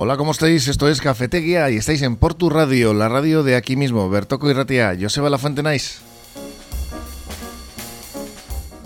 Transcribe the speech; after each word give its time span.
Hola, 0.00 0.16
¿cómo 0.16 0.30
estáis? 0.30 0.68
Esto 0.68 0.88
es 0.88 1.00
Cafetería 1.00 1.68
y 1.70 1.76
estáis 1.76 2.02
en 2.02 2.14
Portu 2.14 2.50
Radio, 2.50 2.94
la 2.94 3.08
radio 3.08 3.42
de 3.42 3.56
aquí 3.56 3.74
mismo, 3.74 4.08
Bertoco 4.08 4.48
y 4.48 4.52
Ratia. 4.52 4.96
Joseba 4.98 5.28
La 5.28 5.38
Fuente 5.38 5.60
Nice. 5.60 6.07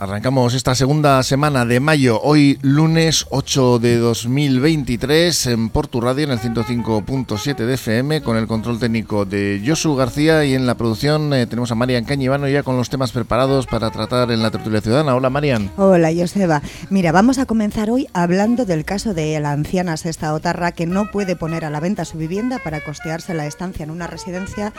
Arrancamos 0.02 0.54
esta 0.54 0.74
segunda 0.74 1.22
semana 1.22 1.64
de 1.64 1.78
mayo, 1.78 2.20
hoy 2.24 2.58
lunes 2.60 3.24
8 3.30 3.78
de 3.78 3.98
2023 3.98 5.46
en 5.46 5.68
Portu 5.68 6.00
Radio 6.00 6.24
en 6.24 6.32
el 6.32 6.40
105.7 6.40 7.54
de 7.54 7.74
FM 7.74 8.20
con 8.20 8.36
el 8.36 8.48
control 8.48 8.80
técnico 8.80 9.24
de 9.24 9.62
Josu 9.64 9.94
García 9.94 10.44
y 10.44 10.54
en 10.54 10.66
la 10.66 10.74
producción 10.74 11.32
eh, 11.32 11.46
tenemos 11.46 11.70
a 11.70 11.76
Marian 11.76 12.04
Cañivano 12.04 12.48
ya 12.48 12.64
con 12.64 12.76
los 12.76 12.90
temas 12.90 13.12
preparados 13.12 13.68
para 13.68 13.92
tratar 13.92 14.32
en 14.32 14.42
la 14.42 14.50
tertulia 14.50 14.80
ciudadana. 14.80 15.14
Hola 15.14 15.30
Marian. 15.30 15.70
Hola 15.76 16.10
Joseba. 16.12 16.62
Mira, 16.90 17.12
vamos 17.12 17.38
a 17.38 17.46
comenzar 17.46 17.88
hoy 17.88 18.08
hablando 18.12 18.64
del 18.64 18.84
caso 18.84 19.14
de 19.14 19.38
la 19.38 19.52
anciana 19.52 19.96
Sesta 19.96 20.34
Otarra 20.34 20.72
que 20.72 20.86
no 20.86 21.12
puede 21.12 21.36
poner 21.36 21.64
a 21.64 21.70
la 21.70 21.78
venta 21.78 22.04
su 22.04 22.18
vivienda 22.18 22.58
para 22.58 22.82
costearse 22.82 23.34
la 23.34 23.46
estancia 23.46 23.84
en 23.84 23.92
una 23.92 24.08
residencia 24.08 24.72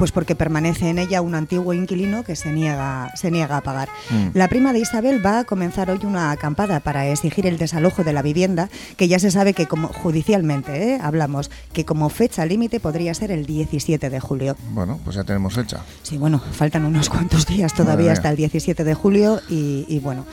pues 0.00 0.12
porque 0.12 0.34
permanece 0.34 0.88
en 0.88 0.98
ella 0.98 1.20
un 1.20 1.34
antiguo 1.34 1.74
inquilino 1.74 2.24
que 2.24 2.34
se 2.34 2.50
niega, 2.50 3.12
se 3.16 3.30
niega 3.30 3.58
a 3.58 3.60
pagar. 3.60 3.90
Mm. 4.08 4.28
La 4.32 4.48
prima 4.48 4.72
de 4.72 4.78
Isabel 4.78 5.20
va 5.24 5.40
a 5.40 5.44
comenzar 5.44 5.90
hoy 5.90 6.00
una 6.04 6.30
acampada 6.30 6.80
para 6.80 7.06
exigir 7.06 7.46
el 7.46 7.58
desalojo 7.58 8.02
de 8.02 8.14
la 8.14 8.22
vivienda, 8.22 8.70
que 8.96 9.08
ya 9.08 9.18
se 9.18 9.30
sabe 9.30 9.52
que 9.52 9.66
como 9.66 9.88
judicialmente 9.88 10.94
¿eh? 10.94 10.98
hablamos, 11.02 11.50
que 11.74 11.84
como 11.84 12.08
fecha 12.08 12.46
límite 12.46 12.80
podría 12.80 13.12
ser 13.12 13.30
el 13.30 13.44
17 13.44 14.08
de 14.08 14.20
julio. 14.20 14.56
Bueno, 14.70 14.98
pues 15.04 15.16
ya 15.16 15.24
tenemos 15.24 15.52
fecha. 15.52 15.82
Sí, 16.02 16.16
bueno, 16.16 16.38
faltan 16.38 16.86
unos 16.86 17.10
cuantos 17.10 17.44
días 17.44 17.74
todavía 17.74 18.12
hasta 18.12 18.30
el 18.30 18.36
17 18.36 18.82
de 18.84 18.94
julio 18.94 19.42
y, 19.50 19.84
y 19.86 19.98
bueno 19.98 20.24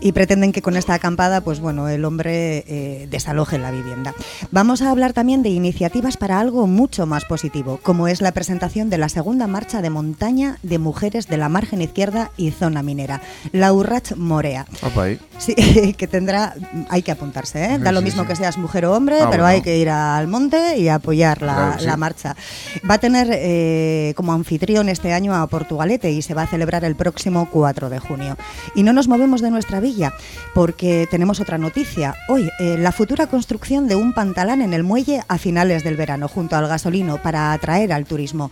y 0.00 0.12
pretenden 0.12 0.52
que 0.52 0.62
con 0.62 0.76
esta 0.76 0.94
acampada, 0.94 1.40
pues 1.40 1.60
bueno, 1.60 1.88
el 1.88 2.04
hombre 2.04 2.64
eh, 2.66 3.08
desaloje 3.10 3.58
la 3.58 3.70
vivienda. 3.70 4.14
Vamos 4.50 4.82
a 4.82 4.90
hablar 4.90 5.12
también 5.12 5.42
de 5.42 5.50
iniciativas 5.50 6.16
para 6.16 6.38
algo 6.38 6.66
mucho 6.66 7.06
más 7.06 7.24
positivo, 7.24 7.80
como 7.82 8.08
es 8.08 8.20
la 8.20 8.32
presentación 8.32 8.90
de 8.90 8.98
la 8.98 9.08
segunda 9.08 9.46
marcha 9.46 9.82
de 9.82 9.90
montaña 9.90 10.58
de 10.62 10.78
mujeres 10.78 11.26
de 11.28 11.36
la 11.36 11.48
margen 11.48 11.82
izquierda 11.82 12.30
y 12.36 12.50
zona 12.50 12.82
minera, 12.82 13.20
la 13.52 13.72
Urrach 13.72 14.14
Morea. 14.16 14.66
Sí, 15.38 15.54
que 15.98 16.06
tendrá, 16.06 16.54
hay 16.88 17.02
que 17.02 17.12
apuntarse, 17.12 17.74
¿eh? 17.74 17.78
da 17.78 17.92
lo 17.92 18.02
mismo 18.02 18.26
que 18.26 18.36
seas 18.36 18.58
mujer 18.58 18.86
o 18.86 18.94
hombre, 18.94 19.20
ah, 19.20 19.28
pero 19.30 19.46
hay 19.46 19.62
que 19.62 19.78
ir 19.78 19.90
al 19.90 20.28
monte 20.28 20.78
y 20.78 20.88
apoyar 20.88 21.42
la, 21.42 21.96
marcha. 21.96 22.36
Va 22.88 22.94
a 22.94 22.98
tener 22.98 23.28
eh, 23.32 24.12
como 24.16 24.32
anfitrión 24.32 24.88
este 24.88 25.12
año 25.12 25.34
a 25.34 25.46
Portugalete 25.48 26.12
y 26.12 26.22
se 26.22 26.34
va 26.34 26.42
a 26.42 26.46
celebrar 26.46 26.84
el 26.84 26.94
próximo 26.94 27.48
4 27.50 27.90
de 27.90 27.98
junio. 27.98 28.36
Y 28.74 28.82
no 28.84 28.92
nos 28.92 29.08
movemos 29.08 29.40
de 29.40 29.50
nuestra 29.50 29.80
vida 29.80 29.87
porque 30.54 31.06
tenemos 31.10 31.40
otra 31.40 31.58
noticia. 31.58 32.14
Hoy, 32.28 32.50
eh, 32.58 32.76
la 32.78 32.92
futura 32.92 33.26
construcción 33.26 33.88
de 33.88 33.96
un 33.96 34.12
pantalán 34.12 34.62
en 34.62 34.72
el 34.72 34.82
muelle 34.82 35.22
a 35.28 35.38
finales 35.38 35.84
del 35.84 35.96
verano, 35.96 36.28
junto 36.28 36.56
al 36.56 36.68
gasolino, 36.68 37.22
para 37.22 37.52
atraer 37.52 37.92
al 37.92 38.04
turismo. 38.04 38.50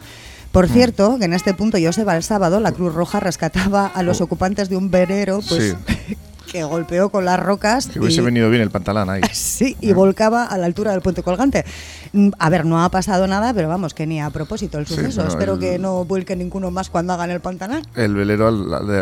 Por 0.52 0.68
mm. 0.68 0.72
cierto, 0.72 1.18
que 1.18 1.26
en 1.26 1.32
este 1.32 1.54
punto 1.54 1.78
yo 1.78 1.92
se 1.92 2.04
va 2.04 2.16
el 2.16 2.22
sábado, 2.22 2.60
la 2.60 2.72
Cruz 2.72 2.94
Roja 2.94 3.20
rescataba 3.20 3.86
a 3.86 4.02
los 4.02 4.20
oh. 4.20 4.24
ocupantes 4.24 4.68
de 4.68 4.76
un 4.76 4.90
verero, 4.90 5.40
pues 5.48 5.76
que 6.50 6.64
golpeó 6.64 7.10
con 7.10 7.24
las 7.24 7.38
rocas. 7.38 7.88
Que 7.88 8.00
hubiese 8.00 8.22
venido 8.22 8.48
bien 8.50 8.62
el 8.62 8.70
pantalán 8.70 9.10
ahí. 9.10 9.22
Sí, 9.32 9.76
y 9.80 9.92
volcaba 9.92 10.44
a 10.44 10.58
la 10.58 10.66
altura 10.66 10.90
del 10.92 11.00
puente 11.00 11.22
colgante. 11.22 11.64
Mm, 12.12 12.30
a 12.38 12.50
ver, 12.50 12.66
no 12.66 12.82
ha 12.82 12.90
pasado 12.90 13.26
nada, 13.26 13.54
pero 13.54 13.68
vamos, 13.68 13.94
que 13.94 14.06
ni 14.06 14.20
a 14.20 14.30
propósito 14.30 14.78
el 14.78 14.86
suceso. 14.86 15.26
Espero 15.26 15.58
que 15.58 15.78
no 15.78 16.04
vuelque 16.04 16.36
ninguno 16.36 16.70
más 16.70 16.90
cuando 16.90 17.12
hagan 17.12 17.30
el 17.30 17.40
pantanal. 17.40 17.82
El 17.94 18.14
velero 18.14 18.48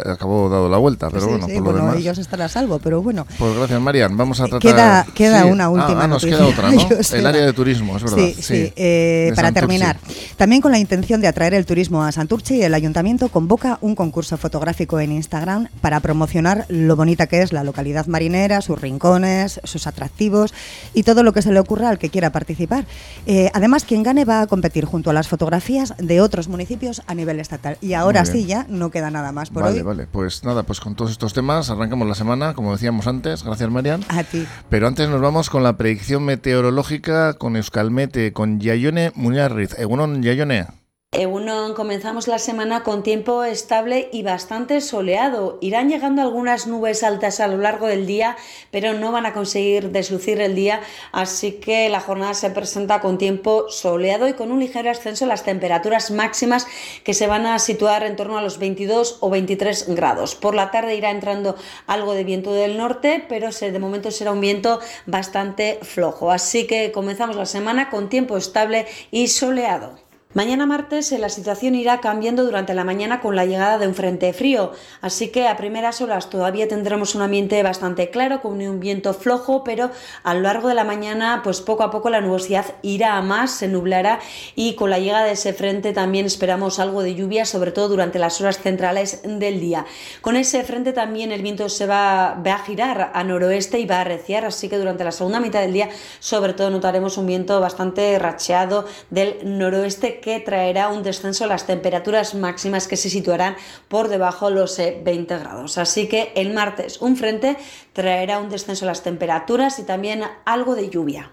acabó 0.06 0.48
dado 0.48 0.68
la 0.68 0.76
vuelta, 0.78 1.10
pero 1.10 1.26
bueno, 1.26 1.46
por 1.46 1.62
bueno, 1.62 1.94
ellos 1.94 2.18
están 2.18 2.40
a 2.42 2.48
salvo, 2.48 2.78
pero 2.78 3.02
bueno. 3.02 3.26
Pues 3.38 3.56
gracias, 3.56 3.80
Marian. 3.80 4.16
Vamos 4.16 4.40
a 4.40 4.46
tratar. 4.46 4.60
Queda, 4.60 5.06
queda 5.14 5.44
una 5.46 5.68
última. 5.68 6.04
Ah, 6.04 6.08
nos 6.08 6.24
queda 6.24 6.46
otra, 6.46 6.70
¿no? 6.72 6.88
el 7.12 7.26
área 7.26 7.46
de 7.46 7.52
turismo, 7.52 7.96
es 7.96 8.02
verdad. 8.02 8.18
Sí, 8.18 8.36
sí. 8.40 8.72
Eh, 8.76 9.32
para 9.34 9.52
terminar, 9.52 9.98
también 10.36 10.60
con 10.60 10.72
la 10.72 10.78
intención 10.78 11.20
de 11.20 11.28
atraer 11.28 11.54
el 11.54 11.66
turismo 11.66 12.02
a 12.02 12.12
Santurce, 12.12 12.64
el 12.64 12.74
ayuntamiento 12.74 13.28
convoca 13.28 13.78
un 13.80 13.94
concurso 13.94 14.36
fotográfico 14.36 15.00
en 15.00 15.12
Instagram 15.12 15.68
para 15.80 16.00
promocionar 16.00 16.66
lo 16.68 16.96
bonita 16.96 17.26
que 17.26 17.33
es 17.42 17.52
la 17.52 17.64
localidad 17.64 18.06
marinera, 18.06 18.60
sus 18.60 18.80
rincones, 18.80 19.60
sus 19.64 19.86
atractivos 19.86 20.54
y 20.92 21.02
todo 21.02 21.22
lo 21.22 21.32
que 21.32 21.42
se 21.42 21.52
le 21.52 21.60
ocurra 21.60 21.88
al 21.88 21.98
que 21.98 22.10
quiera 22.10 22.30
participar. 22.30 22.86
Eh, 23.26 23.50
además, 23.54 23.84
quien 23.84 24.02
gane 24.02 24.24
va 24.24 24.42
a 24.42 24.46
competir 24.46 24.84
junto 24.84 25.10
a 25.10 25.12
las 25.12 25.28
fotografías 25.28 25.94
de 25.98 26.20
otros 26.20 26.48
municipios 26.48 27.02
a 27.06 27.14
nivel 27.14 27.40
estatal. 27.40 27.78
Y 27.80 27.94
ahora 27.94 28.24
sí, 28.24 28.46
ya 28.46 28.66
no 28.68 28.90
queda 28.90 29.10
nada 29.10 29.32
más 29.32 29.50
por 29.50 29.64
hoy. 29.64 29.70
Vale, 29.70 29.82
vale. 29.82 30.06
Pues 30.10 30.44
nada, 30.44 30.62
pues 30.62 30.80
con 30.80 30.94
todos 30.94 31.10
estos 31.10 31.32
temas 31.32 31.70
arrancamos 31.70 32.08
la 32.08 32.14
semana, 32.14 32.54
como 32.54 32.72
decíamos 32.72 33.06
antes. 33.06 33.42
Gracias, 33.44 33.70
Marian. 33.70 34.04
A 34.08 34.24
ti. 34.24 34.46
Pero 34.68 34.86
antes 34.86 35.08
nos 35.08 35.20
vamos 35.20 35.50
con 35.50 35.62
la 35.62 35.76
predicción 35.76 36.24
meteorológica 36.24 37.34
con 37.34 37.56
Euskalmete, 37.56 38.32
con 38.32 38.60
Yayone 38.60 39.12
Muñarriz. 39.14 39.78
Egunon, 39.78 40.22
Yayone. 40.22 40.83
Egunon, 41.14 41.74
comenzamos 41.74 42.26
la 42.26 42.40
semana 42.40 42.82
con 42.82 43.04
tiempo 43.04 43.44
estable 43.44 44.08
y 44.12 44.24
bastante 44.24 44.80
soleado. 44.80 45.58
Irán 45.60 45.88
llegando 45.88 46.22
algunas 46.22 46.66
nubes 46.66 47.04
altas 47.04 47.38
a 47.38 47.46
lo 47.46 47.56
largo 47.56 47.86
del 47.86 48.04
día, 48.04 48.36
pero 48.72 48.94
no 48.94 49.12
van 49.12 49.24
a 49.24 49.32
conseguir 49.32 49.90
deslucir 49.90 50.40
el 50.40 50.56
día, 50.56 50.80
así 51.12 51.52
que 51.52 51.88
la 51.88 52.00
jornada 52.00 52.34
se 52.34 52.50
presenta 52.50 53.00
con 53.00 53.16
tiempo 53.16 53.66
soleado 53.68 54.26
y 54.26 54.32
con 54.32 54.50
un 54.50 54.58
ligero 54.58 54.90
ascenso 54.90 55.24
en 55.24 55.28
las 55.28 55.44
temperaturas 55.44 56.10
máximas 56.10 56.66
que 57.04 57.14
se 57.14 57.28
van 57.28 57.46
a 57.46 57.60
situar 57.60 58.02
en 58.02 58.16
torno 58.16 58.36
a 58.36 58.42
los 58.42 58.58
22 58.58 59.18
o 59.20 59.30
23 59.30 59.94
grados. 59.94 60.34
Por 60.34 60.56
la 60.56 60.72
tarde 60.72 60.96
irá 60.96 61.12
entrando 61.12 61.54
algo 61.86 62.14
de 62.14 62.24
viento 62.24 62.52
del 62.52 62.76
norte, 62.76 63.24
pero 63.28 63.50
de 63.50 63.78
momento 63.78 64.10
será 64.10 64.32
un 64.32 64.40
viento 64.40 64.80
bastante 65.06 65.78
flojo. 65.82 66.32
Así 66.32 66.66
que 66.66 66.90
comenzamos 66.90 67.36
la 67.36 67.46
semana 67.46 67.88
con 67.88 68.08
tiempo 68.08 68.36
estable 68.36 68.86
y 69.12 69.28
soleado. 69.28 70.03
Mañana 70.34 70.66
martes 70.66 71.12
eh, 71.12 71.18
la 71.18 71.28
situación 71.28 71.76
irá 71.76 72.00
cambiando 72.00 72.44
durante 72.44 72.74
la 72.74 72.82
mañana 72.82 73.20
con 73.20 73.36
la 73.36 73.44
llegada 73.44 73.78
de 73.78 73.86
un 73.86 73.94
frente 73.94 74.32
frío, 74.32 74.72
así 75.00 75.28
que 75.28 75.46
a 75.46 75.56
primeras 75.56 76.00
horas 76.00 76.28
todavía 76.28 76.66
tendremos 76.66 77.14
un 77.14 77.22
ambiente 77.22 77.62
bastante 77.62 78.10
claro 78.10 78.42
con 78.42 78.60
un 78.60 78.80
viento 78.80 79.14
flojo, 79.14 79.62
pero 79.62 79.92
a 80.24 80.34
lo 80.34 80.40
largo 80.40 80.66
de 80.66 80.74
la 80.74 80.82
mañana 80.82 81.42
pues 81.44 81.60
poco 81.60 81.84
a 81.84 81.92
poco 81.92 82.10
la 82.10 82.20
nubosidad 82.20 82.66
irá 82.82 83.16
a 83.16 83.22
más, 83.22 83.52
se 83.52 83.68
nublará 83.68 84.18
y 84.56 84.74
con 84.74 84.90
la 84.90 84.98
llegada 84.98 85.24
de 85.26 85.34
ese 85.34 85.52
frente 85.52 85.92
también 85.92 86.26
esperamos 86.26 86.80
algo 86.80 87.04
de 87.04 87.14
lluvia, 87.14 87.44
sobre 87.44 87.70
todo 87.70 87.88
durante 87.88 88.18
las 88.18 88.40
horas 88.40 88.58
centrales 88.58 89.20
del 89.22 89.60
día. 89.60 89.86
Con 90.20 90.34
ese 90.34 90.64
frente 90.64 90.92
también 90.92 91.30
el 91.30 91.42
viento 91.42 91.68
se 91.68 91.86
va, 91.86 92.32
a 92.32 92.58
girar 92.66 93.12
a 93.14 93.22
noroeste 93.22 93.78
y 93.78 93.86
va 93.86 93.98
a 93.98 94.00
arreciar, 94.00 94.46
así 94.46 94.68
que 94.68 94.78
durante 94.78 95.04
la 95.04 95.12
segunda 95.12 95.38
mitad 95.38 95.60
del 95.60 95.74
día 95.74 95.90
sobre 96.18 96.54
todo 96.54 96.70
notaremos 96.70 97.18
un 97.18 97.28
viento 97.28 97.60
bastante 97.60 98.18
racheado 98.18 98.84
del 99.10 99.38
noroeste 99.44 100.22
que 100.24 100.40
traerá 100.40 100.88
un 100.88 101.02
descenso 101.02 101.44
a 101.44 101.46
las 101.46 101.66
temperaturas 101.66 102.34
máximas 102.34 102.88
que 102.88 102.96
se 102.96 103.10
situarán 103.10 103.56
por 103.88 104.08
debajo 104.08 104.48
de 104.48 104.54
los 104.54 104.78
20 104.78 105.12
eh, 105.12 105.38
grados. 105.38 105.76
Así 105.76 106.08
que 106.08 106.32
el 106.34 106.54
martes 106.54 107.02
un 107.02 107.18
frente 107.18 107.58
traerá 107.92 108.38
un 108.38 108.48
descenso 108.48 108.86
a 108.86 108.88
las 108.88 109.02
temperaturas 109.02 109.78
y 109.78 109.82
también 109.82 110.22
algo 110.46 110.76
de 110.76 110.88
lluvia. 110.88 111.30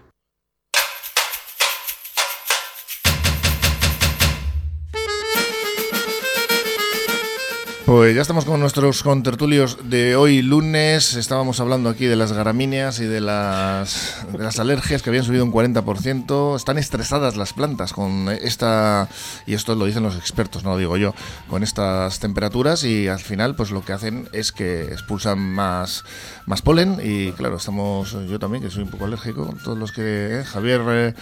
Pues 7.92 8.14
ya 8.14 8.22
estamos 8.22 8.46
con 8.46 8.58
nuestros 8.58 9.02
contertulios 9.02 9.90
de 9.90 10.16
hoy 10.16 10.40
lunes. 10.40 11.12
Estábamos 11.12 11.60
hablando 11.60 11.90
aquí 11.90 12.06
de 12.06 12.16
las 12.16 12.32
garamíneas 12.32 13.00
y 13.00 13.04
de 13.04 13.20
las, 13.20 14.24
de 14.32 14.42
las 14.42 14.58
alergias 14.58 15.02
que 15.02 15.10
habían 15.10 15.24
subido 15.24 15.44
un 15.44 15.52
40%. 15.52 16.56
Están 16.56 16.78
estresadas 16.78 17.36
las 17.36 17.52
plantas 17.52 17.92
con 17.92 18.30
esta, 18.30 19.10
y 19.46 19.52
esto 19.52 19.74
lo 19.74 19.84
dicen 19.84 20.04
los 20.04 20.16
expertos, 20.16 20.64
no 20.64 20.70
lo 20.70 20.78
digo 20.78 20.96
yo, 20.96 21.14
con 21.50 21.62
estas 21.62 22.18
temperaturas 22.18 22.82
y 22.82 23.08
al 23.08 23.20
final 23.20 23.56
pues 23.56 23.70
lo 23.70 23.84
que 23.84 23.92
hacen 23.92 24.26
es 24.32 24.52
que 24.52 24.84
expulsan 24.84 25.38
más, 25.38 26.02
más 26.46 26.62
polen 26.62 26.96
y 27.04 27.32
claro, 27.32 27.56
estamos, 27.56 28.16
yo 28.26 28.38
también 28.38 28.64
que 28.64 28.70
soy 28.70 28.84
un 28.84 28.90
poco 28.90 29.04
alérgico, 29.04 29.54
todos 29.62 29.76
los 29.76 29.92
que, 29.92 30.40
eh, 30.40 30.44
Javier... 30.44 30.80
Eh, 30.88 31.14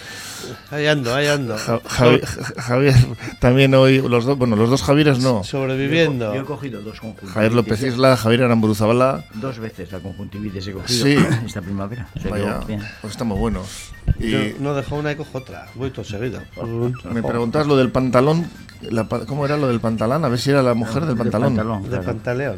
ahí 0.71 0.87
ando, 0.87 1.13
ahí 1.13 1.27
ando. 1.27 1.57
Javier, 2.59 2.95
también 3.41 3.75
hoy, 3.75 4.01
los 4.01 4.25
dos, 4.25 4.39
bueno, 4.39 4.55
los 4.55 4.71
dos 4.71 4.85
Javieres 4.85 5.19
no. 5.19 5.43
Sobreviviendo 5.43 6.33
dos 6.69 7.01
conjuntivitis. 7.01 7.35
Javier 7.35 7.53
López 7.53 7.83
Isla, 7.83 8.17
Javier 8.17 8.43
Aramburuzabala. 8.45 9.25
Dos 9.35 9.59
veces 9.59 9.91
la 9.93 10.01
conjuntivitis 10.01 10.67
he 10.67 10.73
cogido 10.73 11.05
sí. 11.05 11.17
esta 11.47 11.63
primavera. 11.63 12.09
Vaya, 12.29 12.61
pues 13.01 13.13
estamos 13.13 13.39
buenos. 13.39 13.93
Y 14.19 14.55
no 14.61 14.75
dejo 14.75 14.97
una 14.97 15.13
y 15.13 15.17
cojo 15.17 15.39
otra. 15.39 15.67
Voy 15.75 15.91
todo 15.91 16.05
seguido. 16.05 16.41
Me 17.13 17.23
preguntas 17.23 17.67
lo 17.67 17.77
del 17.77 17.91
pantalón. 17.91 18.47
¿Cómo 19.27 19.45
era 19.45 19.57
lo 19.57 19.69
del 19.69 19.81
pantalón? 19.81 20.25
A 20.25 20.29
ver 20.29 20.39
si 20.39 20.51
era 20.51 20.63
la 20.63 20.75
mujer 20.75 21.05
del 21.05 21.17
pantalón. 21.17 21.55
De 21.89 21.99
pantaleón. 21.99 22.57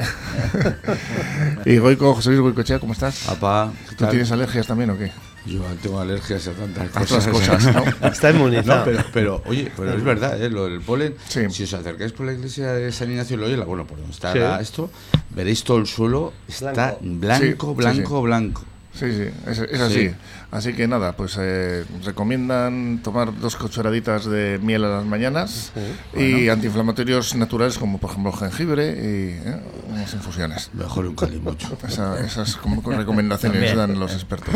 y 1.65 1.79
Goico, 1.79 2.15
José 2.15 2.31
Luis 2.31 2.41
Goicochea, 2.41 2.79
¿cómo 2.79 2.93
estás? 2.93 3.25
Papá. 3.27 3.73
¿Tú 3.97 4.07
tienes 4.07 4.31
alergias 4.31 4.67
también 4.67 4.91
o 4.91 4.99
qué? 4.99 5.11
Yo 5.45 5.61
tengo 5.83 6.01
alergias 6.01 6.47
a 6.47 6.53
tantas 6.53 6.89
cosas. 6.91 7.27
cosas 7.27 7.75
¿no? 7.75 8.09
Está 8.09 8.31
inmunizado. 8.31 8.85
pero, 8.85 9.05
pero, 9.13 9.43
oye, 9.47 9.73
pero 9.77 9.93
es 9.93 10.05
verdad, 10.05 10.41
¿eh? 10.41 10.49
lo 10.49 10.67
del 10.67 10.81
polen. 10.81 11.17
Si 11.27 11.65
os 11.65 11.75
acercáis 11.75 12.13
por 12.13 12.27
la 12.27 12.33
iglesia 12.33 12.73
de 12.73 12.93
San 12.93 13.11
Ignacio 13.11 13.37
de 13.37 13.43
Loyola, 13.43 13.65
bueno, 13.65 13.85
por 13.85 13.99
donde 13.99 14.13
está 14.13 14.61
esto, 14.61 14.91
veréis 15.31 15.65
todo 15.65 15.79
el 15.79 15.87
suelo, 15.87 16.33
está 16.47 16.97
blanco, 17.01 17.75
blanco, 17.75 18.23
blanco. 18.23 18.63
Sí, 18.95 19.11
sí, 19.11 19.25
es, 19.47 19.81
así. 19.81 20.11
Así 20.51 20.75
que 20.75 20.87
nada, 20.87 21.13
pues 21.13 21.39
eh, 21.41 21.85
recomiendan 22.05 23.01
tomar 23.03 23.39
dos 23.41 23.57
cucharaditas 23.57 24.27
de 24.27 24.59
miel 24.63 24.85
a 24.85 24.89
las 24.99 25.07
mañanas 25.07 25.73
y 26.15 26.49
antiinflamatorios 26.49 27.35
naturales 27.35 27.79
como 27.79 27.99
por 27.99 28.11
ejemplo 28.11 28.33
jengibre 28.33 28.91
y 28.91 29.49
eh, 29.49 29.61
unas 29.89 30.13
infusiones. 30.13 30.71
Mejor 30.75 31.07
un 31.07 31.15
calimocho. 31.15 31.77
esas 32.25 32.57
como 32.57 32.83
recomendaciones 32.83 33.75
dan 33.75 33.99
los 33.99 34.13
expertos. 34.13 34.55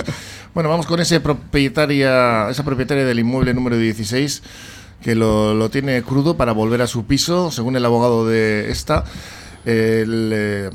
Bueno, 0.53 0.69
vamos 0.69 0.87
con 0.87 1.01
ese 1.01 1.21
propietaria, 1.21 2.51
esa 2.51 2.63
propietaria 2.63 3.07
del 3.07 3.19
inmueble 3.19 3.55
número 3.55 3.79
16 3.79 4.43
que 5.03 5.15
lo, 5.15 5.55
lo 5.55 5.71
tiene 5.71 6.03
crudo 6.03 6.37
para 6.37 6.53
volver 6.53 6.83
a 6.83 6.87
su 6.87 7.07
piso, 7.07 7.51
según 7.51 7.77
el 7.77 7.85
abogado 7.85 8.27
de 8.27 8.71
esta. 8.71 9.05
El, 9.65 10.31
eh, 10.33 10.71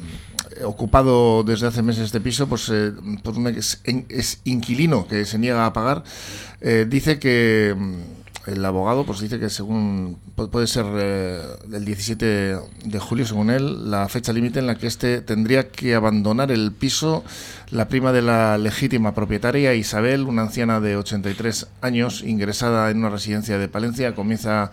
ocupado 0.64 1.44
desde 1.44 1.68
hace 1.68 1.82
meses 1.82 2.06
este 2.06 2.22
piso, 2.22 2.48
pues 2.48 2.70
eh, 2.70 2.92
por 3.24 3.38
un 3.38 3.48
ex, 3.48 3.82
inquilino 4.44 5.08
que 5.08 5.26
se 5.26 5.38
niega 5.38 5.66
a 5.66 5.74
pagar, 5.74 6.04
eh, 6.62 6.86
dice 6.88 7.20
que 7.20 7.76
mm, 7.78 8.22
el 8.48 8.66
abogado 8.66 9.06
pues 9.06 9.20
dice 9.20 9.40
que 9.40 9.50
según 9.50 10.18
puede 10.36 10.66
ser 10.66 10.86
eh, 10.96 11.42
el 11.72 11.86
17 11.86 12.26
de 12.86 13.00
julio 13.00 13.26
según 13.26 13.52
él 13.52 13.92
la 13.92 14.10
fecha 14.10 14.34
límite 14.34 14.60
en 14.60 14.68
la 14.68 14.76
que 14.76 14.88
este 14.88 15.22
tendría 15.22 15.70
que 15.70 15.94
abandonar 15.94 16.52
el 16.52 16.72
piso 16.72 17.24
la 17.70 17.88
prima 17.88 18.12
de 18.12 18.24
la 18.24 18.58
legítima 18.58 19.14
propietaria 19.14 19.76
Isabel 19.76 20.24
una 20.24 20.44
anciana 20.44 20.80
de 20.80 20.98
83 20.98 21.68
años 21.82 22.24
ingresada 22.24 22.90
en 22.90 22.98
una 22.98 23.10
residencia 23.10 23.60
de 23.60 23.68
Palencia 23.68 24.16
comienza 24.16 24.72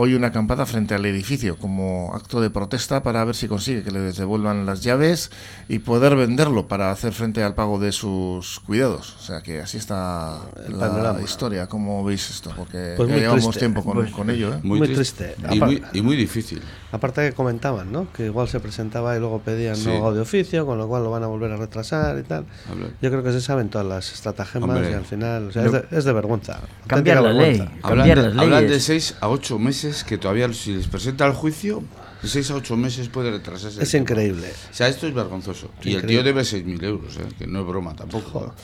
hoy 0.00 0.14
una 0.14 0.28
acampada 0.28 0.64
frente 0.64 0.94
al 0.94 1.04
edificio 1.06 1.56
como 1.56 2.14
acto 2.14 2.40
de 2.40 2.50
protesta 2.50 3.02
para 3.02 3.24
ver 3.24 3.34
si 3.34 3.48
consigue 3.48 3.82
que 3.82 3.90
le 3.90 3.98
devuelvan 3.98 4.64
las 4.64 4.84
llaves 4.84 5.32
y 5.68 5.80
poder 5.80 6.14
venderlo 6.14 6.68
para 6.68 6.92
hacer 6.92 7.12
frente 7.12 7.42
al 7.42 7.56
pago 7.56 7.80
de 7.80 7.90
sus 7.90 8.60
cuidados. 8.60 9.16
O 9.18 9.22
sea 9.22 9.40
que 9.40 9.60
así 9.60 9.76
está 9.76 10.38
la 10.68 11.18
historia. 11.20 11.66
¿Cómo 11.66 12.04
veis 12.04 12.30
esto? 12.30 12.52
Porque 12.56 12.94
pues 12.96 13.10
llevamos 13.10 13.58
tiempo 13.58 13.82
con, 13.82 13.94
pues 13.94 14.12
con 14.12 14.30
ello. 14.30 14.54
¿eh? 14.54 14.60
Muy, 14.62 14.80
triste. 14.82 15.34
Y, 15.50 15.60
muy, 15.60 15.82
y, 15.92 16.00
muy, 16.00 16.14
difícil. 16.14 16.62
Aparte 16.92 17.30
que 17.30 17.32
comentaban, 17.32 17.90
¿no? 17.90 18.06
Que 18.12 18.26
igual 18.26 18.46
se 18.46 18.60
presentaba 18.60 19.16
y 19.16 19.18
luego 19.18 19.40
pedían 19.40 19.74
sí. 19.74 19.86
nuevo 19.86 20.14
de 20.14 20.20
oficio, 20.20 20.64
con 20.64 20.78
lo 20.78 20.86
cual 20.86 21.02
lo 21.02 21.10
van 21.10 21.24
a 21.24 21.26
volver 21.26 21.50
a 21.50 21.56
retrasar 21.56 22.16
y 22.20 22.22
tal. 22.22 22.44
Yo 23.02 23.10
creo 23.10 23.24
que 23.24 23.32
se 23.32 23.40
saben 23.40 23.68
todas 23.68 23.86
las 23.86 24.12
estratagemas 24.12 24.80
y 24.88 24.92
al 24.92 25.04
final 25.04 25.50
es, 25.90 26.04
de, 26.04 26.12
vergüenza. 26.12 26.60
Cambiar 26.86 27.20
la 27.20 27.32
ley. 27.32 27.68
Hablan, 27.82 28.68
de, 28.68 28.78
seis 28.78 29.16
a 29.20 29.28
ocho 29.28 29.58
meses 29.58 29.87
que 30.04 30.18
todavía 30.18 30.52
si 30.52 30.74
les 30.74 30.86
presenta 30.86 31.26
el 31.26 31.32
juicio 31.32 31.82
de 32.22 32.28
6 32.28 32.50
a 32.50 32.54
8 32.56 32.76
meses 32.76 33.08
puede 33.08 33.30
retrasarse. 33.30 33.82
Es 33.82 33.94
increíble. 33.94 34.48
O 34.70 34.74
sea, 34.74 34.88
esto 34.88 35.06
es 35.06 35.14
vergonzoso. 35.14 35.70
y 35.82 35.94
el 35.94 36.06
tío 36.06 36.22
debe 36.22 36.42
6.000 36.42 36.84
euros, 36.84 37.16
¿eh? 37.16 37.26
que 37.38 37.46
no 37.46 37.60
es 37.60 37.66
broma 37.66 37.94
tampoco. 37.94 38.54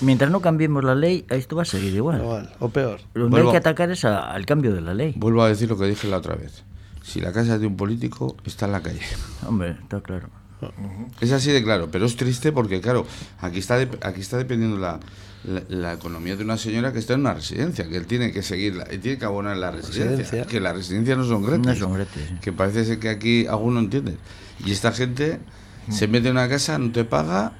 mientras 0.00 0.30
no 0.30 0.40
cambiemos 0.40 0.84
la 0.84 0.94
ley, 0.94 1.24
esto 1.30 1.56
va 1.56 1.62
a 1.62 1.66
seguir 1.66 1.94
igual. 1.94 2.50
o 2.58 2.68
peor. 2.68 3.00
Lo 3.14 3.30
que 3.30 3.40
hay 3.40 3.50
que 3.50 3.56
atacar 3.56 3.90
es 3.90 4.04
al 4.04 4.46
cambio 4.46 4.72
de 4.72 4.80
la 4.80 4.94
ley. 4.94 5.14
Vuelvo 5.16 5.42
a 5.42 5.48
decir 5.48 5.68
lo 5.68 5.78
que 5.78 5.86
dije 5.86 6.08
la 6.08 6.18
otra 6.18 6.36
vez. 6.36 6.64
Si 7.02 7.20
la 7.20 7.32
casa 7.32 7.56
es 7.56 7.60
de 7.60 7.66
un 7.66 7.76
político, 7.76 8.36
está 8.44 8.66
en 8.66 8.72
la 8.72 8.82
calle. 8.82 9.02
Hombre, 9.46 9.76
está 9.82 10.00
claro. 10.00 10.28
Es 11.20 11.32
así 11.32 11.50
de 11.50 11.62
claro, 11.62 11.88
pero 11.90 12.06
es 12.06 12.16
triste 12.16 12.52
porque, 12.52 12.80
claro, 12.80 13.06
aquí 13.40 13.58
está, 13.58 13.76
aquí 13.76 14.20
está 14.20 14.36
dependiendo 14.36 14.78
la, 14.78 15.00
la, 15.68 15.92
economía 15.92 16.36
de 16.36 16.44
una 16.44 16.56
señora 16.56 16.92
que 16.92 16.98
está 16.98 17.14
en 17.14 17.20
una 17.20 17.34
residencia, 17.34 17.88
que 17.88 17.96
él 17.96 18.06
tiene 18.06 18.32
que 18.32 18.42
seguirla, 18.42 18.86
y 18.92 18.98
tiene 18.98 19.18
que 19.18 19.24
abonar 19.24 19.56
la 19.56 19.70
residencia, 19.70 20.46
que 20.46 20.60
la 20.60 20.72
residencia 20.72 21.16
no 21.16 21.24
son 21.24 21.62
no 21.62 21.74
son 21.74 22.06
que 22.40 22.52
parece 22.52 22.84
ser 22.84 22.98
que 22.98 23.08
aquí 23.08 23.46
alguno 23.46 23.80
entiende. 23.80 24.16
Y 24.64 24.72
esta 24.72 24.92
gente 24.92 25.40
se 25.90 26.08
mete 26.08 26.28
en 26.28 26.32
una 26.32 26.48
casa, 26.48 26.78
no 26.78 26.92
te 26.92 27.04
paga 27.04 27.52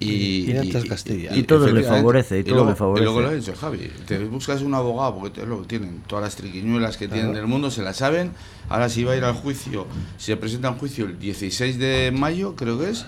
y, 0.00 0.50
y, 0.50 1.42
todo 1.42 1.66
le 1.70 1.82
favorece. 1.82 2.38
Y, 2.38 2.44
todo 2.44 2.54
luego, 2.54 2.70
le 2.70 2.76
favorece. 2.76 3.04
luego 3.04 3.20
lo 3.20 3.28
ha 3.28 3.34
dicho 3.34 3.54
Javi, 3.54 3.90
te 4.06 4.18
buscas 4.24 4.62
un 4.62 4.72
abogado 4.72 5.18
porque 5.18 5.40
te, 5.40 5.46
lo 5.46 5.58
tienen, 5.58 6.02
todas 6.06 6.24
las 6.24 6.36
triquiñuelas 6.36 6.96
que 6.96 7.06
tienen 7.06 7.34
del 7.34 7.46
mundo 7.46 7.70
se 7.70 7.82
las 7.82 7.98
saben. 7.98 8.32
Ahora 8.70 8.88
si 8.88 9.04
va 9.04 9.12
a 9.12 9.16
ir 9.16 9.24
al 9.24 9.34
juicio, 9.34 9.86
si 10.16 10.26
se 10.26 10.36
presenta 10.38 10.70
un 10.70 10.78
juicio 10.78 11.04
el 11.04 11.18
16 11.18 11.78
de 11.78 12.12
mayo, 12.12 12.56
creo 12.56 12.78
que 12.78 12.90
es, 12.90 13.04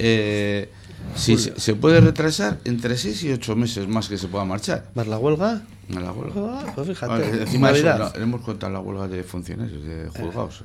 eh, 0.00 0.68
si 1.14 1.38
se, 1.38 1.74
puede 1.74 2.00
retrasar 2.00 2.58
entre 2.64 2.96
6 2.96 3.22
y 3.22 3.32
8 3.32 3.54
meses 3.54 3.86
más 3.86 4.08
que 4.08 4.18
se 4.18 4.26
pueda 4.26 4.44
marchar. 4.44 4.90
¿Más 4.94 5.06
la 5.06 5.18
huelga? 5.18 5.62
A 5.94 6.00
la 6.00 6.12
huelga. 6.12 6.34
Ah, 6.36 6.72
pues 6.74 6.88
fíjate. 6.88 7.42
encima 7.42 7.70
eso, 7.70 8.12
hemos 8.16 8.40
contado 8.40 8.72
la 8.72 8.80
huelga 8.80 9.06
de 9.06 9.22
funcionarios, 9.22 9.84
de 9.84 10.08
juzgados. 10.08 10.64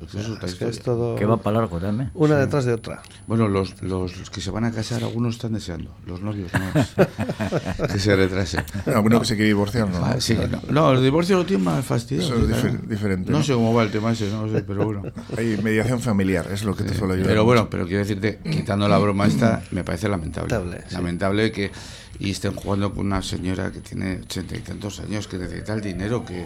que, 1.17 1.25
va 1.25 1.37
para 1.37 1.59
largo 1.59 1.79
también. 1.79 2.09
Una 2.15 2.37
detrás 2.37 2.65
de 2.65 2.73
otra. 2.73 3.03
Bueno, 3.27 3.47
los, 3.47 3.81
los, 3.83 4.29
que 4.31 4.41
se 4.41 4.49
van 4.49 4.65
a 4.65 4.71
casar, 4.71 5.03
algunos 5.03 5.35
están 5.35 5.53
deseando. 5.53 5.95
Los 6.07 6.21
novios 6.21 6.51
no. 6.53 7.87
que 7.87 7.99
se 7.99 8.15
retrase. 8.15 8.63
Alguno 8.87 9.19
que 9.19 9.27
se 9.27 9.35
quiere 9.35 9.49
divorciar, 9.49 9.89
¿no? 9.89 10.03
Ah, 10.03 10.19
sí, 10.19 10.37
no. 10.69 10.91
el 10.91 11.03
divorcio 11.03 11.37
lo 11.37 11.45
tiene 11.45 11.63
más 11.63 11.85
fastidioso. 11.85 12.35
Eso 12.35 12.67
es 12.67 12.89
diferente. 12.89 13.31
No, 13.31 13.43
sé 13.43 13.53
cómo 13.53 13.73
va 13.73 13.83
el 13.83 13.91
tema 13.91 14.11
ese, 14.11 14.29
no 14.31 14.49
sé, 14.49 14.63
pero 14.63 14.85
bueno. 14.85 15.03
Hay 15.37 15.59
mediación 15.61 15.99
familiar, 15.99 16.47
es 16.51 16.63
lo 16.63 16.75
que 16.75 16.83
te 16.83 16.95
suelo 16.95 17.13
ayudar. 17.13 17.29
Pero 17.29 17.45
bueno, 17.45 17.69
pero 17.69 17.85
quiero 17.85 17.99
decirte, 17.99 18.39
quitando 18.43 18.87
la 18.87 18.97
broma 18.97 19.27
esta, 19.27 19.61
me 19.71 19.83
parece 19.83 20.09
lamentable. 20.09 20.49
Lamentable, 20.49 20.85
lamentable 20.91 21.51
que 21.51 21.71
y 22.21 22.31
estén 22.31 22.53
jugando 22.53 22.93
con 22.93 23.07
una 23.07 23.21
señora 23.23 23.71
que 23.71 23.79
tiene 23.79 24.19
ochenta 24.21 24.55
y 24.55 24.59
tantos 24.59 24.99
años, 24.99 25.27
que 25.27 25.37
necesita 25.37 25.73
el 25.73 25.81
dinero, 25.81 26.23
que, 26.23 26.45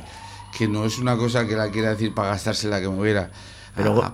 que 0.57 0.68
no 0.69 0.86
es 0.86 1.00
una 1.00 1.18
cosa 1.18 1.45
que 1.45 1.56
la 1.56 1.69
quiera 1.69 1.89
decir 1.89 2.13
para 2.13 2.30
gastársela 2.30 2.80
que 2.80 2.88
moviera. 2.88 3.30
Pero 3.75 4.10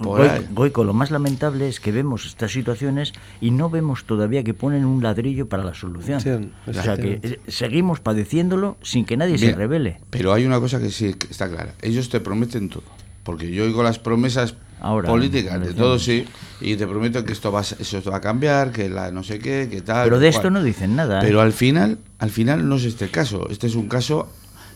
Goico, 0.54 0.84
lo 0.84 0.94
más 0.94 1.12
lamentable 1.12 1.70
es 1.70 1.80
que 1.80 1.92
vemos 1.92 2.26
estas 2.26 2.52
situaciones 2.52 3.14
y 3.42 3.52
no 3.52 3.70
vemos 3.70 4.06
todavía 4.06 4.44
que 4.44 4.56
ponen 4.56 4.86
un 4.86 5.04
ladrillo 5.04 5.48
para 5.50 5.64
la 5.64 5.76
solución. 5.76 6.52
o 6.66 6.74
sea 6.74 6.98
que 6.98 7.20
eh, 7.22 7.40
seguimos 7.48 8.00
padeciéndolo 8.00 8.78
sin 8.82 9.06
que 9.06 9.18
nadie 9.18 9.38
se 9.38 9.54
revele. 9.54 10.00
Pero 10.10 10.34
hay 10.34 10.48
una 10.48 10.60
cosa 10.60 10.80
que 10.80 10.90
sí 10.90 11.16
está 11.30 11.48
clara. 11.48 11.76
Ellos 11.84 12.10
te 12.10 12.20
prometen 12.20 12.70
todo. 12.70 12.84
Porque 13.24 13.52
yo 13.52 13.66
oigo 13.66 13.84
las 13.84 14.00
promesas 14.00 14.56
políticas 14.82 15.62
de 15.62 15.74
todo, 15.74 16.00
sí, 16.00 16.26
y 16.60 16.76
te 16.76 16.88
prometo 16.88 17.24
que 17.24 17.34
esto 17.34 17.52
va, 17.52 17.62
eso 17.62 18.02
va 18.10 18.18
a 18.18 18.22
cambiar, 18.22 18.72
que 18.72 18.90
la 18.90 19.12
no 19.12 19.24
sé 19.24 19.40
qué, 19.40 19.68
que 19.70 19.82
tal. 19.82 20.06
Pero 20.06 20.20
de 20.20 20.28
esto 20.28 20.50
no 20.50 20.64
dicen 20.64 20.96
nada. 20.96 21.22
Pero 21.22 21.40
¿eh? 21.40 21.44
al 21.44 21.54
final, 21.54 22.00
al 22.20 22.30
final 22.30 22.68
no 22.68 22.76
es 22.76 22.86
este 22.86 23.06
el 23.06 23.12
caso. 23.12 23.48
Este 23.50 23.68
es 23.68 23.76
un 23.76 23.88
caso 23.88 24.30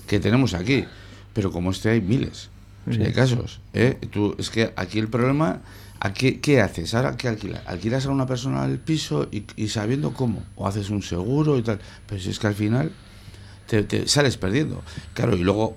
que 0.07 0.19
tenemos 0.19 0.53
aquí. 0.53 0.85
Pero 1.33 1.51
como 1.51 1.71
este 1.71 1.89
hay 1.89 2.01
miles 2.01 2.49
de 2.85 3.11
casos. 3.11 3.59
¿eh? 3.73 3.97
Tú, 4.11 4.35
es 4.37 4.49
que 4.49 4.71
aquí 4.75 4.99
el 4.99 5.09
problema, 5.09 5.61
aquí, 5.99 6.37
¿qué 6.37 6.61
haces? 6.61 6.93
Ahora, 6.93 7.17
¿qué 7.17 7.27
alquilas? 7.27 7.61
Alquilas 7.65 8.05
a 8.05 8.09
una 8.09 8.25
persona 8.25 8.63
el 8.65 8.79
piso 8.79 9.27
y, 9.31 9.67
sabiendo 9.67 10.13
cómo. 10.13 10.43
O 10.55 10.67
haces 10.67 10.89
un 10.89 11.01
seguro 11.01 11.57
y 11.57 11.61
tal. 11.61 11.79
Pero 12.07 12.21
si 12.21 12.29
es 12.29 12.39
que 12.39 12.47
al 12.47 12.55
final 12.55 12.91
te, 13.67 14.07
sales 14.07 14.37
perdiendo. 14.37 14.81
Claro, 15.13 15.35
y 15.35 15.43
luego 15.43 15.75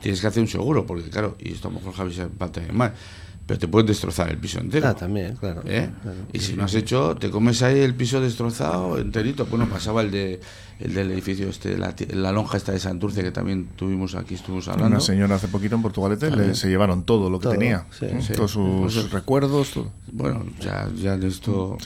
tienes 0.00 0.20
que 0.20 0.26
hacer 0.26 0.42
un 0.42 0.48
seguro, 0.48 0.84
porque 0.84 1.08
claro, 1.10 1.36
y 1.38 1.52
esto 1.52 1.68
a 1.68 1.70
lo 1.70 1.78
mejor 1.78 1.94
Javi 1.94 2.14
se 2.14 2.24
va 2.24 2.50
mal 2.72 2.92
pero 3.48 3.58
te 3.58 3.66
pueden 3.66 3.86
destrozar 3.86 4.28
el 4.28 4.36
piso 4.36 4.60
entero. 4.60 4.86
Ah, 4.86 4.94
también, 4.94 5.34
claro. 5.36 5.62
¿Eh? 5.64 5.88
y 6.34 6.38
si 6.38 6.52
no 6.52 6.64
has 6.64 6.74
hecho, 6.74 7.16
te 7.16 7.30
comes 7.30 7.62
ahí 7.62 7.80
el 7.80 7.94
piso 7.94 8.20
destrozado 8.20 8.98
enterito. 8.98 9.46
Bueno, 9.46 9.66
pasaba 9.66 10.02
el 10.02 10.10
de 10.10 10.38
el 10.80 10.92
del 10.92 11.10
edificio 11.10 11.48
este, 11.48 11.78
la, 11.78 12.30
lonja 12.30 12.58
esta 12.58 12.72
de 12.72 12.78
Santurce 12.78 13.22
que 13.22 13.30
también 13.30 13.68
tuvimos 13.74 14.14
aquí, 14.16 14.34
estuvimos 14.34 14.68
hablando. 14.68 14.96
Una 14.96 15.00
señora 15.00 15.36
hace 15.36 15.48
poquito 15.48 15.76
en 15.76 15.82
Portugalete 15.82 16.30
le, 16.30 16.54
se 16.54 16.68
llevaron 16.68 17.04
todo 17.04 17.30
lo 17.30 17.40
que 17.40 17.48
tenía, 17.48 17.86
todos 18.36 18.50
sus 18.50 18.92
pues 18.94 19.10
recuerdos, 19.10 19.70
todo. 19.70 19.90
Bueno, 20.12 20.44
ya, 20.60 20.86
ya 20.94 21.16
de 21.16 21.28
esto... 21.28 21.78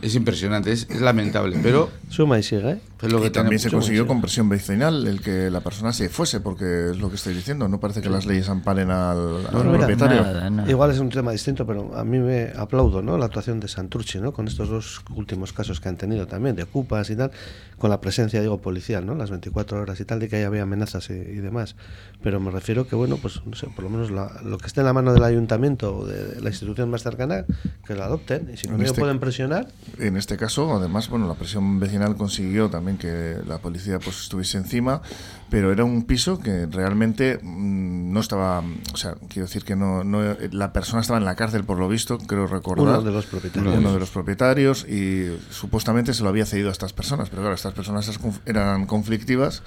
Es, 0.00 0.14
impresionante, 0.14 0.72
es, 0.72 0.88
lamentable, 1.00 1.58
pero... 1.62 1.90
Suma 2.08 2.38
y 2.38 2.42
sigue, 2.42 2.70
¿eh? 2.70 2.80
Lo 3.02 3.22
que 3.22 3.30
también 3.30 3.60
se 3.60 3.70
consiguió 3.70 4.06
con 4.06 4.20
presión 4.20 4.48
vecinal 4.48 5.06
el 5.06 5.20
que 5.20 5.50
la 5.50 5.60
persona 5.60 5.92
se 5.92 6.08
fuese, 6.08 6.40
porque 6.40 6.90
es 6.90 6.98
lo 6.98 7.08
que 7.08 7.16
estoy 7.16 7.34
diciendo. 7.34 7.68
No 7.68 7.78
parece 7.78 8.00
que 8.02 8.10
las 8.10 8.26
leyes 8.26 8.48
amparen 8.48 8.90
al, 8.90 9.46
propietario. 9.50 10.24
Igual 10.66 10.90
es 10.90 10.98
un 10.98 11.08
tema 11.08 11.30
distinto, 11.30 11.64
pero 11.66 11.96
a 11.96 12.04
mí 12.04 12.18
me 12.18 12.52
aplaudo 12.56 13.00
¿no? 13.02 13.16
la 13.16 13.26
actuación 13.26 13.60
de 13.60 13.68
Santurce, 13.68 14.20
¿no? 14.20 14.32
con 14.32 14.48
estos 14.48 14.68
dos 14.68 15.02
últimos 15.14 15.52
casos 15.52 15.80
que 15.80 15.88
han 15.88 15.96
tenido 15.96 16.26
también, 16.26 16.56
de 16.56 16.64
ocupas 16.64 17.08
y 17.10 17.16
tal, 17.16 17.30
con 17.78 17.90
la 17.90 18.00
presencia, 18.00 18.40
digo, 18.40 18.58
policial, 18.58 19.06
¿no? 19.06 19.14
las 19.14 19.30
24 19.30 19.80
horas 19.80 20.00
y 20.00 20.04
tal, 20.04 20.18
de 20.18 20.28
que 20.28 20.44
había 20.44 20.62
amenazas 20.62 21.10
y, 21.10 21.14
demás. 21.14 21.76
Pero 22.22 22.40
me 22.40 22.50
refiero 22.50 22.88
que, 22.88 22.96
bueno, 22.96 23.16
pues 23.16 23.40
no 23.46 23.54
sé, 23.54 23.68
por 23.68 23.84
lo 23.84 23.90
menos 23.90 24.10
lo 24.10 24.58
que 24.58 24.66
esté 24.66 24.80
en 24.80 24.86
la 24.86 24.92
mano 24.92 25.12
del 25.12 25.22
ayuntamiento 25.22 25.98
o 25.98 26.06
de 26.06 26.40
la 26.40 26.48
institución 26.48 26.90
más 26.90 27.02
cercana, 27.04 27.44
que 27.86 27.94
lo 27.94 28.02
adopten. 28.02 28.50
Y 28.52 28.56
si 28.56 28.68
no 28.68 28.76
me 28.76 28.84
este 28.84 29.00
pueden 29.00 29.20
presionar. 29.20 29.68
En 29.98 30.16
este 30.16 30.36
caso, 30.36 30.74
además, 30.74 31.08
bueno, 31.08 31.28
la 31.28 31.34
presión 31.34 31.78
vecinal 31.78 32.16
consiguió 32.16 32.68
también 32.68 32.87
que 32.96 33.36
la 33.46 33.58
policía 33.58 33.98
pues 33.98 34.20
estuviese 34.20 34.58
encima, 34.58 35.02
pero 35.50 35.72
era 35.72 35.84
un 35.84 36.04
piso 36.04 36.38
que 36.38 36.66
realmente 36.66 37.38
mm, 37.42 38.12
no 38.12 38.20
estaba, 38.20 38.62
o 38.92 38.96
sea, 38.96 39.14
quiero 39.28 39.46
decir 39.46 39.64
que 39.64 39.76
no, 39.76 40.04
no, 40.04 40.36
la 40.52 40.72
persona 40.72 41.00
estaba 41.00 41.18
en 41.18 41.24
la 41.24 41.34
cárcel 41.36 41.64
por 41.64 41.78
lo 41.78 41.88
visto, 41.88 42.18
creo 42.18 42.46
recordar. 42.46 43.00
Uno 43.00 43.02
de 43.02 43.12
los 43.12 43.26
propietarios. 43.26 43.76
Uno 43.76 43.92
de 43.92 43.98
los 43.98 44.10
propietarios 44.10 44.86
y 44.88 45.38
supuestamente 45.50 46.14
se 46.14 46.22
lo 46.22 46.28
había 46.28 46.46
cedido 46.46 46.68
a 46.68 46.72
estas 46.72 46.92
personas, 46.92 47.28
pero 47.30 47.42
claro, 47.42 47.54
estas 47.54 47.74
personas 47.74 48.10
eran 48.46 48.86
conflictivas 48.86 49.62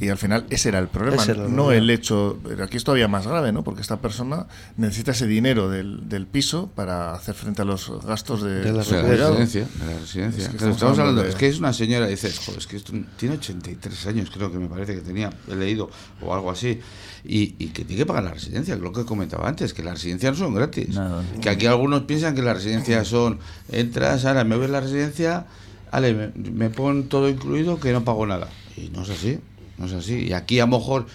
y 0.00 0.08
al 0.08 0.18
final 0.18 0.44
ese 0.50 0.70
era 0.70 0.78
el 0.78 0.88
problema, 0.88 1.24
no 1.48 1.72
el 1.72 1.88
hecho, 1.90 2.38
aquí 2.62 2.76
es 2.76 2.84
todavía 2.84 3.08
más 3.08 3.26
grave, 3.26 3.52
¿no? 3.52 3.62
Porque 3.62 3.80
esta 3.80 3.98
persona 3.98 4.46
necesita 4.76 5.12
ese 5.12 5.26
dinero 5.26 5.68
del, 5.68 6.08
del 6.08 6.26
piso 6.26 6.70
para 6.74 7.14
hacer 7.14 7.34
frente 7.34 7.62
a 7.62 7.64
los 7.64 7.90
gastos 8.04 8.42
de, 8.42 8.60
de 8.60 8.72
la 8.72 8.82
residencia, 8.82 9.66
de 9.78 9.92
la 9.92 10.00
residencia. 10.00 10.44
Es 10.44 10.48
que 10.48 10.70
estamos, 10.70 10.98
hablando, 10.98 11.24
es 11.24 11.34
que 11.34 11.48
es 11.48 11.58
una 11.58 11.72
señora, 11.72 12.06
dices, 12.06 12.38
joder, 12.44 12.53
es 12.58 12.66
que 12.66 12.76
esto, 12.76 12.92
tiene 13.16 13.36
83 13.36 14.06
años, 14.06 14.30
creo 14.30 14.50
que 14.50 14.58
me 14.58 14.68
parece 14.68 14.94
que 14.94 15.00
tenía, 15.00 15.30
he 15.48 15.54
leído, 15.54 15.90
o 16.20 16.34
algo 16.34 16.50
así, 16.50 16.80
y, 17.24 17.48
que 17.68 17.84
tiene 17.84 18.02
que 18.02 18.06
pagar 18.06 18.24
la 18.24 18.34
residencia, 18.34 18.76
lo 18.76 18.92
que 18.92 19.04
comentaba 19.04 19.48
antes, 19.48 19.74
que 19.74 19.82
las 19.82 19.94
residencias 19.94 20.38
no 20.38 20.46
son 20.46 20.54
gratis. 20.54 20.98
Que 21.40 21.50
aquí 21.50 21.66
algunos 21.66 22.02
piensan 22.02 22.34
que 22.34 22.42
las 22.42 22.56
residencias 22.56 23.08
son, 23.08 23.38
entras, 23.70 24.24
ahora 24.24 24.44
me 24.44 24.56
ves 24.56 24.70
la 24.70 24.80
residencia, 24.80 25.46
vale, 25.90 26.14
me, 26.14 26.50
me 26.50 26.70
pon 26.70 27.08
todo 27.08 27.28
incluido 27.28 27.80
que 27.80 27.92
no 27.92 28.04
pago 28.04 28.26
nada. 28.26 28.48
Y 28.76 28.90
no 28.90 29.02
es 29.02 29.10
así, 29.10 29.38
no 29.78 29.86
es 29.86 29.92
así. 29.92 30.26
Y 30.26 30.32
aquí 30.32 30.58
a 30.60 30.66
lo 30.66 30.78
mejor 30.78 31.06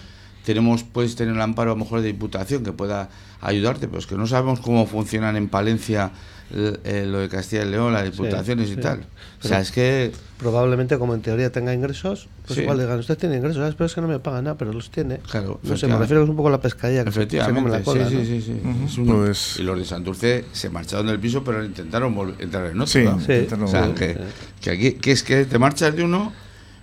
tenemos, 0.44 0.84
puedes 0.84 1.16
tener 1.16 1.34
el 1.34 1.40
amparo 1.40 1.72
a 1.72 1.74
lo 1.74 1.84
mejor 1.84 2.00
de 2.00 2.08
diputación 2.08 2.64
que 2.64 2.72
pueda 2.72 3.10
ayudarte, 3.40 3.88
pero 3.88 3.98
es 3.98 4.06
que 4.06 4.16
no 4.16 4.26
sabemos 4.26 4.60
cómo 4.60 4.86
funcionan 4.86 5.36
en 5.36 5.48
Palencia 5.48 6.12
eh, 6.52 7.04
lo 7.06 7.20
de 7.20 7.28
Castilla 7.28 7.64
y 7.64 7.70
León, 7.70 7.92
las 7.92 8.04
diputaciones 8.04 8.70
y 8.70 8.76
tal. 8.76 9.06
O 9.42 9.48
sea, 9.48 9.60
es 9.60 9.72
que... 9.72 10.12
Probablemente 10.38 10.98
como 10.98 11.14
en 11.14 11.20
teoría 11.20 11.52
tenga 11.52 11.74
ingresos, 11.74 12.28
pues 12.46 12.58
igual 12.58 12.78
digan, 12.78 12.98
usted 12.98 13.18
tiene 13.18 13.36
ingresos, 13.36 13.74
pero 13.74 13.86
es 13.86 13.94
que 13.94 14.00
no 14.00 14.08
me 14.08 14.18
paga 14.20 14.40
nada, 14.40 14.56
pero 14.56 14.72
los 14.72 14.90
tiene. 14.90 15.18
Claro. 15.18 15.60
No 15.62 15.76
sé, 15.76 15.86
me 15.86 15.98
refiero 15.98 16.22
es 16.22 16.30
un 16.30 16.36
poco 16.36 16.48
a 16.48 16.52
la 16.52 16.62
pescadilla 16.62 17.04
que 17.04 17.10
Efectivamente, 17.10 17.70
la 17.70 17.82
cola, 17.82 18.08
sí, 18.08 18.24
sí, 18.24 18.40
sí, 18.40 19.02
pues 19.06 19.58
Y 19.58 19.62
los 19.62 19.78
de 19.78 19.84
Santurce 19.84 20.46
se 20.52 20.70
marcharon 20.70 21.08
del 21.08 21.20
piso, 21.20 21.44
pero 21.44 21.62
intentaron 21.62 22.34
entrar 22.38 22.66
en 22.66 22.80
otro. 22.80 22.86
Sí, 22.86 23.04
o 23.06 23.66
sea, 23.66 23.94
que, 23.94 24.16
que 24.62 24.70
aquí, 24.70 24.92
que 24.94 25.12
es 25.12 25.22
que 25.22 25.44
te 25.44 25.58
marchas 25.58 25.94
de 25.94 26.04
uno 26.04 26.32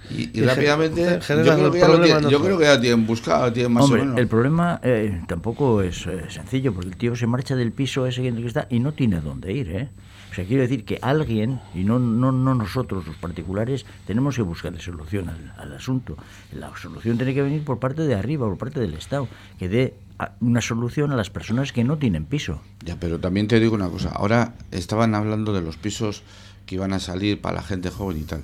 y, 0.09 0.41
rápidamente, 0.41 1.19
yo, 1.27 1.35
creo 1.35 1.71
que, 1.71 2.07
ya 2.07 2.21
yo 2.21 2.41
creo 2.41 2.57
que 2.57 2.63
ya 2.63 2.79
tienen 2.79 3.05
buscado, 3.05 3.51
tienen 3.51 3.73
más 3.73 3.85
Hombre, 3.85 4.01
o 4.01 4.05
menos. 4.05 4.19
El 4.19 4.27
problema 4.27 4.79
eh, 4.81 5.21
tampoco 5.27 5.81
es 5.81 6.07
eh, 6.07 6.23
sencillo, 6.29 6.73
porque 6.73 6.89
el 6.89 6.95
tío 6.95 7.15
se 7.15 7.27
marcha 7.27 7.55
del 7.55 7.73
piso 7.73 8.05
ese 8.07 8.21
que 8.21 8.45
está 8.45 8.67
y 8.69 8.79
no 8.79 8.93
tiene 8.93 9.19
dónde 9.19 9.51
ir, 9.51 9.69
¿eh? 9.69 9.89
Sea, 10.37 10.45
quiero 10.45 10.61
decir 10.61 10.85
que 10.85 10.99
alguien, 11.01 11.59
y 11.73 11.83
no, 11.83 11.97
no, 11.97 12.31
no 12.31 12.53
nosotros 12.53 13.07
los 13.07 13.15
particulares, 13.15 13.87
tenemos 14.05 14.35
que 14.35 14.43
buscar 14.43 14.79
solución 14.79 15.29
al, 15.29 15.51
al, 15.57 15.73
asunto. 15.73 16.15
La 16.53 16.71
solución 16.77 17.17
tiene 17.17 17.33
que 17.33 17.41
venir 17.41 17.63
por 17.63 17.79
parte 17.79 18.03
de 18.03 18.13
arriba, 18.13 18.45
por 18.45 18.59
parte 18.59 18.79
del 18.79 18.93
Estado, 18.93 19.27
que 19.57 19.67
dé 19.67 19.95
una 20.39 20.61
solución 20.61 21.11
a 21.11 21.15
las 21.15 21.31
personas 21.31 21.73
que 21.73 21.83
no 21.83 21.97
tienen 21.97 22.25
piso. 22.25 22.61
Ya, 22.85 22.99
pero 22.99 23.19
también 23.19 23.47
te 23.47 23.59
digo 23.59 23.73
una 23.73 23.89
cosa. 23.89 24.09
Ahora 24.09 24.53
estaban 24.69 25.15
hablando 25.15 25.53
de 25.53 25.61
los 25.61 25.75
pisos 25.77 26.21
que 26.67 26.75
iban 26.75 26.93
a 26.93 26.99
salir 26.99 27.41
para 27.41 27.55
la 27.55 27.63
gente 27.63 27.89
joven 27.89 28.19
y 28.19 28.23
tal. 28.23 28.43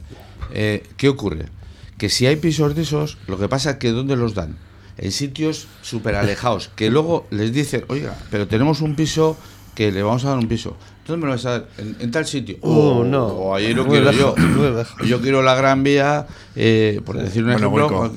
Eh, 0.51 0.87
¿Qué 0.97 1.09
ocurre? 1.09 1.45
Que 1.99 2.09
si 2.09 2.25
hay 2.25 2.37
pisos 2.37 2.73
de 2.73 2.81
esos, 2.81 3.19
lo 3.27 3.37
que 3.37 3.47
pasa 3.47 3.69
es 3.69 3.77
que 3.77 3.91
¿dónde 3.91 4.15
los 4.15 4.33
dan? 4.33 4.57
En 4.97 5.11
sitios 5.11 5.67
súper 5.83 6.15
alejados, 6.15 6.69
que 6.75 6.89
luego 6.89 7.27
les 7.29 7.53
dicen, 7.53 7.85
oiga, 7.87 8.17
pero 8.31 8.47
tenemos 8.47 8.81
un 8.81 8.95
piso 8.95 9.37
que 9.75 9.91
le 9.91 10.03
vamos 10.03 10.25
a 10.25 10.29
dar 10.29 10.39
un 10.39 10.47
piso. 10.47 10.75
¿Dónde 11.05 11.21
me 11.21 11.27
lo 11.27 11.35
vas 11.35 11.45
a 11.45 11.51
dar? 11.51 11.67
En, 11.77 12.11
tal 12.11 12.25
sitio. 12.25 12.57
Oh, 12.61 12.99
oh 12.99 13.03
no. 13.03 13.25
O 13.25 13.55
ahí 13.55 13.73
lo 13.73 13.85
quiero 13.85 14.11
yo. 14.11 14.35
Yo 15.05 15.21
quiero 15.21 15.41
la 15.41 15.55
Gran 15.55 15.83
Vía, 15.83 16.27
eh, 16.55 17.01
por 17.05 17.17
decir 17.17 17.43
un 17.43 17.51
ejemplo 17.51 18.11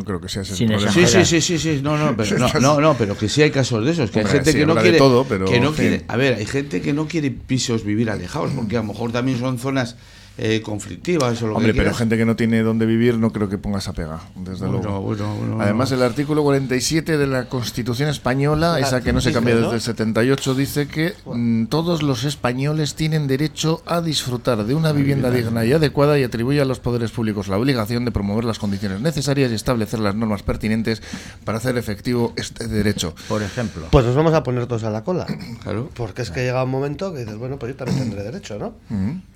no 0.00 0.04
creo 0.04 0.20
que 0.20 0.28
sea 0.28 0.42
ese 0.42 0.56
problema. 0.66 0.92
Sí, 0.92 1.06
sí, 1.06 1.24
sí, 1.24 1.40
sí, 1.40 1.58
sí, 1.58 1.80
no, 1.82 1.98
no, 1.98 2.16
pero, 2.16 2.38
no, 2.60 2.80
no, 2.80 2.94
pero 2.94 3.16
que 3.16 3.28
sí 3.28 3.42
hay 3.42 3.50
casos 3.50 3.84
de 3.84 3.92
esos, 3.92 4.10
que 4.10 4.20
hay 4.20 4.26
gente 4.26 4.54
que 4.54 4.64
no 4.64 4.74
quiere, 4.76 4.98
todo, 4.98 5.24
pero, 5.24 5.46
que 5.46 5.60
no 5.60 5.72
quiere, 5.72 6.04
a 6.08 6.16
ver, 6.16 6.34
hay 6.34 6.46
gente 6.46 6.80
que 6.80 6.92
no 6.92 7.06
quiere 7.06 7.30
pisos 7.30 7.84
vivir 7.84 8.10
alejados, 8.10 8.52
porque 8.52 8.76
a 8.76 8.80
lo 8.80 8.86
mejor 8.86 9.12
también 9.12 9.38
son 9.38 9.58
zonas 9.58 9.96
eh, 10.38 10.62
conflictivas 10.62 11.42
o 11.42 11.48
lo 11.48 11.56
Hombre, 11.56 11.72
que 11.72 11.78
pero 11.78 11.94
gente 11.94 12.16
que 12.16 12.24
no 12.24 12.36
tiene 12.36 12.62
dónde 12.62 12.86
vivir 12.86 13.18
no 13.18 13.30
creo 13.30 13.48
que 13.48 13.58
ponga 13.58 13.78
esa 13.78 13.92
pega, 13.92 14.20
desde 14.36 14.68
luego. 14.68 15.14
Además, 15.60 15.92
el 15.92 16.02
artículo 16.02 16.42
47 16.42 17.18
de 17.18 17.26
la 17.26 17.48
Constitución 17.48 18.08
española, 18.08 18.78
esa 18.78 19.02
que 19.02 19.12
no 19.12 19.20
se 19.20 19.32
cambia 19.32 19.56
desde 19.56 19.74
el 19.74 19.80
78, 19.80 20.54
dice 20.54 20.88
que 20.88 21.14
mm, 21.26 21.66
todos 21.66 22.02
los 22.02 22.24
españoles 22.24 22.94
tienen 22.94 23.26
derecho 23.26 23.82
a 23.86 24.00
disfrutar 24.00 24.64
de 24.64 24.74
una 24.74 24.92
vivienda 24.92 25.30
digna 25.30 25.64
y 25.64 25.72
adecuada 25.72 26.18
y 26.18 26.22
atribuye 26.22 26.60
a 26.60 26.64
los 26.64 26.80
poderes 26.80 27.10
públicos 27.10 27.48
la 27.48 27.58
obligación 27.58 28.04
de 28.04 28.10
promover 28.10 28.44
las 28.44 28.58
condiciones 28.58 29.00
necesarias 29.00 29.50
y 29.50 29.54
establecer 29.54 30.00
las 30.00 30.14
normas 30.14 30.42
pertinentes 30.42 31.02
para 31.44 31.58
hacer 31.58 31.76
efectivo 31.76 32.32
este 32.36 32.66
derecho. 32.66 33.14
Por 33.28 33.42
ejemplo. 33.42 33.88
Pues 33.90 34.06
nos 34.06 34.14
vamos 34.14 34.32
a 34.34 34.42
poner 34.42 34.66
todos 34.66 34.84
a 34.84 34.90
la 34.90 35.04
cola. 35.04 35.26
Claro. 35.62 35.90
Porque 35.94 36.22
es 36.22 36.30
que 36.30 36.42
llega 36.42 36.64
un 36.64 36.70
momento 36.70 37.12
que 37.12 37.20
dices, 37.20 37.36
bueno, 37.36 37.58
pues 37.58 37.72
yo 37.72 37.76
también 37.76 37.98
tendré 37.98 38.22
derecho, 38.22 38.58
¿no? 38.58 38.74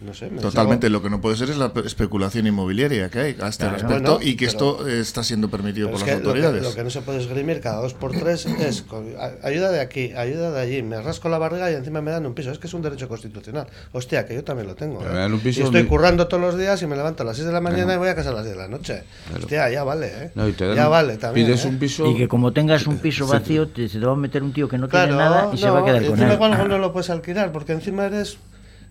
No 0.01 0.15
sé. 0.15 0.29
Totalmente 0.29 0.84
lo 0.91 1.03
que 1.03 1.11
no 1.11 1.21
puede 1.21 1.37
ser 1.37 1.51
es 1.51 1.57
la 1.57 1.73
especulación 1.85 2.47
inmobiliaria 2.47 3.09
que 3.11 3.21
hay 3.21 3.37
a 3.41 3.49
este 3.49 3.69
respecto 3.69 4.19
y 4.21 4.37
que 4.37 4.47
esto 4.47 4.87
está 4.87 5.23
siendo 5.23 5.49
permitido 5.49 5.91
por 5.91 6.01
las 6.01 6.09
autoridades. 6.09 6.63
Lo 6.63 6.75
que, 6.75 6.85
no 6.85 6.91
se 6.91 7.03
puede 7.03 7.21
esgrimir 7.21 7.61
cada 7.61 7.81
dos 7.81 7.95
por 7.95 8.13
tres 8.13 8.47
es 8.47 8.85
ayuda 9.43 9.71
de 9.71 9.81
aquí, 9.81 10.13
ayuda 10.13 10.51
de 10.51 10.61
allí, 10.61 10.83
me 10.83 11.01
rasco 11.01 11.29
la 11.29 11.39
barriga 11.39 11.71
y 11.71 11.75
encima 11.75 12.01
me 12.01 12.11
dan 12.11 12.27
un 12.27 12.35
piso. 12.35 12.51
Es 12.51 12.59
que 12.59 12.67
es 12.67 12.75
un 12.75 12.83
derecho 12.83 13.09
constitucional. 13.09 13.67
Hostia, 13.93 14.27
que 14.27 14.35
yo 14.35 14.45
también 14.45 14.69
lo 14.69 14.75
tengo. 14.75 15.03
¿eh? 15.05 15.41
y 15.45 15.49
estoy 15.49 15.85
currando 15.85 16.27
todos 16.29 16.43
los 16.43 16.59
días 16.59 16.83
y 16.83 16.87
me 16.87 16.97
levanto 16.97 17.23
a 17.23 17.27
las 17.27 17.37
6 17.37 17.47
de 17.47 17.53
la 17.53 17.61
mañana 17.61 17.95
y 17.95 17.97
voy 17.97 18.09
a 18.09 18.15
casa 18.15 18.31
a 18.31 18.35
las 18.35 18.45
10 18.45 18.57
de 18.57 18.63
la 18.63 18.69
noche. 18.69 19.03
Hostia, 19.37 19.71
ya 19.71 19.85
vale, 19.85 20.11
¿eh? 20.37 20.55
ya 20.75 20.89
vale 20.89 21.17
también. 21.17 21.47
Pides 21.47 21.65
¿eh? 21.65 21.69
un 21.69 21.79
piso... 21.79 22.07
Y 22.07 22.17
que 22.17 22.29
como 22.29 22.53
tengas 22.53 22.87
un 22.87 22.99
piso 22.99 23.27
vacío, 23.27 23.69
te, 23.69 23.89
se 23.89 23.99
te 23.99 24.07
va 24.07 24.13
a 24.13 24.17
meter 24.17 24.43
un 24.43 24.53
tío 24.53 24.69
que 24.69 24.79
no 24.79 24.89
tiene 24.89 25.09
nada 25.09 25.51
y 25.53 25.59
se 25.59 25.71
va 25.71 25.81
a 25.81 25.85
quedar 25.85 26.05
con 26.07 26.21
él. 26.21 26.31
Encima 26.31 26.65
no 26.65 26.79
lo 26.79 26.93
puedes 26.93 27.11
alquilar 27.11 27.53
porque 27.53 27.73
encima 27.73 28.07
eres 28.07 28.39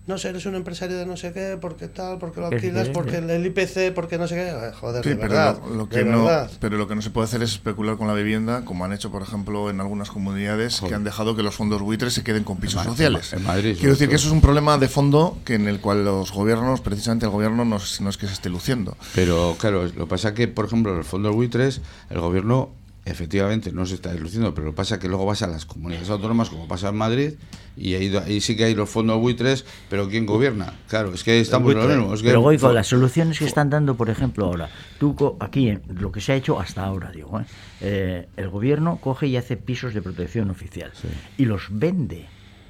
no 0.06 0.18
sé, 0.18 0.28
eres 0.28 0.44
un 0.44 0.54
empresario 0.54 0.98
de 0.98 1.06
no 1.06 1.16
sé 1.16 1.32
qué, 1.32 1.56
porque 1.58 1.88
tal, 1.88 2.18
porque 2.18 2.40
lo 2.40 2.48
alquilas, 2.48 2.90
porque 2.90 3.16
el 3.18 3.46
IPC, 3.46 3.94
porque 3.94 4.18
no 4.18 4.28
sé 4.28 4.34
qué. 4.34 4.72
Joder, 4.78 5.02
de 5.02 5.16
pero 5.16 5.28
verdad, 5.28 5.58
lo, 5.74 5.88
que 5.88 6.04
no, 6.04 6.28
pero 6.60 6.76
lo 6.76 6.86
que 6.86 6.94
no 6.94 7.00
se 7.00 7.08
puede 7.08 7.24
hacer 7.24 7.42
es 7.42 7.52
especular 7.52 7.96
con 7.96 8.06
la 8.06 8.12
vivienda, 8.12 8.66
como 8.66 8.84
han 8.84 8.92
hecho, 8.92 9.10
por 9.10 9.22
ejemplo, 9.22 9.70
en 9.70 9.80
algunas 9.80 10.10
comunidades 10.10 10.82
que 10.86 10.94
han 10.94 11.04
dejado 11.04 11.36
que 11.36 11.42
los 11.42 11.54
fondos 11.54 11.80
buitres 11.80 12.12
se 12.12 12.22
queden 12.22 12.44
con 12.44 12.58
pisos 12.58 12.82
sociales. 12.84 13.32
En 13.32 13.44
Madrid, 13.44 13.76
Quiero 13.78 13.94
decir 13.94 14.10
que 14.10 14.16
eso 14.16 14.26
es 14.26 14.32
un 14.32 14.42
problema 14.42 14.76
de 14.76 14.88
fondo 14.88 15.38
que 15.44 15.54
en 15.54 15.68
el 15.68 15.80
cual 15.80 16.04
los 16.04 16.32
gobiernos, 16.32 16.82
precisamente 16.82 17.24
el 17.24 17.32
gobierno, 17.32 17.64
no, 17.64 17.78
no 18.00 18.10
es 18.10 18.16
que 18.18 18.26
se 18.26 18.32
esté 18.34 18.50
luciendo. 18.50 18.96
Pero 19.14 19.56
claro, 19.58 19.84
lo 19.84 20.04
que 20.04 20.06
pasa 20.06 20.28
es 20.28 20.34
que, 20.34 20.48
por 20.48 20.66
ejemplo, 20.66 20.94
los 20.94 21.06
fondos 21.06 21.34
buitres, 21.34 21.80
el 22.10 22.20
gobierno 22.20 22.70
efectivamente 23.04 23.72
no 23.72 23.86
se 23.86 23.94
está 23.94 24.12
diluciendo, 24.12 24.54
pero 24.54 24.66
lo 24.66 24.74
pasa 24.74 24.98
que 24.98 25.08
luego 25.08 25.26
vas 25.26 25.42
a 25.42 25.46
las 25.46 25.66
comunidades 25.66 26.08
autónomas, 26.10 26.48
como 26.48 26.66
pasa 26.66 26.88
en 26.88 26.96
Madrid, 26.96 27.32
y 27.76 27.94
ahí, 27.94 28.14
ahí 28.16 28.40
sí 28.40 28.56
que 28.56 28.64
hay 28.64 28.74
los 28.74 28.88
fondos 28.88 29.18
buitres, 29.20 29.64
pero 29.90 30.08
¿quién 30.08 30.26
gobierna? 30.26 30.74
Claro, 30.88 31.12
es 31.12 31.24
que 31.24 31.40
estamos 31.40 31.72
en 31.72 31.78
lo 31.78 31.88
mismo. 31.88 32.14
pero 32.22 32.40
Goico, 32.40 32.72
las 32.72 32.86
soluciones 32.86 33.38
que 33.38 33.44
están 33.44 33.70
dando, 33.70 33.94
por 33.96 34.10
ejemplo, 34.10 34.46
ahora, 34.46 34.70
tú 34.98 35.36
aquí, 35.40 35.78
lo 35.88 36.12
que 36.12 36.20
se 36.20 36.32
ha 36.32 36.36
hecho 36.36 36.58
hasta 36.58 36.84
ahora, 36.84 37.10
digo, 37.10 37.40
¿eh? 37.40 37.44
Eh, 37.80 38.28
el 38.36 38.48
gobierno 38.48 38.98
coge 39.00 39.26
y 39.26 39.36
hace 39.36 39.56
pisos 39.56 39.92
de 39.92 40.00
protección 40.00 40.50
oficial 40.50 40.92
y 41.36 41.44
los 41.44 41.66
vende 41.70 42.26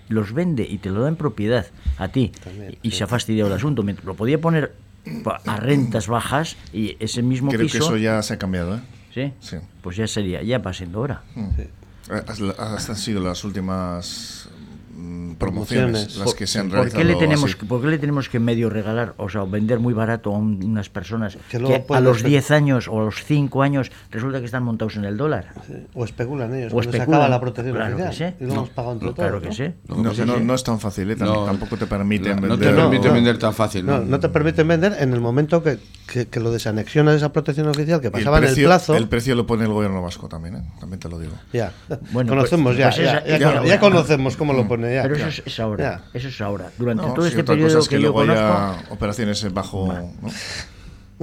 los 0.09 0.35
vende 0.35 0.67
y 0.69 0.79
te 0.79 0.91
lo 0.91 1.01
da 1.01 1.09
en 1.09 1.17
propiedad 1.17 1.67
a 1.97 2.09
ti 2.09 2.33
y 2.83 2.91
se 2.91 3.05
ha 3.05 3.07
fastidiado 3.07 3.49
el 3.49 3.57
asunto. 3.57 3.83
Lo 4.05 4.15
podía 4.15 4.39
poner 4.39 4.75
a 5.47 5.57
rentas 5.57 6.09
bajas 6.09 6.57
y 6.73 6.97
ese 7.01 7.23
mismo 7.23 7.51
Creo 7.51 7.63
piso... 7.63 7.79
que 7.79 7.85
eso 7.85 7.97
ya 7.97 8.23
se 8.23 8.35
ha 8.35 8.39
cambiado, 8.39 8.77
¿eh? 8.77 8.81
¿Sí? 9.15 9.33
Sí. 9.41 9.57
Pues 9.81 9.97
ya 9.97 10.09
sería, 10.09 10.43
ya 10.43 10.59
va 10.59 10.73
siendo 10.73 11.01
hora. 11.01 11.23
Mm. 11.37 11.47
Sí. 11.57 11.69
han 12.59 12.97
sido 12.97 13.23
las 13.23 13.45
últimas 13.45 14.44
Mm, 15.05 15.35
promociones, 15.35 16.17
las 16.17 16.33
que 16.33 16.47
se 16.47 16.61
han 16.61 16.71
¿Por 16.71 16.91
qué 16.91 17.05
le 17.05 17.15
tenemos, 17.17 17.57
¿Por 17.57 17.83
qué 17.83 17.89
le 17.89 17.99
tenemos 17.99 18.31
que 18.31 18.39
medio 18.41 18.71
regalar, 18.71 19.13
o 19.19 19.29
sea, 19.29 19.45
vender 19.45 19.79
muy 19.79 19.93
barato 19.93 20.35
a 20.35 20.39
unas 20.39 20.89
personas 20.89 21.37
que, 21.51 21.85
a 21.91 22.01
los 22.01 22.23
10 22.23 22.51
años 22.53 22.89
o 22.89 23.03
a 23.03 23.05
los 23.05 23.23
5 23.23 23.63
años 23.63 23.93
resulta 24.11 24.39
que 24.39 24.47
están 24.47 24.63
montados 24.63 24.97
en 24.97 25.05
el 25.05 25.19
dólar? 25.19 25.53
O 25.93 26.07
especulan 26.07 26.55
ellos, 26.55 26.73
o 26.73 26.81
especulan. 26.81 27.07
se 27.07 27.13
acaba 27.13 27.29
la 27.29 27.39
protección 27.39 27.77
claro 27.77 27.97
que 27.99 28.13
sí. 28.13 28.25
y 28.41 28.45
lo 28.47 28.53
hemos 28.55 28.71
pagado 28.71 28.95
entre 28.95 29.13
Claro 29.13 29.43
que 29.43 29.53
sí. 29.53 29.65
No, 29.89 30.41
no, 30.41 30.55
es 30.55 30.65
tan 30.65 30.81
fácil, 30.81 31.11
¿eh? 31.11 31.17
tampoco 31.17 31.77
te 31.77 31.87
permiten 31.87 32.41
vender. 32.41 32.49
No 32.49 32.59
te 32.59 32.73
permiten 32.73 33.13
vender 33.13 33.39
tan 33.39 33.53
fácil. 33.53 33.85
No, 33.85 34.01
no, 34.01 34.19
te 34.19 34.31
permiten 34.31 34.67
vender 34.67 34.97
en 34.99 35.13
el 35.13 35.21
momento 35.21 35.63
que, 35.63 35.79
que, 36.07 36.41
lo 36.41 36.51
desanexionas 36.51 37.17
esa 37.17 37.31
protección 37.31 37.69
oficial 37.69 38.01
que 38.01 38.11
pasaba 38.11 38.39
en 38.39 38.45
el 38.45 38.55
plazo. 38.55 38.97
El 38.97 39.09
precio 39.09 39.35
lo 39.35 39.47
pone 39.47 39.65
el 39.65 39.73
gobierno 39.73 40.01
vasco 40.01 40.29
también, 40.29 40.57
¿eh? 40.57 40.63
también 40.81 40.99
te 40.99 41.11
lo 41.11 41.19
digo. 41.19 41.35
Ya, 41.53 41.73
bueno, 42.13 42.31
conocemos 42.31 42.75
pues, 42.75 42.79
ya, 42.79 42.91
pues 42.91 43.41
ya, 43.41 43.65
ya, 43.65 43.81
conocemos 43.81 44.37
cómo 44.37 44.55
lo 44.55 44.67
pone 44.67 44.94
ya. 44.95 45.03
Pero 45.03 45.17
eso 45.17 45.43
es 45.45 45.61
ahora. 45.61 46.05
Eso 46.13 46.29
es 46.29 46.41
ahora. 46.41 46.71
Durante 46.79 47.07
todo 47.15 47.27
este 47.27 47.45
periodo 47.45 47.83
que, 47.83 47.97
que, 47.97 48.03
yo 48.03 48.13
conozco. 48.13 48.41
Haya 48.41 48.85
operaciones 48.91 49.53
bajo. 49.53 49.93
¿no? 49.93 50.31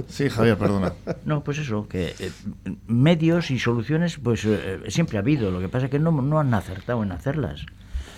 Sí, 0.08 0.28
Javier, 0.28 0.56
perdona. 0.56 0.92
No, 1.24 1.42
pues 1.44 1.58
eso, 1.58 1.86
que 1.88 2.14
eh, 2.18 2.30
medios 2.86 3.50
y 3.50 3.58
soluciones, 3.58 4.18
pues 4.18 4.44
eh, 4.44 4.80
siempre 4.88 5.18
ha 5.18 5.20
habido. 5.20 5.50
Lo 5.50 5.60
que 5.60 5.68
pasa 5.68 5.86
es 5.86 5.90
que 5.90 5.98
no, 5.98 6.10
no 6.10 6.38
han 6.38 6.52
acertado 6.54 7.02
en 7.02 7.12
hacerlas. 7.12 7.66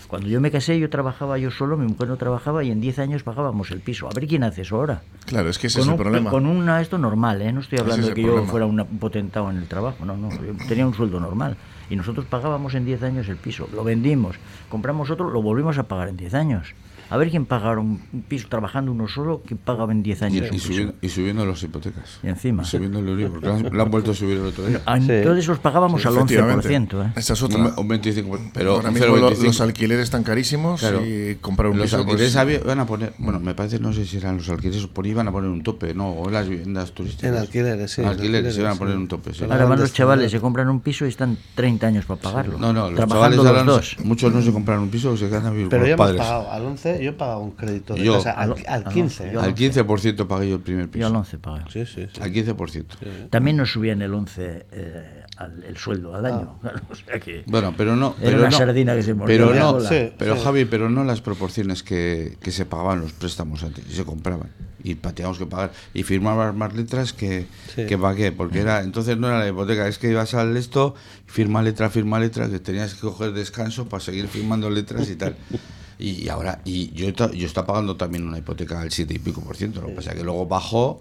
Cuando 0.09 0.29
yo 0.29 0.41
me 0.41 0.51
casé, 0.51 0.79
yo 0.79 0.91
trabajaba 0.91 1.39
yo 1.39 1.51
solo, 1.51 1.77
mi 1.77 1.87
mujer 1.87 2.09
no 2.09 2.17
trabajaba 2.17 2.63
y 2.63 2.71
en 2.71 2.81
10 2.81 2.99
años 3.01 3.23
pagábamos 3.23 3.71
el 3.71 3.81
piso. 3.81 4.07
A 4.07 4.11
ver 4.15 4.29
quién 4.29 4.45
hace 4.45 4.63
eso 4.63 4.77
ahora. 4.77 5.03
Claro, 5.27 5.49
es 5.49 5.59
que 5.59 5.67
ese 5.67 5.81
con 5.81 5.83
es 5.83 5.87
un, 5.89 5.95
el 5.95 5.99
problema. 5.99 6.31
Con 6.31 6.47
una, 6.47 6.81
esto 6.81 6.99
normal, 6.99 7.43
¿eh? 7.43 7.53
No 7.53 7.61
estoy 7.61 7.79
hablando 7.79 8.09
de 8.09 8.15
que 8.15 8.23
yo 8.23 8.45
fuera 8.45 8.67
un 8.67 8.85
potentado 9.01 9.51
en 9.51 9.57
el 9.57 9.67
trabajo, 9.67 10.05
no, 10.05 10.17
no. 10.17 10.31
Yo 10.31 10.55
tenía 10.69 10.87
un 10.87 10.95
sueldo 10.95 11.19
normal. 11.19 11.57
Y 11.91 11.97
nosotros 11.97 12.27
pagábamos 12.27 12.75
en 12.75 12.85
10 12.85 13.03
años 13.03 13.29
el 13.29 13.37
piso. 13.37 13.69
Lo 13.73 13.85
vendimos, 13.85 14.37
compramos 14.69 15.11
otro, 15.11 15.31
lo 15.31 15.43
volvimos 15.43 15.79
a 15.79 15.85
pagar 15.85 16.09
en 16.09 16.17
10 16.17 16.35
años. 16.35 16.75
A 17.11 17.17
ver 17.17 17.31
quién 17.31 17.47
paga 17.47 17.73
un 17.79 17.85
un 18.13 18.23
piso 18.29 18.47
trabajando 18.49 18.93
uno 18.93 19.07
solo, 19.09 19.43
quién 19.47 19.59
pagaba 19.59 19.93
en 19.93 20.03
10 20.03 20.21
Y, 20.21 20.25
años. 20.25 20.41
un 20.43 20.47
y 20.47 20.51
piso. 20.51 20.67
subiendo, 20.69 20.95
y 21.01 21.09
subiendo 21.09 21.47
las 21.47 21.63
hipotecas. 21.63 22.19
Y 22.23 22.29
encima. 22.29 22.63
Y 22.63 22.67
subiendo 22.67 22.99
el 23.01 23.09
Euribor, 23.09 23.33
porque 23.41 23.71
lo 23.77 23.83
han, 23.83 23.91
vuelto 23.91 24.11
a 24.13 24.15
subir 24.15 24.39
el 24.39 24.47
otro 24.47 24.67
día. 24.67 24.81
Ah, 24.87 24.99
Sí. 25.01 25.11
Entonces 25.13 25.47
los 25.49 25.59
pagábamos 25.59 26.05
al 26.07 26.15
Efectivamente. 26.17 26.69
11%. 26.69 27.03
¿eh? 27.07 27.13
Esa 27.17 27.33
es 27.35 27.43
Un, 27.43 27.53
otra. 27.53 27.75
un 27.81 27.89
25, 27.89 28.39
pero 28.55 28.73
Ahora 28.77 28.89
un 28.89 28.95
mismo 28.95 29.17
lo- 29.17 29.31
0,25. 29.31 29.45
los 29.45 29.61
alquileres 29.61 30.05
están 30.05 30.23
carísimos 30.23 30.81
Claro. 30.81 31.05
y 31.05 31.37
comprar 31.41 31.71
un 31.71 31.79
los 31.79 31.87
piso 31.87 31.97
pues, 31.99 32.07
alquileres 32.09 32.37
había- 32.37 32.61
van 32.61 32.81
a 32.81 32.87
poner, 32.87 33.13
bueno, 33.19 33.41
me 33.41 33.55
parece, 33.55 33.79
no 33.79 33.93
sé 33.93 34.07
si 34.07 34.17
eran 34.17 34.37
los 34.39 34.49
alquileres, 34.49 34.87
por 34.87 35.07
iban 35.07 35.29
a 35.29 35.33
poner 35.33 35.51
un 35.51 35.63
tope, 35.63 35.95
no, 35.95 36.11
o 36.13 36.31
las 36.31 36.49
viviendas 36.49 36.93
turísticas. 36.93 37.31
En 37.31 37.37
alquileres, 37.39 37.91
sí, 37.93 38.01
en 38.03 38.09
Alquileres, 38.09 38.55
se 38.55 38.61
van 38.63 38.69
a 38.69 38.71
alquileres, 38.73 38.79
poner 38.79 38.95
sí. 38.95 39.01
un 39.03 39.09
tope, 39.09 39.33
sí. 39.33 39.39
Pero 39.41 39.53
Ahora 39.53 39.65
van 39.67 39.81
los 39.81 39.93
chavales, 39.93 40.31
se 40.31 40.41
compran 40.41 40.69
un 40.69 40.81
piso 40.81 41.05
y 41.07 41.09
están 41.09 41.37
30 41.55 41.87
años 41.87 42.05
para 42.07 42.21
pagarlo. 42.21 42.59
No, 42.59 42.73
no, 42.73 42.91
los 42.91 42.95
Trabajando 42.97 43.37
chavales 43.43 43.57
los 43.57 43.67
no 43.67 43.73
dos. 43.73 43.97
muchos 44.05 44.33
no 44.33 44.41
se 44.43 44.53
compran 44.53 44.79
un 44.81 44.89
piso, 44.91 45.17
se 45.17 45.29
quedan 45.29 45.47
a 45.47 45.51
vivir 45.51 45.69
Pero 45.69 45.83
con 45.83 45.89
ya 45.91 45.97
los 45.97 46.01
hemos 46.01 46.07
padres. 46.17 46.21
pagado 46.23 46.51
al 46.53 46.63
11, 46.67 46.94
yo 47.03 47.11
he 47.11 47.13
pagado 47.15 47.41
un 47.41 47.53
crédito 47.53 47.95
de 47.95 48.05
Yo. 48.05 48.15
casa 48.15 48.33
al, 48.33 48.53
Al- 48.53 48.59
al 48.67 48.85
al 48.87 48.93
15. 48.93 49.01
11, 49.25 49.29
¿eh? 49.29 49.31
yo 49.33 49.41
Al 49.41 49.55
15% 49.55 50.27
pagué 50.27 50.49
yo 50.49 50.57
el 50.57 50.61
primer 50.63 50.87
Yo 50.87 50.91
piso. 50.93 51.07
al 51.07 51.17
11 51.17 51.39
pago. 51.39 51.59
Sí, 51.71 51.85
sí, 51.87 52.07
sí. 52.13 52.21
Al 52.21 52.33
15%. 52.33 53.29
También 53.31 53.57
nos 53.57 53.73
subían 53.73 54.03
el 54.03 54.13
11 54.15 54.67
eh, 54.73 55.23
al- 55.37 55.65
el 55.65 55.77
sueldo 55.77 56.15
al 56.15 56.27
año. 56.27 56.59
claro, 56.61 56.81
o 56.91 56.95
sea 56.95 57.19
que 57.21 57.43
Bueno, 57.47 57.75
pero 57.77 57.97
no. 57.97 58.15
Era 58.21 58.25
pero 58.31 58.39
una 58.39 58.51
no, 58.51 58.57
sardina 58.59 58.95
que 58.95 59.03
se 59.03 59.15
mordió 59.15 59.37
Pero 59.49 59.55
no, 59.55 59.79
pero 60.19 60.37
sí. 60.37 60.43
Javi, 60.45 60.65
pero 60.65 60.91
no 60.91 61.05
las 61.05 61.21
proporciones 61.21 61.83
que, 61.83 62.37
que 62.41 62.51
se 62.53 62.65
pagaban 62.67 63.01
los 63.01 63.13
préstamos 63.13 63.63
antes, 63.65 63.85
y 63.89 63.93
se 63.95 64.05
compraban. 64.05 64.51
Y 64.87 64.97
teníamos 64.97 65.39
que 65.39 65.47
pagar. 65.47 65.73
Y 65.95 66.03
firmabas 66.03 66.55
más 66.55 66.75
letras 66.75 67.15
que, 67.15 67.47
Sí. 67.75 67.87
que 67.87 67.97
para 67.97 68.15
qué, 68.15 68.33
porque 68.33 68.61
era, 68.61 68.83
entonces 68.83 69.17
no 69.17 69.29
era 69.29 69.39
la 69.39 69.49
hipoteca, 69.49 69.89
es 69.89 69.97
que 69.99 70.11
ibas 70.11 70.35
al 70.35 70.55
esto, 70.59 70.95
firma 71.27 71.63
letra, 71.63 71.89
firma 71.89 72.21
letra, 72.21 72.51
que 72.51 72.61
tenías 72.61 72.95
que 72.95 73.01
coger 73.01 73.33
descanso 73.33 73.89
para 73.89 74.03
seguir 74.03 74.29
firmando 74.29 74.69
letras 74.69 75.09
y 75.09 75.17
tal. 75.17 75.37
Y, 75.99 76.29
ahora, 76.29 76.61
y 76.65 76.93
yo, 76.93 77.09
yo 77.11 77.47
estaba 77.47 77.69
pagando 77.69 77.97
también 77.97 78.27
una 78.27 78.39
hipoteca 78.39 78.81
al 78.81 78.91
7 78.91 79.15
y 79.15 79.19
pico 79.19 79.41
por 79.41 79.57
ciento, 79.57 79.81
lo 79.81 79.89
que 79.89 79.95
pasa 79.95 80.11
es 80.11 80.17
que 80.17 80.25
luego 80.25 80.47
bajó 80.47 81.01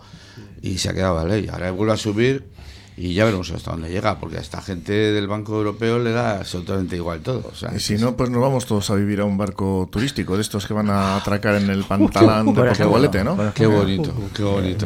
y 0.62 0.78
se 0.78 0.90
ha 0.90 0.94
quedado 0.94 1.16
la 1.16 1.26
ley. 1.26 1.48
Ahora 1.52 1.72
vuelve 1.72 1.94
a 1.94 1.98
subir 1.98 2.46
y 2.96 3.14
ya 3.14 3.26
veremos 3.26 3.50
hasta 3.52 3.72
dónde 3.72 3.90
llega, 3.90 4.20
porque 4.20 4.38
a 4.38 4.42
esta 4.42 4.62
gente 4.62 4.92
del 4.94 5.28
Banco 5.28 5.56
Europeo 5.58 6.00
le 6.00 6.12
da 6.12 6.38
absolutamente 6.40 6.96
igual 6.96 7.22
todo. 7.22 7.50
O 7.52 7.56
sea, 7.56 7.74
Y 7.76 7.80
si 7.80 7.96
no, 7.96 8.16
pues 8.16 8.30
nos 8.30 8.42
vamos 8.42 8.66
todos 8.66 8.90
a 8.90 8.96
vivir 8.96 9.20
a 9.22 9.26
un 9.26 9.38
barco 9.38 9.88
turístico, 9.92 10.36
de 10.36 10.42
estos 10.42 10.68
que 10.68 10.74
van 10.74 10.90
a 10.90 11.16
atracar 11.18 11.56
en 11.56 11.70
el 11.70 11.84
pantalán 11.86 12.46
de 12.46 12.54
Portugalete, 12.54 13.24
¿no? 13.24 13.38
Qué 13.54 13.66
bonito, 13.66 14.14
qué 14.36 14.44
bonito. 14.44 14.86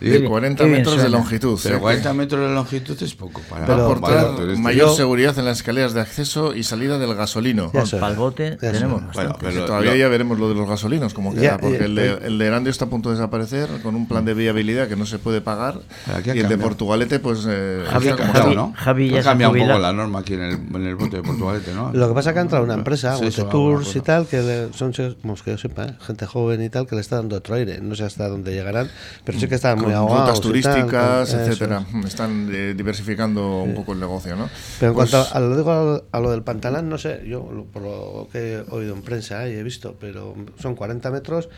De 0.00 0.24
40 0.24 0.64
Qué 0.64 0.68
bien 0.68 0.78
metros 0.82 1.02
de 1.02 1.08
longitud. 1.08 1.58
Pero 1.62 1.76
¿eh? 1.76 1.80
40 1.80 2.12
metros 2.14 2.48
de 2.48 2.54
longitud 2.54 3.02
es 3.02 3.14
poco 3.14 3.40
para, 3.48 3.66
Pero- 3.66 3.84
aportar 3.84 4.34
para 4.36 4.56
mayor 4.58 4.88
Yo- 4.88 4.94
seguridad 4.96 5.38
en 5.38 5.44
las 5.44 5.58
escaleras 5.58 5.92
de 5.94 6.00
acceso 6.00 6.54
y 6.54 6.62
salida 6.64 6.98
del 6.98 7.14
gasolino. 7.14 7.70
Ya 7.72 7.86
sé. 7.86 7.98
Para 7.98 8.12
el 8.12 8.18
bote 8.18 8.58
Ya 8.60 8.72
tenemos. 8.72 9.02
Bueno, 9.14 9.36
pero 9.38 9.64
todavía 9.66 9.90
lo- 9.92 9.96
ya 9.96 10.08
veremos 10.08 10.38
lo 10.38 10.48
de 10.48 10.54
los 10.54 10.68
gasolinos, 10.68 11.14
como 11.14 11.32
queda, 11.34 11.42
Ya, 11.42 11.58
porque 11.58 11.78
ya, 11.78 11.84
el 11.84 11.94
de, 11.94 12.06
ya. 12.20 12.26
el 12.26 12.38
de 12.38 12.46
Erandio 12.46 12.70
está 12.70 12.86
a 12.86 12.88
punto 12.88 13.10
de 13.10 13.16
desaparecer 13.16 13.68
con 13.82 13.94
un 13.94 14.08
plan 14.08 14.24
de 14.24 14.34
viabilidad 14.34 14.88
que 14.88 14.96
no 14.96 15.06
se 15.06 15.18
puede 15.18 15.40
pagar. 15.40 15.80
Y 16.24 16.30
el 16.38 16.48
de. 16.48 16.58
Portugalete, 16.58 17.18
pues. 17.18 17.41
Eh, 17.48 17.84
Javi, 17.88 18.08
está 18.08 18.16
como 18.22 18.32
Javi, 18.32 18.50
está. 18.50 18.54
¿no? 18.62 18.72
Javi 18.76 19.08
ya 19.10 19.18
Ha 19.18 19.22
se 19.22 19.28
ha 19.28 19.30
cambiado 19.32 19.52
un 19.52 19.58
poco 19.60 19.78
la 19.78 19.92
norma 19.92 20.18
aquí 20.20 20.34
en 20.34 20.42
el, 20.42 20.52
en 20.74 20.86
el 20.86 20.96
bote 20.96 21.16
de 21.16 21.22
Portugalete, 21.22 21.74
¿no? 21.74 21.92
Lo 21.92 22.08
que 22.08 22.14
pasa 22.14 22.30
es 22.30 22.34
que 22.34 22.38
ha 22.38 22.42
entrado 22.42 22.64
una 22.64 22.74
empresa, 22.74 23.16
Sí, 23.16 23.24
Tours 23.42 23.86
alguna 23.86 23.90
y 23.94 24.00
tal, 24.00 24.26
que 24.26 24.40
le- 24.42 24.72
son, 24.72 24.92
vamos, 25.22 25.42
que 25.42 25.50
yo 25.52 25.58
sepa, 25.58 25.84
¿eh? 25.86 25.94
gente 26.00 26.26
joven 26.26 26.62
y 26.62 26.68
tal, 26.70 26.86
que 26.86 26.94
le 26.94 27.00
está 27.00 27.16
dando 27.16 27.36
otro 27.36 27.54
aire. 27.54 27.80
No 27.80 27.94
sé 27.94 28.04
hasta 28.04 28.28
dónde 28.28 28.52
llegarán, 28.52 28.88
pero 29.24 29.38
sí 29.38 29.48
que 29.48 29.54
están 29.56 29.78
muy 29.80 29.92
ahogados. 29.92 30.20
rutas 30.20 30.40
tal, 30.40 30.42
turísticas, 30.42 31.34
etcétera. 31.34 31.84
es. 32.00 32.04
Están 32.06 32.48
eh, 32.52 32.74
diversificando 32.76 33.62
un 33.62 33.74
poco 33.74 33.92
el 33.92 34.00
negocio, 34.00 34.36
¿no? 34.36 34.48
Pero 34.80 34.92
en 34.92 34.96
Pues, 34.96 35.10
cuanto 35.10 35.34
a, 35.36 35.40
lo, 35.40 35.56
digo, 35.56 35.70
a 35.72 35.82
lo- 35.84 36.04
a 36.12 36.20
lo 36.20 36.30
del 36.30 36.42
pantalán, 36.42 36.88
no 36.88 36.98
sé, 36.98 37.22
yo 37.26 37.50
lo- 37.52 37.64
por 37.64 37.82
lo 37.82 38.28
que 38.32 38.54
he 38.54 38.64
oído 38.70 38.94
en 38.94 39.02
prensa 39.02 39.48
y 39.48 39.52
he 39.54 39.62
visto, 39.62 39.96
pero 40.00 40.34
son 40.60 40.74
40 40.74 41.10
metros 41.10 41.48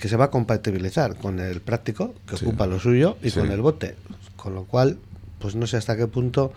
que 0.00 0.08
se 0.08 0.16
va 0.16 0.26
a 0.26 0.30
compatibilizar 0.30 1.16
con 1.16 1.40
el 1.40 1.60
práctico, 1.60 2.14
que 2.26 2.36
ocupa 2.36 2.66
lo 2.66 2.78
suyo, 2.80 3.18
y 3.22 3.30
Sí. 3.30 3.38
con 3.40 3.50
el 3.52 3.60
bote. 3.60 3.96
Con 4.36 4.54
lo 4.54 4.64
cual, 4.64 4.96
pues 5.40 5.56
no 5.56 5.66
sé 5.66 5.76
hasta 5.78 5.96
qué 5.96 6.06
punto, 6.06 6.52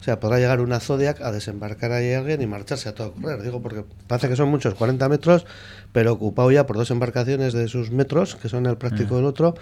o 0.00 0.04
sea, 0.04 0.20
podrá 0.20 0.38
llegar 0.38 0.60
una 0.60 0.80
Zodiac 0.80 1.20
a 1.22 1.32
desembarcar 1.32 1.92
ahí 1.92 2.12
alguien 2.12 2.42
y 2.42 2.46
marcharse 2.46 2.90
a 2.90 2.94
todo 2.94 3.12
correr. 3.12 3.40
Digo, 3.42 3.62
porque 3.62 3.84
parece 4.06 4.28
que 4.28 4.36
son 4.36 4.50
muchos, 4.50 4.74
40 4.74 5.08
metros, 5.08 5.46
pero 5.92 6.12
ocupado 6.12 6.50
ya 6.50 6.66
por 6.66 6.76
dos 6.76 6.90
embarcaciones 6.90 7.54
de 7.54 7.68
sus 7.68 7.90
metros, 7.90 8.34
que 8.36 8.50
son 8.50 8.66
el 8.66 8.76
práctico 8.76 9.16
del 9.16 9.24
otro. 9.24 9.54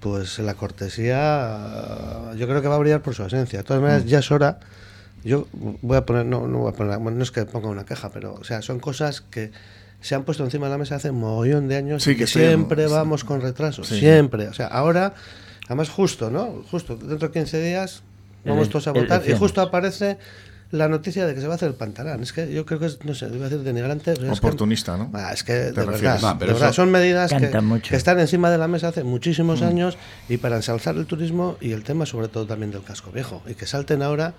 Pues 0.00 0.38
la 0.40 0.54
cortesía, 0.54 2.32
yo 2.36 2.46
creo 2.46 2.62
que 2.62 2.68
va 2.68 2.76
a 2.76 2.78
brillar 2.78 3.02
por 3.02 3.14
su 3.14 3.24
esencia. 3.24 3.60
De 3.60 3.64
todas 3.64 3.82
maneras, 3.82 4.04
ya 4.06 4.18
es 4.20 4.30
hora. 4.30 4.58
Yo 5.24 5.46
voy 5.52 5.96
a 5.96 6.06
poner, 6.06 6.24
no, 6.26 6.46
no 6.46 6.58
voy 6.58 6.70
a 6.70 6.72
poner, 6.72 6.98
bueno, 6.98 7.18
no 7.18 7.22
es 7.24 7.30
que 7.32 7.44
ponga 7.44 7.68
una 7.68 7.84
queja, 7.84 8.10
pero, 8.10 8.34
o 8.34 8.44
sea, 8.44 8.62
son 8.62 8.78
cosas 8.78 9.20
que 9.20 9.50
se 10.00 10.14
han 10.14 10.22
puesto 10.22 10.44
encima 10.44 10.66
de 10.66 10.72
la 10.72 10.78
mesa 10.78 10.94
hace 10.94 11.10
un 11.10 11.18
mogollón 11.18 11.66
de 11.66 11.76
años 11.76 12.04
Sí, 12.04 12.10
y 12.10 12.14
que 12.14 12.20
que 12.20 12.26
sí, 12.28 12.38
siempre 12.38 12.86
sí. 12.86 12.92
vamos 12.92 13.24
con 13.24 13.40
retraso, 13.40 13.82
Sí. 13.82 13.98
siempre. 13.98 14.46
O 14.46 14.54
sea, 14.54 14.68
ahora, 14.68 15.14
además 15.68 15.88
justo, 15.88 16.30
¿no? 16.30 16.64
Justo, 16.70 16.96
dentro 16.96 17.28
de 17.28 17.32
15 17.32 17.62
días 17.62 18.02
vamos 18.44 18.68
todos 18.68 18.88
a 18.88 18.92
votar 18.92 19.22
y 19.28 19.32
justo 19.38 19.60
aparece 19.60 20.18
la 20.70 20.86
noticia 20.86 21.26
de 21.26 21.34
que 21.34 21.40
se 21.40 21.46
va 21.46 21.54
a 21.54 21.56
hacer 21.56 21.68
el 21.68 21.74
pantalán. 21.74 22.22
Es 22.22 22.32
que 22.34 22.52
yo 22.52 22.66
creo 22.66 22.78
que 22.78 22.86
es, 22.86 22.98
no 23.04 23.14
sé, 23.14 23.26
iba 23.32 23.46
a 23.46 23.48
decir 23.48 23.60
denigrante. 23.64 24.12
pero 24.14 24.32
es 24.32 24.40
que- 24.40 24.46
Oportunista, 24.46 24.98
¿no? 24.98 25.10
Ah, 25.14 25.30
es 25.32 25.42
que 25.42 25.52
de 25.54 25.72
verdad, 25.72 26.18
de 26.34 26.38
pero 26.38 26.52
verdad, 26.52 26.68
eso- 26.70 26.82
son 26.82 26.90
medidas 26.90 27.32
que, 27.32 27.96
están 27.96 28.20
encima 28.20 28.50
de 28.50 28.58
la 28.58 28.68
mesa 28.68 28.88
hace 28.88 29.02
muchísimos 29.02 29.62
años 29.62 29.96
y 30.28 30.36
para 30.36 30.56
ensalzar 30.56 30.96
el 30.96 31.06
turismo 31.06 31.56
y 31.60 31.72
el 31.72 31.84
tema 31.84 32.04
sobre 32.04 32.28
todo 32.28 32.46
también 32.46 32.70
del 32.70 32.82
casco 32.82 33.10
viejo 33.10 33.42
y 33.46 33.54
que 33.54 33.66
salten 33.66 34.02
ahora 34.02 34.34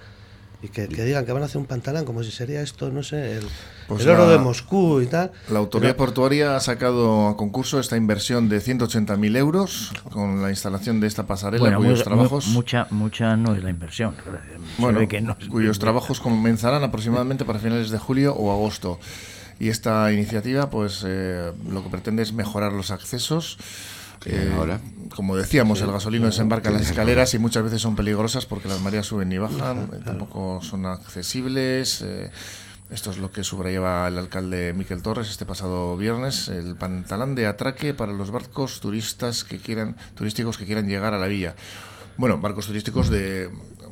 y 0.62 0.67
que, 0.67 0.88
que 0.89 1.04
digan 1.06 1.26
que 1.26 1.32
van 1.32 1.41
a 1.41 1.45
hacer 1.45 1.58
un 1.58 1.65
pantalán 1.67 2.04
como 2.04 2.22
si 2.22 2.32
sería 2.32 2.62
esto, 2.62 2.89
no 2.91 3.02
sé, 3.02 3.38
el, 3.38 3.45
Pues 3.88 4.04
el 4.04 4.10
oro 4.10 4.26
la- 4.26 4.34
de 4.34 4.38
Moscú 4.39 5.00
y 5.02 5.06
tal. 5.08 5.32
La 5.50 5.60
autoridad 5.60 5.91
Pero- 5.93 6.06
portuaria 6.06 6.56
ha 6.56 6.60
sacado 6.60 7.28
a 7.30 7.38
concurso 7.38 7.80
esta 7.80 7.95
inversión 7.95 8.50
de 8.50 8.60
180.000 8.60 9.38
euros 9.38 9.91
con 10.12 10.41
la 10.41 10.50
instalación 10.50 11.00
de 11.00 11.08
esta 11.08 11.26
pasarela, 11.26 11.62
Bueno, 11.62 11.78
cuyos 11.78 12.00
muy- 12.00 12.04
trabajos, 12.04 12.45
muy- 12.48 12.56
mucha, 12.56 12.88
mucha 12.89 13.38
no 13.38 13.56
es 13.56 13.63
la 13.63 13.69
inversión. 13.69 14.15
Bueno, 14.78 15.08
que 15.08 15.22
no 15.22 15.36
es- 15.39 15.48
cuyos 15.48 15.80
trabajos 15.80 16.19
comenzarán 16.19 16.84
aproximadamente 16.84 17.45
para 17.45 17.60
finales 17.60 17.89
de 17.89 17.98
julio 17.98 18.34
o 18.36 18.52
agosto. 18.52 19.00
Y 19.62 19.67
esta 19.69 20.12
iniciativa, 20.13 20.69
pues, 20.69 21.04
eh, 21.06 21.52
lo 21.69 21.84
que 21.84 21.89
pretende 21.89 22.24
es 22.24 22.32
mejorar 22.34 22.72
los 22.72 22.91
accesos. 22.91 23.58
Eh, 24.25 24.53
ahora. 24.55 24.79
como 25.15 25.36
decíamos, 25.36 25.82
el 25.82 25.91
gasolino 25.91 26.25
desembarca 26.25 26.69
en 26.69 26.75
las 26.75 26.89
escaleras 26.89 27.34
y 27.34 27.39
muchas 27.39 27.63
veces 27.63 27.82
son 27.82 27.95
peligrosas 27.95 28.45
porque 28.45 28.67
las 28.67 28.82
mareas 28.82 29.05
suben 29.05 29.32
y 29.32 29.38
bajan, 29.38 29.89
eh, 29.93 29.99
tampoco 30.03 30.62
son 30.62 30.86
accesibles. 30.86 32.01
eh, 32.01 32.32
esto 32.91 33.12
es 33.12 33.19
lo 33.19 33.32
que 33.32 33.43
subrayaba 33.43 34.08
el 34.08 34.17
alcalde 34.17 34.73
Miquel 34.73 35.03
Torres 35.03 35.29
este 35.29 35.45
pasado 35.45 35.95
viernes, 35.95 36.47
el 36.47 36.75
pantalán 36.75 37.36
de 37.36 37.45
atraque 37.45 37.93
para 37.93 38.13
los 38.13 38.32
barcos 38.32 38.79
turistas 38.79 39.43
que 39.43 39.60
quieran, 39.60 39.95
turísticos 40.15 40.58
que 40.58 40.65
quieran 40.65 40.88
llegar 40.88 41.13
a 41.13 41.19
la 41.19 41.27
villa. 41.27 41.55
Bueno, 42.17 42.39
barcos 42.39 42.65
turísticos 42.65 43.10
de 43.10 43.49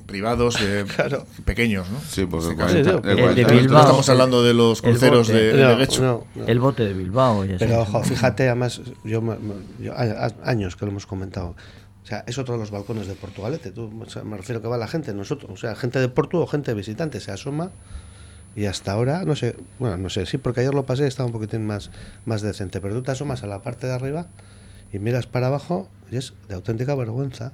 privados, 0.08 0.60
de 0.60 0.86
pequeños, 1.46 1.88
¿no? 1.89 2.00
Sí, 2.10 2.26
porque 2.26 2.48
En 2.50 2.58
caso. 2.58 2.74
40, 2.74 2.91
Sí, 2.91 2.98
sí, 2.98 3.02
de 3.08 3.12
el 3.12 3.36
de 3.36 3.43
40 3.43 3.52
Bilbao. 3.54 3.74
No 3.74 3.80
estamos 3.82 4.10
hablando 4.10 4.43
de 4.43 4.54
los 4.56 4.82
cruceros 4.82 5.28
bote. 5.28 5.39
de, 5.39 5.54
de 5.54 5.63
No, 5.63 5.78
Guecho. 5.78 6.02
no, 6.02 6.24
no. 6.36 6.48
El 6.48 6.60
bote 6.60 6.84
de 6.86 6.93
Bilbao. 6.93 7.46
ya 7.46 7.58
Pero 7.60 7.82
ojo, 7.82 8.04
fíjate, 8.04 8.48
además, 8.48 8.82
yo, 9.04 9.22
yo- 9.80 9.93
años 10.43 10.76
que 10.76 10.86
lo 10.86 10.91
hemos 10.91 11.06
comentado. 11.06 11.56
O 12.04 12.08
sea, 12.08 12.24
es 12.26 12.38
otro 12.38 12.54
de 12.54 12.62
los 12.62 12.72
balcones 12.72 13.06
de 13.08 13.15
Portugalete. 13.15 13.72
Tú, 13.72 13.91
o 14.02 14.10
sea, 14.10 14.24
me 14.24 14.38
refiero 14.38 14.62
que 14.62 14.67
va 14.70 14.78
la 14.78 14.88
gente, 14.88 15.13
nosotros, 15.13 15.52
o 15.52 15.58
sea, 15.58 15.76
gente 15.76 16.00
de 16.00 16.08
Porto 16.08 16.39
o 16.39 16.48
gente 16.48 16.74
visitante, 16.74 17.20
se 17.20 17.32
asoma 17.32 17.70
y 18.56 18.65
hasta 18.65 18.93
ahora, 18.93 19.24
no 19.26 19.36
sé, 19.36 19.56
bueno, 19.78 19.98
no 19.98 20.10
sé, 20.10 20.26
sí, 20.26 20.38
porque 20.38 20.62
ayer 20.62 20.74
lo 20.74 20.84
pasé 20.84 21.04
y 21.04 21.08
estaba 21.08 21.28
un 21.28 21.34
poquitín 21.34 21.67
más, 21.67 21.91
más 22.26 22.41
decente, 22.41 22.80
pero 22.82 22.96
tú 22.96 23.04
te 23.04 23.12
asomas 23.12 23.43
a 23.43 23.48
la 23.48 23.62
parte 23.62 23.86
de 23.88 23.93
arriba 23.93 24.28
y 24.93 25.00
miras 25.00 25.28
para 25.28 25.48
abajo 25.48 25.89
y 26.10 26.15
es 26.15 26.34
de 26.48 26.56
auténtica 26.56 26.96
vergüenza 26.96 27.52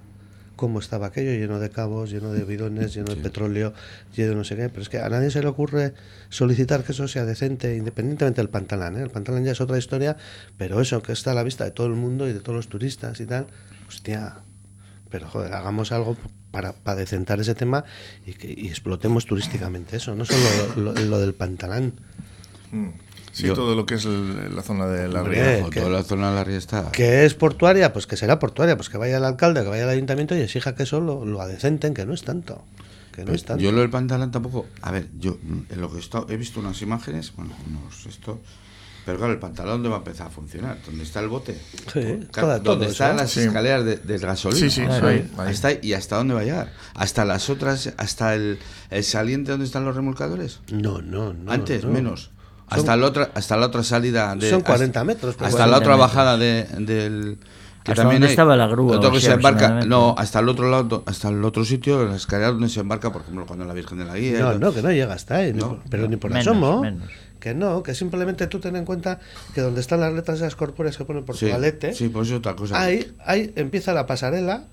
cómo 0.56 0.80
estaba 0.80 1.08
aquello, 1.08 1.32
lleno 1.32 1.60
de 1.60 1.70
cabos, 1.70 2.10
lleno 2.12 2.32
de 2.32 2.44
bidones, 2.44 2.94
lleno 2.94 3.14
de 3.16 3.22
petróleo, 3.22 3.74
lleno 4.16 4.30
de 4.30 4.36
no 4.36 4.44
sé 4.44 4.56
qué, 4.56 4.70
pero 4.70 4.82
es 4.82 4.90
que 4.90 5.00
a 5.00 5.10
nadie 5.10 5.32
se 5.32 5.42
le 5.42 5.48
ocurre 5.48 5.94
solicitar 6.30 6.84
que 6.84 6.92
eso 6.92 7.08
sea 7.08 7.26
decente, 7.26 7.76
independientemente 7.76 8.42
del 8.42 8.50
pantalán, 8.50 8.98
¿eh? 8.98 9.02
el 9.02 9.10
pantalán 9.10 9.44
ya 9.44 9.52
es 9.52 9.62
otra 9.62 9.78
historia, 9.78 10.16
pero 10.58 10.80
eso 10.82 11.02
que 11.02 11.12
está 11.12 11.32
a 11.32 11.34
la 11.34 11.44
vista 11.44 11.64
de 11.64 11.72
todo 11.72 11.88
el 11.88 11.94
mundo 11.94 12.28
y 12.30 12.34
de 12.34 12.40
todos 12.40 12.56
los 12.56 12.68
turistas 12.68 13.20
y 13.20 13.26
tal, 13.26 13.48
hostia, 13.88 14.36
pero 15.10 15.28
joder, 15.28 15.54
hagamos 15.54 15.92
algo 15.92 16.18
para, 16.52 16.74
para 16.74 16.98
decentar 17.00 17.40
ese 17.40 17.56
tema 17.56 17.84
y, 18.26 18.34
que, 18.34 18.54
y 18.56 18.68
explotemos 18.68 19.26
turísticamente 19.26 19.98
eso, 19.98 20.14
no 20.16 20.24
solo 20.26 20.40
lo, 20.78 20.94
lo- 20.94 21.02
lo 21.06 21.20
del 21.20 21.34
pantalán. 21.34 21.94
Mm. 22.72 22.90
Sí, 23.34 23.48
Yo- 23.48 23.54
todo 23.56 23.76
lo 23.76 23.86
que 23.86 23.96
es 23.96 24.06
el- 24.06 24.56
la 24.56 24.62
zona 24.62 24.86
de 24.88 25.08
la 25.10 25.24
ría. 25.24 25.68
Toda 25.70 25.90
la 25.90 26.04
zona 26.04 26.30
de 26.30 26.36
la 26.36 26.44
ría 26.44 26.58
está. 26.58 26.92
Que 26.92 27.26
es 27.26 27.34
portuaria, 27.34 27.92
pues 27.92 28.06
que 28.08 28.16
será 28.16 28.38
portuaria, 28.40 28.78
pues 28.78 28.90
que 28.90 28.98
vaya 28.98 29.18
el 29.18 29.26
alcalde, 29.26 29.64
que 29.64 29.70
vaya 29.70 29.84
el 29.84 29.90
ayuntamiento 29.90 30.36
y 30.36 30.42
exija 30.42 30.76
que 30.76 30.84
eso 30.84 31.02
lo, 31.02 31.26
lo 31.26 31.42
adecenten, 31.42 31.94
que 31.96 32.06
no 32.06 32.14
es 32.14 32.24
tanto. 32.24 32.64
Que 33.12 33.26
no 33.26 33.34
es 33.34 33.44
tanto. 33.44 33.62
Yo 33.64 33.72
lo 33.72 33.82
del 33.82 33.90
pantalón 33.90 34.32
tampoco. 34.32 34.68
A 34.82 34.92
ver, 34.92 35.08
yo 35.20 35.38
mm, 35.42 35.74
en 35.74 35.82
lo 35.82 35.90
que 35.90 35.98
he, 35.98 36.00
estado- 36.00 36.28
he 36.30 36.38
visto 36.38 36.60
unas 36.60 36.82
imágenes, 36.84 37.34
bueno, 37.36 37.54
unos 37.68 38.06
esto. 38.06 38.40
Pero 39.06 39.18
claro, 39.18 39.34
el 39.34 39.40
pantalón 39.40 39.74
¿dónde 39.74 39.90
va 39.90 39.96
a 39.96 39.98
empezar 39.98 40.28
a 40.28 40.30
funcionar? 40.30 40.78
¿Dónde 40.86 41.04
está 41.04 41.20
el 41.20 41.28
bote? 41.28 41.54
Sí, 41.92 42.00
Claro, 42.02 42.28
toda- 42.32 42.64
todo 42.64 42.74
¿Dónde 42.76 42.86
eso, 42.86 42.92
están 42.94 43.18
las 43.18 43.32
Sí. 43.32 43.42
escaleras 43.42 43.84
de- 43.84 43.98
del 43.98 44.20
gasolina? 44.22 44.62
Sí, 44.62 44.70
sí, 44.70 44.82
Claro. 44.86 45.08
ahí, 45.10 45.30
ahí. 45.40 45.48
Hasta 45.52 45.68
ahí, 45.70 45.80
¿Y 45.82 45.92
hasta 45.94 46.16
dónde 46.16 46.34
va 46.36 46.40
a 46.40 46.44
llegar? 46.46 46.72
¿Hasta 46.96 47.26
las 47.26 47.50
otras, 47.50 47.94
hasta 47.98 48.34
el, 48.34 48.60
el 48.92 49.04
saliente 49.04 49.52
donde 49.52 49.66
están 49.66 49.84
los 49.84 49.96
remolcadores? 49.96 50.62
No, 50.72 51.02
no, 51.02 51.34
no. 51.34 51.52
Antes, 51.52 51.84
no. 51.84 51.90
menos. 51.92 52.30
Hasta, 52.70 52.96
la 52.98 53.06
otra, 53.08 53.30
hasta 53.34 53.58
la 53.58 53.66
otra 53.68 53.84
salida. 53.84 54.36
De, 54.36 54.50
son 54.50 54.62
40 54.62 55.00
hasta, 55.00 55.04
metros. 55.06 55.36
pero 55.36 55.48
Hasta 55.48 55.68
la 55.68 55.78
otra 55.78 55.96
bajada 55.96 56.38
de, 56.38 56.66
del. 56.80 57.38
Que 57.84 57.92
¿Hasta 57.92 58.04
también 58.04 58.22
dónde 58.22 58.28
hay- 58.28 58.32
estaba 58.32 58.56
la 58.56 58.68
grúa, 58.68 58.96
otro 58.96 59.10
o 59.10 59.12
que 59.12 59.20
sea, 59.20 59.32
se 59.32 59.36
embarca, 59.36 59.82
no, 59.86 60.16
hasta 60.18 60.40
el 60.40 60.48
otro 60.48 60.70
lado, 60.72 61.04
hasta 61.06 61.28
el 61.28 61.44
otro 61.44 61.66
sitio, 61.66 62.06
la 62.06 62.16
escalera 62.16 62.52
donde 62.52 62.70
se 62.70 62.80
embarca, 62.80 63.12
por 63.12 63.24
ejemplo, 63.24 63.46
cuando 63.46 63.66
la 63.66 63.74
Virgen 63.74 63.98
de 63.98 64.06
la 64.06 64.16
Guía. 64.16 64.40
No, 64.40 64.58
no, 64.58 64.74
que 64.74 64.82
no 64.82 64.90
llega 64.90 65.14
hasta 65.14 65.36
ahí, 65.36 65.52
No, 65.54 65.80
pero 65.90 66.04
no. 66.04 66.10
ni 66.10 66.16
por 66.16 66.32
Menos, 66.32 66.48
asomo. 66.48 66.82
menos. 66.82 67.10
Que 67.42 67.54
no, 67.54 67.84
que 67.84 67.94
simplemente 67.94 68.48
tú 68.48 68.62
ten 68.62 68.78
en 68.78 68.86
cuenta 68.86 69.20
que 69.54 69.60
donde 69.60 69.82
están 69.82 70.00
las 70.00 70.14
letras 70.14 70.38
esas 70.38 70.56
corpóreas 70.56 70.96
que 70.96 71.04
ponen 71.04 71.26
por 71.26 71.36
Sí, 71.36 71.48
Portugalete, 71.48 71.94
sí, 71.94 72.08
pues 72.08 72.30
es 72.30 72.36
otra 72.36 72.56
cosa. 72.56 72.82
ahí, 72.82 73.14
ahí 73.26 73.52
empieza 73.58 73.92
la 73.94 74.06
pasarela 74.06 74.64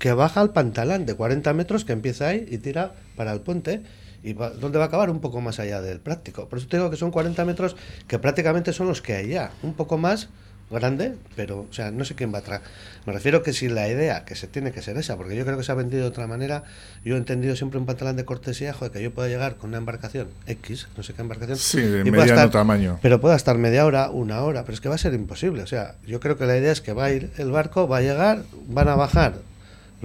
que 0.00 0.12
baja 0.12 0.40
al 0.40 0.50
pantalán 0.50 1.06
de 1.06 1.14
40 1.14 1.52
metros 1.52 1.84
que 1.84 1.92
empieza 1.92 2.26
ahí 2.26 2.48
y 2.50 2.58
tira 2.58 2.94
para 3.14 3.32
el 3.32 3.42
puente. 3.42 3.82
¿Y 4.28 4.32
va- 4.34 4.50
dónde 4.50 4.78
va 4.78 4.84
a 4.84 4.88
acabar? 4.88 5.08
Un 5.10 5.20
poco 5.20 5.40
más 5.40 5.58
allá 5.60 5.80
del 5.80 6.00
práctico. 6.00 6.48
Por 6.48 6.58
eso 6.58 6.66
te 6.68 6.76
digo 6.76 6.90
que 6.90 6.96
son 6.96 7.10
40 7.10 7.44
metros 7.44 7.76
que 8.08 8.18
prácticamente 8.18 8.72
son 8.72 8.88
los 8.88 9.00
que 9.00 9.14
hay 9.14 9.28
ya. 9.28 9.52
Un 9.62 9.74
poco 9.74 9.98
más 9.98 10.28
grande, 10.68 11.14
pero, 11.36 11.60
o 11.70 11.72
sea, 11.72 11.92
no 11.92 12.04
sé 12.04 12.16
quién 12.16 12.34
va 12.34 12.38
atrás. 12.38 12.60
Me 13.06 13.12
refiero 13.12 13.44
que 13.44 13.52
si 13.52 13.68
la 13.68 13.88
idea, 13.88 14.24
que 14.24 14.34
se 14.34 14.48
tiene 14.48 14.72
que 14.72 14.82
ser 14.82 14.96
esa, 14.96 15.16
porque 15.16 15.36
yo 15.36 15.44
creo 15.44 15.56
que 15.56 15.62
se 15.62 15.70
ha 15.70 15.76
vendido 15.76 16.02
de 16.02 16.08
otra 16.08 16.26
manera, 16.26 16.64
yo 17.04 17.14
he 17.14 17.18
entendido 17.18 17.54
siempre 17.54 17.78
un 17.78 17.86
pantalón 17.86 18.16
de 18.16 18.24
cortesía, 18.24 18.72
joder, 18.72 18.90
que 18.92 19.00
yo 19.00 19.12
pueda 19.14 19.28
llegar 19.28 19.54
con 19.58 19.68
una 19.70 19.78
embarcación 19.78 20.26
X, 20.48 20.88
no 20.96 21.04
sé 21.04 21.14
qué 21.14 21.22
embarcación, 21.22 21.56
Sí, 21.56 21.80
de 21.82 22.02
mediano 22.02 22.50
tamaño. 22.50 22.98
pero 23.00 23.20
pueda 23.20 23.36
estar 23.36 23.56
media 23.58 23.86
hora, 23.86 24.10
una 24.10 24.42
hora, 24.42 24.62
pero 24.64 24.74
es 24.74 24.80
que 24.80 24.88
va 24.88 24.96
a 24.96 24.98
ser 24.98 25.14
imposible. 25.14 25.62
O 25.62 25.68
sea, 25.68 25.94
yo 26.04 26.18
creo 26.18 26.36
que 26.36 26.46
la 26.46 26.56
idea 26.58 26.72
es 26.72 26.80
que 26.80 26.92
va 26.92 27.04
a 27.04 27.12
ir 27.12 27.30
el 27.38 27.52
barco, 27.52 27.86
va 27.86 27.98
a 27.98 28.02
llegar, 28.02 28.42
van 28.66 28.88
a 28.88 28.96
bajar 28.96 29.34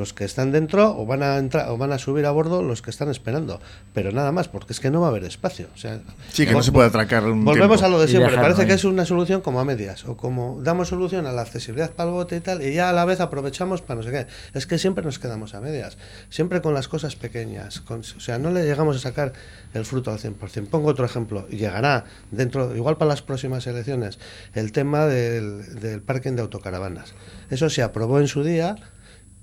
los 0.02 0.14
que 0.14 0.26
están 0.26 0.52
dentro 0.52 0.98
o 1.00 1.06
van 1.06 1.24
a 1.24 1.38
entrar 1.38 1.70
o 1.70 1.78
van 1.78 1.94
a 1.94 1.98
subir 1.98 2.26
a 2.26 2.32
bordo 2.32 2.62
los 2.62 2.82
que 2.82 2.90
están 2.90 3.10
esperando, 3.10 3.62
pero 3.94 4.12
nada 4.12 4.32
más, 4.34 4.50
porque 4.50 4.74
es 4.74 4.80
que 4.82 4.92
no 4.92 5.00
va 5.00 5.08
a 5.08 5.10
haber 5.12 5.24
espacio. 5.24 5.68
O 5.74 5.78
sea, 5.78 6.02
Sí, 6.34 6.46
que 6.46 6.52
no 6.54 6.62
se 6.64 6.72
puede 6.74 6.88
atracar 6.90 7.24
un 7.24 7.46
Volvemos 7.46 7.80
tiempo. 7.80 7.86
a 7.86 7.90
lo 7.98 8.02
de 8.02 8.08
siempre. 8.10 8.32
dejarlo 8.32 8.54
Parece 8.56 8.68
que 8.68 8.74
es 8.74 8.84
una 8.84 9.06
solución 9.06 9.40
como 9.42 9.60
a 9.62 9.64
medias 9.66 10.04
o 10.06 10.18
como 10.18 10.60
damos 10.62 10.90
solución 10.90 11.26
a 11.28 11.32
la 11.32 11.44
accesibilidad 11.44 11.92
para 11.92 12.10
el 12.10 12.16
bote 12.16 12.36
y 12.36 12.40
tal 12.42 12.62
y 12.62 12.74
ya 12.74 12.90
a 12.90 12.94
la 12.94 13.06
vez 13.06 13.22
aprovechamos 13.22 13.82
para 13.82 14.02
no 14.02 14.04
sé 14.04 14.12
qué. 14.12 14.28
Es 14.54 14.68
que 14.68 14.78
siempre 14.78 15.04
nos 15.06 15.20
quedamos 15.20 15.54
a 15.54 15.62
medias, 15.62 15.98
siempre 16.30 16.62
con 16.62 16.74
las 16.74 16.88
cosas 16.90 17.16
pequeñas. 17.16 17.80
con- 17.82 18.02
o 18.02 18.20
sea, 18.20 18.40
no 18.40 18.52
le 18.52 18.66
llegamos 18.66 18.96
a 18.96 19.00
sacar 19.00 19.34
el 19.74 19.86
fruto 19.86 20.12
al 20.12 20.20
100%. 20.20 20.70
Pongo 20.70 20.90
otro 20.90 21.06
ejemplo. 21.06 21.48
Llegará 21.48 22.06
dentro, 22.32 22.76
igual 22.76 22.98
para 22.98 23.10
las 23.10 23.22
próximas 23.22 23.68
elecciones, 23.68 24.18
el 24.54 24.72
tema 24.72 25.06
del, 25.06 25.80
del 25.80 26.02
parking 26.02 26.34
de 26.34 26.42
autocaravanas. 26.42 27.14
Eso 27.50 27.70
se 27.70 27.84
aprobó 27.84 28.20
en 28.20 28.28
su 28.28 28.44
día. 28.44 28.76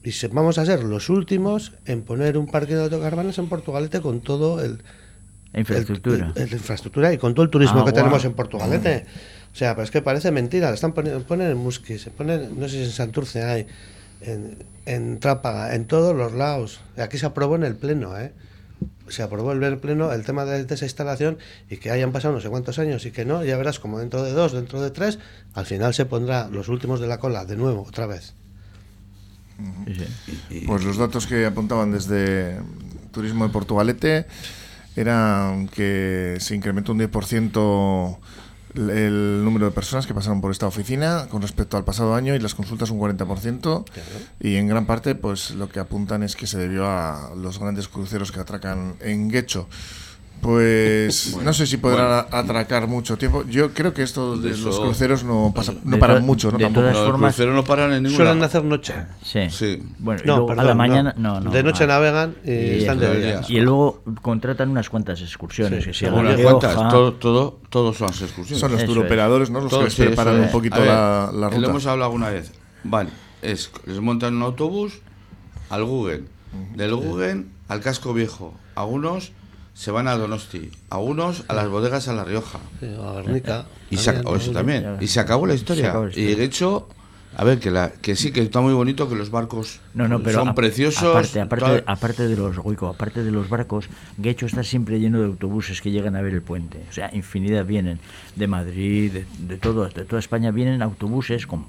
Y 0.09 0.13
se- 0.13 0.29
vamos 0.29 0.57
a 0.57 0.65
ser 0.65 0.85
los 0.85 1.11
últimos 1.11 1.73
en 1.85 2.01
poner 2.01 2.39
un 2.39 2.47
parque 2.47 2.75
de 2.75 2.85
autocaravanas 2.85 3.37
en 3.37 3.47
Portugalete 3.51 4.01
con 4.01 4.21
todo 4.21 4.65
el, 4.65 4.79
Infraestructura. 5.53 6.33
el- 6.35 6.43
el- 6.45 6.49
la 6.51 6.57
infraestructura 6.57 7.13
y 7.13 7.19
con 7.19 7.35
todo 7.35 7.45
el 7.45 7.51
turismo 7.51 7.81
Ah, 7.83 7.85
que 7.85 7.93
tenemos 7.93 8.25
en 8.25 8.33
Portugalete. 8.33 9.05
O 9.53 9.57
sea, 9.57 9.75
pero 9.75 9.85
es 9.85 9.91
que 9.91 10.01
parece 10.01 10.31
mentira. 10.31 10.69
Le 10.71 10.75
están 10.77 10.93
poniendo 10.95 11.23
ponen 11.27 11.51
en 11.51 11.59
Musquis, 11.59 12.01
se 12.01 12.11
ponen, 12.11 12.59
no 12.59 12.69
sé 12.71 12.77
si 12.77 12.85
en 12.85 12.91
Santurce 12.91 13.43
hay, 13.43 13.67
en, 14.23 14.57
en 14.87 15.21
Trápaga, 15.21 15.75
en 15.75 15.85
todos 15.85 16.17
los 16.17 16.33
lados. 16.33 16.81
Aquí 16.97 17.19
se 17.19 17.27
aprobó 17.27 17.57
en 17.57 17.65
el 17.65 17.77
Pleno, 17.77 18.19
¿eh? 18.19 18.33
Se 19.09 19.23
aprobó 19.23 19.53
en 19.53 19.63
el 19.63 19.77
Pleno 19.77 20.11
el 20.13 20.25
tema 20.25 20.47
de, 20.47 20.65
de 20.65 20.75
esa 20.75 20.87
instalación 20.87 21.37
y 21.69 21.77
que 21.77 21.91
hayan 21.91 22.13
pasado 22.13 22.33
no 22.33 22.41
sé 22.41 22.49
cuántos 22.49 22.79
años 22.79 23.05
y 23.05 23.11
que 23.11 23.27
no, 23.27 23.45
ya 23.45 23.59
verás 23.59 23.79
como 23.79 23.99
dentro 23.99 24.23
de 24.23 24.33
dos, 24.33 24.53
dentro 24.53 24.81
de 24.81 24.91
tres, 24.91 25.19
al 25.53 25.67
final 25.67 25.93
se 25.93 26.07
pondrá 26.07 26.49
los 26.49 26.69
últimos 26.69 26.99
de 26.99 27.09
la 27.09 27.19
cola 27.19 27.45
de 27.45 27.57
nuevo, 27.57 27.83
otra 27.87 28.07
vez. 28.07 28.33
Pues 30.67 30.85
los 30.85 30.97
datos 30.97 31.27
que 31.27 31.47
apuntaban 31.47 31.91
desde 31.93 32.61
Turismo 33.13 33.47
de 33.47 33.53
Portugalete 33.53 34.27
eran 34.97 35.69
que 35.69 36.37
se 36.41 36.55
incrementó 36.55 36.93
un 36.93 36.99
10% 36.99 38.19
el- 38.75 38.91
el 38.91 39.45
número 39.45 39.67
de 39.67 39.73
personas 39.73 40.07
que 40.07 40.15
pasaron 40.15 40.41
por 40.41 40.51
esta 40.51 40.67
oficina 40.67 41.27
con 41.31 41.41
respecto 41.43 41.77
al 41.77 41.85
pasado 41.85 42.15
año 42.15 42.35
y 42.35 42.39
las 42.39 42.55
consultas 42.55 42.91
un 42.91 42.99
40% 42.99 43.85
y 44.41 44.57
en 44.57 44.69
gran 44.69 44.87
parte 44.87 45.15
pues 45.15 45.53
lo 45.53 45.69
que 45.69 45.81
apuntan 45.81 46.23
es 46.23 46.37
que 46.37 46.47
se 46.47 46.59
debió 46.59 46.87
a 46.87 47.33
los 47.35 47.59
grandes 47.59 47.89
cruceros 47.89 48.31
que 48.31 48.41
atracan 48.41 48.95
en 49.01 49.29
Guecho. 49.31 49.69
Pues 50.41 51.37
no 51.45 51.53
sé 51.53 51.67
si 51.67 51.77
podrán 51.79 52.27
atracar 52.31 52.87
mucho 52.87 53.17
tiempo. 53.19 53.45
Yo 53.49 53.73
creo 53.75 53.93
que 53.93 54.03
esto 54.03 54.37
de 54.37 54.53
Eso- 54.53 54.67
los 54.67 54.81
cruceros 54.81 55.25
no 55.25 55.53
pasa, 55.55 55.73
no 55.85 55.93
de 55.93 55.99
paran 55.99 56.25
mucho, 56.25 56.51
¿no? 56.53 56.59
de 56.59 56.69
todas 56.71 56.95
Los 56.95 57.07
formas- 57.07 57.35
cruceros 57.35 57.55
no 57.55 57.65
paran 57.65 57.93
en 57.93 58.03
ningún 58.05 58.17
Suelen 58.17 58.43
hacer 58.43 58.65
noche. 58.65 58.95
Sí. 59.23 59.51
Sí. 59.51 59.83
Bueno, 59.99 60.23
No, 60.25 60.49
a 60.51 60.55
la 60.55 60.63
no. 60.65 60.75
mañana 60.75 61.15
no, 61.17 61.41
no. 61.41 61.51
de 61.51 61.63
noche 61.63 61.87
navegan 61.87 62.37
y, 62.45 62.51
Y 62.51 62.79
están 62.81 62.99
de 62.99 63.21
día. 63.21 63.41
Y 63.49 63.61
luego 63.61 64.03
contratan 64.23 64.71
unas 64.71 64.89
cuantas 64.91 65.21
excursiones. 65.21 65.85
Sí, 65.85 66.05
que 66.07 66.43
cuantas, 66.43 66.75
todo, 66.91 67.15
todo, 67.15 67.61
todos 67.69 67.97
son 67.97 68.09
las 68.09 68.23
excursiones. 68.23 68.61
Son 68.61 68.73
los 68.73 68.85
turoperadores, 68.85 69.51
¿no? 69.51 69.61
Los 69.61 69.71
Todo, 69.71 69.81
que 69.81 69.85
les 69.87 69.95
sí, 69.95 70.03
preparan 70.03 70.41
un 70.41 70.51
poquito 70.51 70.79
ver, 70.79 70.87
la, 70.89 71.31
la 71.35 71.49
ruta. 71.49 71.61
Lo 71.61 71.69
hemos 71.71 71.87
hablado 71.87 72.11
alguna 72.11 72.31
vez. 72.31 72.53
Vale, 72.85 73.11
es, 73.43 73.71
les 73.87 74.01
montan 74.01 74.35
un 74.37 74.43
autobús 74.43 75.01
al 75.71 75.85
Google. 75.85 76.25
Del 76.77 76.95
Google 76.95 77.45
al 77.69 77.81
casco 77.81 78.15
viejo. 78.15 78.55
Algunos 78.75 79.33
se 79.79 79.93
van 79.93 80.09
a 80.09 80.17
Donosti. 80.17 80.73
Algunos 80.91 81.45
a 81.47 81.55
las 81.55 81.69
bodegas 81.69 82.09
a 82.09 82.13
La 82.13 82.25
Rioja. 82.25 82.59
Sí, 82.81 82.87
a 83.01 83.13
Guernica. 83.21 83.67
Y 83.91 83.97
se, 83.97 84.07
también, 84.13 84.27
o 84.27 84.37
eso 84.37 84.51
también. 84.51 84.97
Y 85.01 85.07
se 85.07 85.21
acabó 85.21 85.47
la 85.47 85.55
historia. 85.55 85.91
acabó. 85.91 86.09
Y 86.09 86.35
de 86.35 86.43
hecho, 86.43 86.89
a 87.37 87.45
ver, 87.45 87.61
que, 87.61 87.71
la, 87.71 87.91
que 87.93 88.17
sí, 88.17 88.33
que 88.33 88.41
está 88.43 88.61
muy 88.61 88.73
bonito, 88.73 89.09
que 89.09 89.15
los 89.15 89.31
barcos 89.31 89.79
No, 89.95 90.09
no, 90.09 90.21
pero 90.21 90.41
son 90.41 90.49
a- 90.49 90.55
preciosos. 90.57 91.05
Aparte, 91.05 91.41
aparte, 91.41 91.65
tal. 91.65 91.85
aparte 91.87 92.27
de 92.27 92.37
los 92.37 92.59
Goico, 92.59 92.89
aparte 92.89 93.23
de 93.23 93.31
los 93.31 93.49
barcos, 93.49 93.89
Guecho 94.17 94.47
está 94.47 94.65
siempre 94.65 94.99
lleno 94.99 95.21
de 95.21 95.27
autobuses 95.27 95.81
que 95.81 95.93
llegan 95.93 96.17
a 96.17 96.23
ver 96.23 96.35
el 96.35 96.43
puente. 96.43 96.85
O 96.91 96.93
sea, 96.93 97.11
infinidad 97.15 97.65
vienen 97.65 98.01
de 98.35 98.49
Madrid, 98.49 99.13
de, 99.13 99.27
de 99.47 99.57
todo, 99.59 99.89
de 99.89 100.05
toda 100.05 100.19
España 100.19 100.51
vienen 100.51 100.83
autobuses 100.83 101.47
con 101.47 101.65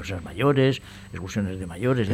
personas 0.00 0.24
mayores, 0.24 0.80
excursiones 1.12 1.60
de 1.60 1.66
mayores. 1.66 2.08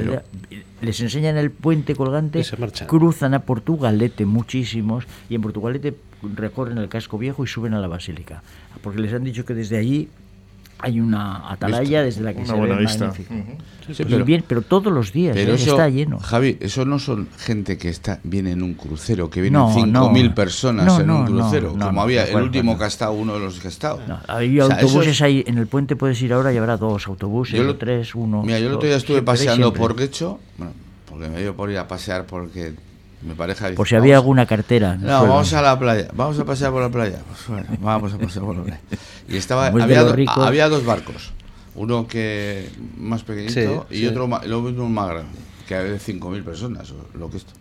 les 0.80 1.00
enseñan 1.00 1.36
el 1.36 1.52
puente 1.52 1.94
colgante, 1.94 2.42
se 2.42 2.56
cruzan 2.86 3.34
a 3.34 3.40
Portugalete 3.40 4.26
muchísimos 4.26 5.04
y 5.28 5.36
en 5.36 5.42
Portugalete 5.42 5.94
recorren 6.34 6.78
el 6.78 6.88
casco 6.88 7.16
viejo 7.16 7.44
y 7.44 7.46
suben 7.46 7.74
a 7.74 7.80
la 7.80 7.86
basílica, 7.86 8.42
porque 8.82 8.98
les 8.98 9.12
han 9.12 9.22
dicho 9.22 9.44
que 9.44 9.54
desde 9.54 9.78
allí 9.78 10.08
hay 10.78 11.00
una 11.00 11.50
atalaya 11.50 12.02
desde 12.02 12.20
la 12.22 12.32
que 12.32 12.40
Una 12.40 12.46
se 12.48 12.52
buena 12.54 12.74
ve 12.76 12.80
vista. 12.82 13.06
magnífico. 13.06 13.34
Sí, 13.92 14.02
pero- 14.04 14.24
bien, 14.24 14.44
pero 14.46 14.62
todos 14.62 14.92
los 14.92 15.12
días 15.12 15.34
Pero 15.34 15.52
¿eh? 15.52 15.54
eso, 15.54 15.70
está 15.70 15.88
lleno. 15.88 16.18
Javi, 16.18 16.58
eso 16.60 16.84
no 16.84 16.98
son 16.98 17.28
gente 17.38 17.78
que 17.78 17.88
está 17.88 18.18
viene 18.24 18.50
en 18.50 18.62
un 18.62 18.74
crucero, 18.74 19.30
que 19.30 19.40
vienen 19.40 19.60
No, 19.60 19.72
5.000 19.72 20.28
no. 20.30 20.34
personas 20.34 20.84
No, 20.86 21.00
en 21.00 21.10
un 21.10 21.24
crucero, 21.26 21.68
no, 21.76 21.78
como 21.86 21.92
no, 21.92 22.00
había 22.02 22.24
el 22.24 22.36
último 22.36 22.72
no. 22.72 22.78
que 22.78 22.84
ha 22.84 22.88
estado, 22.88 23.12
uno 23.12 23.34
de 23.34 23.40
los 23.40 23.58
que 23.60 23.68
ha 23.68 23.70
estado. 23.70 24.00
No, 24.08 24.18
hay 24.28 24.58
O 24.60 24.66
sea, 24.66 24.76
eso 24.76 24.86
autobuses 24.86 25.12
es- 25.12 25.22
ahí, 25.22 25.44
en 25.46 25.58
el 25.58 25.66
puente 25.68 25.94
puedes 25.96 26.20
ir 26.20 26.32
ahora 26.32 26.52
y 26.52 26.56
habrá 26.56 26.76
dos 26.76 27.06
autobuses, 27.06 27.56
Yo 27.56 27.62
lo- 27.64 27.76
tres, 27.76 28.14
uno. 28.14 28.42
Mira, 28.42 28.58
yo 28.58 28.66
el 28.68 28.74
otro 28.74 28.88
día 28.88 28.96
estuve 28.96 29.16
siempre, 29.18 29.32
paseando 29.32 29.66
siempre. 29.68 29.80
por 29.80 29.96
Guecho, 29.96 30.40
bueno, 30.58 30.72
porque 31.08 31.28
me 31.28 31.40
dio 31.40 31.54
por 31.56 31.70
ir 31.70 31.78
a 31.78 31.86
pasear 31.86 32.26
porque 32.26 32.74
mi 33.26 33.34
pareja 33.34 33.66
dice, 33.66 33.76
Por 33.76 33.86
si 33.88 33.94
había 33.96 34.14
"Vamos- 34.14 34.22
alguna 34.24 34.46
cartera. 34.46 34.92
el 34.94 35.00
No, 35.02 35.18
suelo. 35.18 35.32
vamos 35.34 35.52
a 35.52 35.62
la 35.62 35.78
playa, 35.78 36.08
vamos 36.14 36.38
a 36.38 36.44
pasear 36.44 36.70
por 36.72 36.82
la 36.82 36.90
playa. 36.90 37.18
Pues 37.28 37.48
bueno, 37.48 37.66
vamos 37.80 38.12
a 38.14 38.18
pasear 38.18 38.44
por 38.44 38.56
la 38.56 38.62
playa. 38.64 38.80
Y 39.28 39.36
estaba, 39.36 39.66
había, 39.66 40.02
do- 40.04 40.14
había 40.42 40.68
dos 40.68 40.84
barcos, 40.84 41.32
uno 41.74 42.06
que 42.06 42.70
más 42.96 43.22
pequeñito 43.24 43.86
Sí, 43.90 43.96
y 43.96 43.98
sí. 44.00 44.06
otro 44.06 44.28
lo 44.46 44.62
mismo 44.62 44.88
más 44.88 45.08
grande, 45.08 45.38
que 45.66 45.74
había 45.74 45.92
de 45.92 45.98
5.000 45.98 46.42
personas, 46.44 46.90
o 46.92 47.18
lo 47.18 47.28
que 47.30 47.38
esto. 47.38 47.52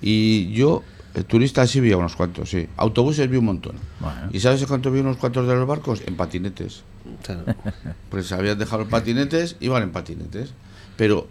Y 0.00 0.50
yo, 0.52 0.82
eh, 1.14 1.22
turistas 1.22 1.70
sí 1.70 1.80
vi 1.80 1.92
a 1.92 1.96
unos 1.96 2.16
cuantos, 2.16 2.48
sí. 2.50 2.66
Autobuses 2.76 3.28
vi 3.28 3.36
un 3.36 3.44
montón. 3.44 3.76
Bueno. 4.00 4.28
¿Y 4.32 4.40
sabes 4.40 4.64
cuánto 4.66 4.90
vi 4.90 5.00
unos 5.00 5.16
cuantos 5.18 5.46
de 5.46 5.54
los 5.54 5.66
barcos? 5.68 6.02
En 6.06 6.16
patinetes. 6.16 6.82
Claro. 7.22 7.44
Pues 8.10 8.30
habían 8.32 8.58
dejado 8.58 8.82
los 8.82 8.88
patinetes, 8.90 9.56
iban 9.60 9.82
en 9.82 9.90
patinetes. 9.90 10.52
Pero 10.96 11.26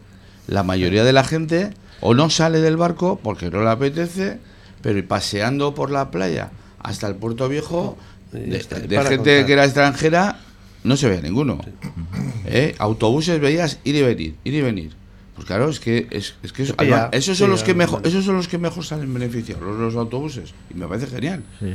la 0.47 0.63
mayoría 0.63 1.03
de 1.03 1.13
la 1.13 1.23
gente 1.23 1.71
o 2.01 2.13
no 2.13 2.29
sale 2.29 2.59
del 2.59 2.77
barco 2.77 3.19
porque 3.21 3.49
no 3.49 3.63
le 3.63 3.69
apetece, 3.69 4.39
pero 4.81 4.99
y 4.99 5.03
paseando 5.03 5.73
por 5.73 5.91
la 5.91 6.11
playa 6.11 6.51
hasta 6.79 7.07
el 7.07 7.15
puerto 7.15 7.47
viejo, 7.47 7.97
de, 8.31 8.59
gente 8.59 8.89
contar. 8.89 9.45
que 9.45 9.53
era 9.53 9.65
extranjera, 9.65 10.39
no 10.83 10.97
se 10.97 11.07
veía 11.07 11.21
ninguno. 11.21 11.59
¿Eh? 12.45 12.75
Autobuses 12.79 13.39
veías 13.39 13.79
ir 13.83 13.95
y 13.95 14.01
venir, 14.01 14.35
ir 14.43 14.53
y 14.53 14.61
venir. 14.61 15.01
Pues 15.35 15.47
claro, 15.47 15.69
es 15.69 15.79
que, 15.79 16.07
es, 16.11 16.35
es 16.43 16.53
que 16.53 16.63
eso- 16.63 16.73
Se 16.73 16.77
pilla, 16.77 16.95
además, 16.95 17.09
esos 17.13 17.37
son 17.37 17.47
sí, 17.47 17.51
los 17.51 17.63
que 17.63 17.73
mejor, 17.73 18.05
esos 18.05 18.25
son 18.25 18.35
los 18.35 18.47
que 18.47 18.57
mejor 18.57 18.83
salen 18.83 19.13
beneficiados, 19.13 19.63
los, 19.63 19.77
los 19.77 19.95
autobuses. 19.95 20.53
Y 20.69 20.75
me 20.75 20.87
parece 20.87 21.07
genial. 21.07 21.43
Sí, 21.59 21.67
sí. 21.67 21.73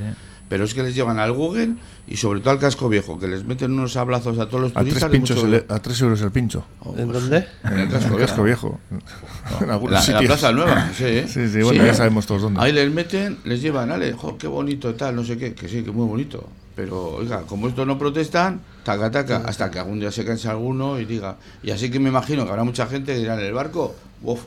Pero 0.49 0.63
es 0.65 0.75
que 0.75 0.83
les 0.85 0.95
llevan 0.95 1.19
al 1.19 1.33
Google 1.33 1.71
y 2.07 2.17
sobre 2.19 2.39
todo 2.41 2.51
al 2.53 2.61
casco 2.61 2.89
viejo, 2.89 3.19
que 3.19 3.27
les 3.27 3.45
meten 3.45 3.73
unos 3.73 3.97
abrazos 3.97 4.39
a 4.39 4.47
todos 4.49 4.61
los 4.63 4.71
A 4.77 4.81
tres, 4.81 4.91
turistas. 4.91 5.11
de 5.11 5.17
pinchos 5.19 5.37
mucho- 5.45 5.57
el- 5.57 5.65
a 5.69 5.79
tres 5.81 6.01
euros 6.01 6.21
el 6.23 6.31
pincho. 6.31 6.65
¿En 6.97 7.11
dónde? 7.13 7.47
En 7.65 7.79
el 7.81 7.89
casco 7.89 8.07
En 8.09 8.13
el 8.15 8.21
casco 8.27 8.43
viejo. 8.45 8.79
viejo. 8.91 9.61
En 9.61 9.69
la, 9.69 9.75
en. 10.21 10.27
Plaza 10.27 10.53
Nueva, 10.53 10.91
sí. 10.97 11.05
¿eh? 11.05 11.27
Sí, 11.29 11.49
sí, 11.49 11.63
bueno, 11.63 11.85
ya 11.85 11.95
sabemos 11.95 12.27
todos 12.27 12.43
dónde. 12.43 12.61
Ahí 12.61 12.73
les 12.73 12.91
meten, 12.93 13.39
les 13.45 13.61
llevan, 13.61 13.91
ale, 13.91 14.13
jo, 14.13 14.39
qué 14.39 14.47
bonito 14.47 14.95
tal, 14.95 15.17
no 15.17 15.25
sé 15.25 15.37
qué, 15.37 15.53
que 15.55 15.69
sí, 15.69 15.83
que 15.83 15.91
muy 15.91 16.07
bonito. 16.07 16.49
Pero, 16.77 17.15
oiga, 17.17 17.43
como 17.43 17.67
estos 17.69 17.87
no 17.87 17.99
protestan, 17.99 18.61
taca, 18.85 19.11
taca, 19.11 19.39
hasta 19.47 19.71
que 19.71 19.79
algún 19.81 19.99
día 19.99 20.13
se 20.13 20.25
canse 20.25 20.49
alguno 20.49 21.01
y 21.01 21.07
diga. 21.07 21.37
Y 21.63 21.71
así 21.73 21.91
que 21.91 21.99
me 21.99 22.11
imagino 22.11 22.45
que 22.45 22.51
habrá 22.51 22.65
mucha 22.65 22.87
gente 22.87 23.15
que 23.15 23.19
dirá 23.19 23.35
en 23.35 23.41
el 23.41 23.53
barco, 23.53 23.97
uff, 24.23 24.43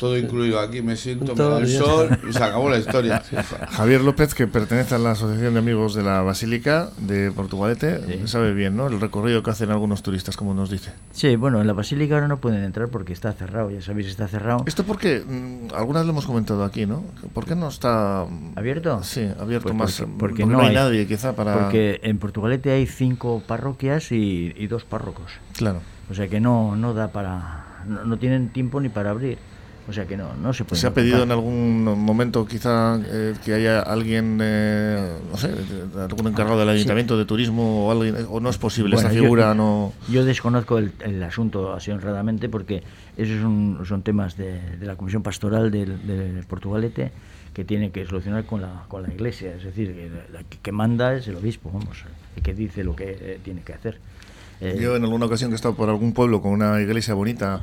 todo 0.00 0.16
incluido 0.16 0.58
aquí, 0.58 0.80
me 0.80 0.96
siento, 0.96 1.36
me 1.36 1.44
da 1.44 1.58
el 1.58 1.68
sol 1.68 2.18
y 2.28 2.32
se 2.32 2.42
acabó 2.42 2.70
la 2.70 2.78
historia. 2.78 3.22
Javier 3.70 4.00
López, 4.00 4.34
que 4.34 4.46
pertenece 4.46 4.94
a 4.94 4.98
la 4.98 5.10
Asociación 5.10 5.52
de 5.52 5.58
Amigos 5.60 5.94
de 5.94 6.02
la 6.02 6.22
Basílica 6.22 6.88
de 6.96 7.30
Portugalete, 7.30 8.26
sabe 8.26 8.54
bien, 8.54 8.76
¿no? 8.76 8.86
El 8.86 8.98
recorrido 8.98 9.42
que 9.42 9.50
hacen 9.50 9.70
algunos 9.70 10.02
turistas, 10.02 10.38
como 10.38 10.54
nos 10.54 10.70
dice. 10.70 10.92
Sí, 11.12 11.36
bueno, 11.36 11.60
en 11.60 11.66
la 11.66 11.74
basílica 11.74 12.14
ahora 12.14 12.28
no 12.28 12.38
pueden 12.38 12.64
entrar 12.64 12.88
porque 12.88 13.12
está 13.12 13.32
cerrado, 13.34 13.70
ya 13.70 13.82
sabéis, 13.82 14.06
está 14.06 14.26
cerrado. 14.26 14.64
Esto 14.66 14.84
porque, 14.84 15.22
mm, 15.26 15.74
algunas 15.74 16.06
lo 16.06 16.12
hemos 16.12 16.24
comentado 16.24 16.64
aquí, 16.64 16.86
¿no? 16.86 17.04
¿Por 17.34 17.44
qué 17.44 17.54
no 17.54 17.68
está 17.68 18.24
mm, 18.28 18.58
¿Abierto? 18.58 19.02
Sí, 19.02 19.28
abierto 19.38 19.68
Pues 19.68 19.74
más. 19.76 19.98
porque- 20.00 20.12
mm, 20.12 20.18
porque 20.18 20.46
no, 20.46 20.52
no 20.52 20.60
hay, 20.62 20.68
hay. 20.68 20.74
nadie, 20.76 21.06
quizá, 21.06 21.36
para. 21.36 21.52
Porque 21.58 22.00
en 22.02 22.18
Portugalete 22.18 22.70
hay 22.70 22.86
cinco 22.86 23.42
parroquias 23.46 24.12
y, 24.12 24.54
y 24.56 24.66
dos 24.66 24.84
párrocos. 24.84 25.30
Claro. 25.56 25.80
O 26.10 26.14
sea 26.14 26.26
que 26.28 26.40
no, 26.40 26.74
no 26.74 26.94
da 26.94 27.08
para... 27.12 27.66
No, 27.86 28.04
no 28.04 28.18
tienen 28.18 28.48
tiempo 28.48 28.80
ni 28.80 28.88
para 28.88 29.10
abrir. 29.10 29.38
O 29.90 29.92
sea 29.92 30.06
que 30.06 30.16
no, 30.16 30.34
no 30.40 30.52
se 30.52 30.64
puede. 30.64 30.80
¿Se 30.80 30.86
ha 30.86 30.94
pedido 30.94 31.24
en 31.24 31.32
algún 31.32 31.82
momento 31.82 32.46
quizá 32.46 32.96
eh, 33.04 33.34
que 33.44 33.54
haya 33.54 33.80
alguien, 33.80 34.38
eh, 34.40 35.16
no 35.32 35.36
sé, 35.36 35.50
algún 35.98 36.28
encargado 36.28 36.60
del 36.60 36.68
ayuntamiento 36.68 37.18
de 37.18 37.24
turismo 37.24 37.86
o 37.88 37.90
alguien, 37.90 38.24
o 38.30 38.38
no 38.38 38.50
es 38.50 38.56
posible, 38.56 38.94
Bueno, 38.94 39.08
esta 39.08 39.16
yo- 39.16 39.22
figura 39.24 39.52
no... 39.52 39.92
Yo 40.08 40.24
desconozco 40.24 40.78
el, 40.78 40.92
el 41.00 41.20
asunto 41.24 41.72
así 41.74 41.90
honradamente 41.90 42.48
porque 42.48 42.84
esos 43.16 43.40
son, 43.42 43.80
son 43.84 44.02
temas 44.02 44.36
de, 44.36 44.60
de 44.78 44.86
la 44.86 44.94
Comisión 44.94 45.24
Pastoral 45.24 45.72
del, 45.72 46.06
del 46.06 46.44
Portugalete 46.46 47.10
que 47.52 47.64
tiene 47.64 47.90
que 47.90 48.06
solucionar 48.06 48.44
con 48.44 48.60
la, 48.60 48.84
con 48.86 49.02
la 49.02 49.12
Iglesia. 49.12 49.52
Es 49.56 49.64
decir, 49.64 49.92
que, 49.92 50.08
la 50.32 50.44
que- 50.44 50.70
manda 50.72 51.14
es 51.16 51.26
el 51.26 51.34
obispo, 51.34 51.68
vamos, 51.74 52.04
el 52.36 52.42
que 52.44 52.54
dice 52.54 52.84
lo 52.84 52.94
que 52.94 53.18
eh, 53.20 53.40
tiene 53.42 53.62
que 53.62 53.72
hacer. 53.72 53.98
Yo 54.78 54.94
en 54.94 55.02
alguna 55.04 55.24
ocasión 55.26 55.50
que 55.50 55.54
he 55.54 55.56
estado 55.56 55.74
por 55.74 55.88
algún 55.88 56.12
pueblo 56.12 56.42
con 56.42 56.52
una 56.52 56.80
iglesia 56.82 57.14
bonita, 57.14 57.60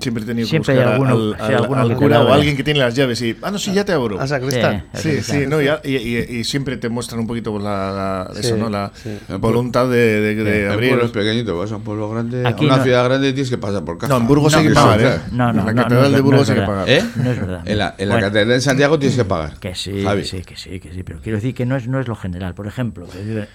siempre 0.00 0.24
he 0.24 0.26
tenido 0.26 0.46
que 0.46 0.50
Siempre 0.50 0.74
buscar 0.74 0.88
hay 0.88 0.94
alguno- 0.94 1.34
al, 1.34 1.36
sí, 1.48 1.54
alguno 1.54 1.96
cura 1.96 2.22
o 2.22 2.32
alguien 2.32 2.56
que 2.56 2.64
tiene 2.64 2.80
las 2.80 2.94
llaves 2.94 3.20
y, 3.22 3.36
ah, 3.42 3.50
no, 3.50 3.58
sí, 3.58 3.72
ya 3.72 3.84
te 3.84 3.92
abro. 3.92 4.20
A 4.20 4.26
sacristán. 4.26 4.84
Sí. 4.94 5.20
Sí, 5.20 5.22
sí, 5.22 5.46
no, 5.46 5.60
y, 5.62 5.68
y- 5.84 5.96
y- 5.96 6.36
y 6.38 6.44
siempre 6.44 6.76
te 6.76 6.88
muestran 6.88 7.20
un 7.20 7.26
poquito 7.26 7.52
pues, 7.52 7.62
la, 7.64 8.26
la- 8.28 8.34
Sí, 8.34 8.46
eso, 8.46 8.56
¿no? 8.56 8.68
la 8.70 8.90
sí. 8.94 9.10
voluntad 9.38 9.88
de, 9.88 10.20
de- 10.20 10.34
de 10.34 10.64
En 10.66 10.70
abrir. 10.72 10.90
pueblos 10.90 11.10
pequeñitos, 11.10 11.56
vas 11.58 11.70
a 11.72 11.76
un 11.76 11.82
pueblo 11.82 12.10
grande, 12.10 12.46
Aquí 12.46 12.64
a 12.64 12.68
una 12.68 12.76
no- 12.78 12.82
ciudad 12.84 13.04
grande 13.04 13.32
tienes 13.32 13.50
que 13.50 13.58
pasar 13.58 13.84
por 13.84 13.98
caja. 13.98 14.12
No, 14.12 14.18
en 14.20 14.26
Burgos 14.26 14.54
hay 14.54 14.66
que 14.68 14.74
pagar, 14.74 15.00
¿eh? 15.00 15.20
No, 15.32 15.52
no, 15.52 15.60
en 15.60 15.66
la 15.66 15.72
no, 15.72 15.82
Catedral 15.82 16.02
no, 16.04 16.10
de 16.10 16.16
no 16.18 16.22
Burgos 16.24 16.50
hay 16.50 16.56
que 16.56 16.62
pagar. 16.62 16.88
¿Eh? 16.88 17.04
No 17.16 17.30
es 17.30 17.40
verdad. 17.40 17.62
En 17.66 17.78
la, 17.78 17.94
en 17.98 18.08
la 18.08 18.14
Bueno. 18.14 18.26
Catedral 18.28 18.48
de 18.48 18.60
Santiago 18.60 18.98
tienes 18.98 19.16
que 19.16 19.24
pagar. 19.24 19.54
Que 19.58 19.74
sí, 19.74 20.02
Javi. 20.02 20.22
que 20.22 20.26
sí, 20.28 20.42
que 20.42 20.56
sí, 20.56 20.80
que 20.80 20.92
sí, 20.92 21.02
pero 21.02 21.20
quiero 21.20 21.36
decir 21.38 21.54
que 21.54 21.66
no 21.66 21.76
es, 21.76 21.86
no 21.88 22.00
es 22.00 22.08
lo 22.08 22.16
general. 22.16 22.54
Por 22.54 22.66
ejemplo, 22.66 23.06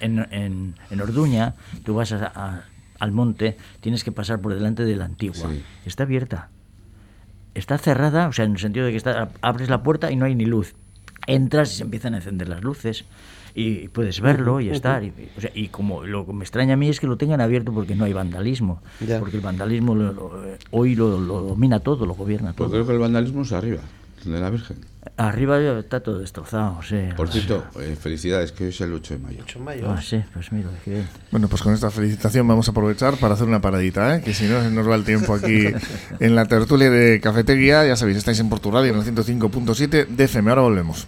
en, 0.01 0.25
en, 0.31 0.75
en 0.91 1.01
Orduña, 1.01 1.55
tú 1.83 1.95
vas 1.95 2.11
a- 2.11 2.31
a- 2.35 2.61
al 2.99 3.11
monte, 3.11 3.57
tienes 3.81 4.03
que 4.03 4.11
pasar 4.11 4.39
por 4.41 4.53
delante 4.53 4.85
de 4.85 4.95
la 4.95 5.05
antigua. 5.05 5.49
Sí. 5.49 5.63
Está 5.85 6.03
abierta. 6.03 6.49
Está 7.53 7.77
cerrada, 7.77 8.27
o 8.27 8.33
sea, 8.33 8.45
en 8.45 8.51
el 8.53 8.59
sentido 8.59 8.85
de 8.85 8.91
que 8.91 8.97
está, 8.97 9.29
abres 9.41 9.69
la 9.69 9.81
puerta 9.83 10.11
y 10.11 10.15
no 10.15 10.25
hay 10.25 10.35
ni 10.35 10.45
luz. 10.45 10.75
Entras 11.27 11.73
y 11.73 11.77
se 11.77 11.83
empiezan 11.83 12.13
a 12.13 12.17
encender 12.17 12.49
las 12.49 12.61
luces 12.63 13.05
y 13.55 13.87
puedes 13.87 14.19
verlo 14.19 14.59
y 14.59 14.69
estar. 14.69 15.03
Y, 15.03 15.13
o 15.37 15.41
sea, 15.41 15.49
y 15.55 15.69
como 15.69 16.03
lo 16.03 16.25
que 16.25 16.33
me 16.33 16.43
extraña 16.43 16.73
a 16.73 16.77
mí 16.77 16.89
es 16.89 16.99
que 16.99 17.07
lo 17.07 17.15
tengan 17.17 17.39
abierto 17.41 17.71
porque 17.73 17.95
no 17.95 18.03
hay 18.03 18.11
vandalismo. 18.13 18.81
Ya. 19.05 19.19
Porque 19.19 19.37
el 19.37 19.41
vandalismo 19.41 19.95
lo- 19.95 20.11
lo- 20.13 20.31
hoy 20.71 20.95
lo, 20.95 21.19
lo 21.19 21.41
domina 21.41 21.79
todo, 21.79 22.05
lo 22.05 22.13
gobierna 22.13 22.49
Pues 22.53 22.57
todo. 22.57 22.69
creo 22.71 22.85
que 22.85 22.91
el 22.93 22.99
vandalismo 22.99 23.43
es 23.43 23.53
arriba, 23.53 23.79
de 24.33 24.39
la 24.39 24.49
Virgen. 24.49 24.77
Arriba 25.17 25.61
ya 25.61 25.77
está 25.79 26.01
todo 26.01 26.19
destrozado. 26.19 26.79
sí. 26.83 26.97
Por 27.15 27.29
cierto, 27.29 27.63
eh, 27.79 27.95
felicidades, 27.99 28.51
que 28.51 28.65
hoy 28.65 28.69
es 28.71 28.81
el 28.81 28.93
8 28.93 29.13
de 29.13 29.19
mayo. 29.19 29.39
8 29.43 29.59
de 29.59 29.65
mayo. 29.65 29.91
Ah, 29.91 30.01
sí, 30.01 30.21
pues 30.33 30.51
mira, 30.51 30.69
qué 30.83 30.91
bien. 30.91 31.07
Bueno, 31.31 31.47
pues 31.47 31.61
con 31.61 31.73
esta 31.73 31.89
felicitación 31.91 32.47
vamos 32.47 32.67
a 32.67 32.71
aprovechar 32.71 33.15
para 33.17 33.35
hacer 33.35 33.47
una 33.47 33.61
paradita, 33.61 34.15
¿eh? 34.15 34.21
que 34.21 34.33
si 34.33 34.45
no 34.45 34.61
se 34.61 34.71
nos 34.71 34.89
va 34.89 34.95
el 34.95 35.05
tiempo 35.05 35.33
aquí 35.33 35.67
en 36.19 36.35
la 36.35 36.45
tertulia 36.45 36.89
de 36.89 37.21
Cafetería. 37.21 37.85
Ya 37.85 37.95
sabéis, 37.95 38.17
estáis 38.17 38.39
en 38.39 38.49
Portugal 38.49 38.85
y 38.85 38.89
en 38.89 38.95
el 38.95 39.03
105.7 39.03 40.07
de 40.07 40.23
FM. 40.23 40.49
Ahora 40.49 40.63
volvemos. 40.63 41.07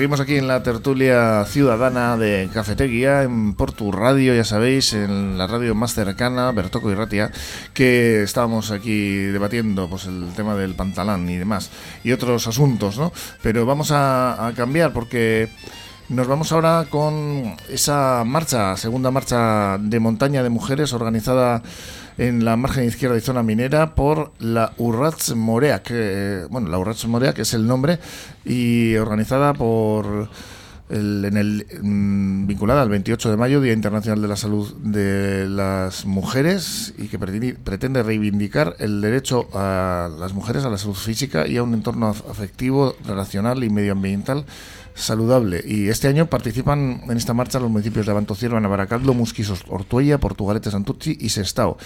Seguimos 0.00 0.20
aquí 0.20 0.36
en 0.36 0.48
la 0.48 0.62
tertulia 0.62 1.44
ciudadana 1.44 2.16
de 2.16 2.48
Cafetería, 2.54 3.22
en 3.22 3.52
Portu 3.52 3.92
Radio, 3.92 4.34
ya 4.34 4.44
sabéis, 4.44 4.94
en 4.94 5.36
la 5.36 5.46
radio 5.46 5.74
más 5.74 5.92
cercana, 5.92 6.50
Bertoco 6.52 6.90
y 6.90 6.94
Ratia, 6.94 7.30
que 7.74 8.22
estábamos 8.22 8.70
aquí 8.70 9.10
debatiendo 9.26 9.90
pues 9.90 10.06
el 10.06 10.32
tema 10.34 10.54
del 10.54 10.74
pantalán 10.74 11.28
y 11.28 11.36
demás, 11.36 11.70
y 12.02 12.12
otros 12.12 12.46
asuntos, 12.46 12.96
¿no? 12.96 13.12
Pero 13.42 13.66
vamos 13.66 13.90
a, 13.90 14.46
a 14.46 14.54
cambiar 14.54 14.94
porque 14.94 15.50
nos 16.08 16.26
vamos 16.26 16.50
ahora 16.50 16.86
con 16.88 17.56
esa 17.68 18.24
marcha, 18.24 18.78
segunda 18.78 19.10
marcha 19.10 19.76
de 19.76 20.00
montaña 20.00 20.42
de 20.42 20.48
mujeres 20.48 20.94
organizada 20.94 21.62
en 22.20 22.44
la 22.44 22.54
margen 22.56 22.84
izquierda 22.84 23.16
y 23.16 23.20
zona 23.22 23.42
minera 23.42 23.94
por 23.94 24.32
la 24.40 24.72
Urrats 24.76 25.34
Morea, 25.34 25.82
que, 25.82 26.44
bueno, 26.50 26.68
la 26.68 26.78
Urrats 26.78 27.06
Morea, 27.06 27.32
que 27.32 27.42
es 27.42 27.54
el 27.54 27.66
nombre, 27.66 27.98
y 28.44 28.94
organizada 28.96 29.54
por 29.54 30.28
el- 30.90 31.24
en 31.24 31.36
el 31.38 31.66
mm, 31.82 32.46
vinculada 32.46 32.82
al 32.82 32.88
28 32.90 33.30
de 33.30 33.36
mayo, 33.38 33.60
Día 33.62 33.72
Internacional 33.72 34.20
de 34.20 34.28
la 34.28 34.36
Salud 34.36 34.70
de 34.82 35.48
las 35.48 36.04
Mujeres, 36.04 36.92
y 36.98 37.06
que 37.08 37.18
pretende, 37.18 38.02
reivindicar 38.02 38.76
el 38.80 39.00
derecho 39.00 39.48
a 39.54 40.10
las 40.18 40.34
mujeres 40.34 40.64
a 40.64 40.68
la 40.68 40.76
salud 40.78 40.94
física 40.96 41.46
y 41.46 41.56
a 41.56 41.62
un 41.62 41.72
entorno 41.72 42.12
af- 42.12 42.28
afectivo, 42.30 42.96
relacional 43.06 43.64
y 43.64 43.70
medioambiental 43.70 44.44
saludable. 44.94 45.62
Y 45.66 45.88
este 45.88 46.08
año 46.08 46.26
participan 46.26 47.02
en 47.08 47.16
esta 47.16 47.34
marcha 47.34 47.58
los 47.60 47.70
municipios 47.70 48.06
de 48.06 48.12
Abantocierva, 48.12 48.60
Navaracaldo, 48.60 49.14
Musquisos, 49.14 49.64
Ortuella, 49.68 50.18
Portugalete, 50.18 50.70
Santurci 50.70 51.16
y 51.20 51.28
Sestao. 51.30 51.78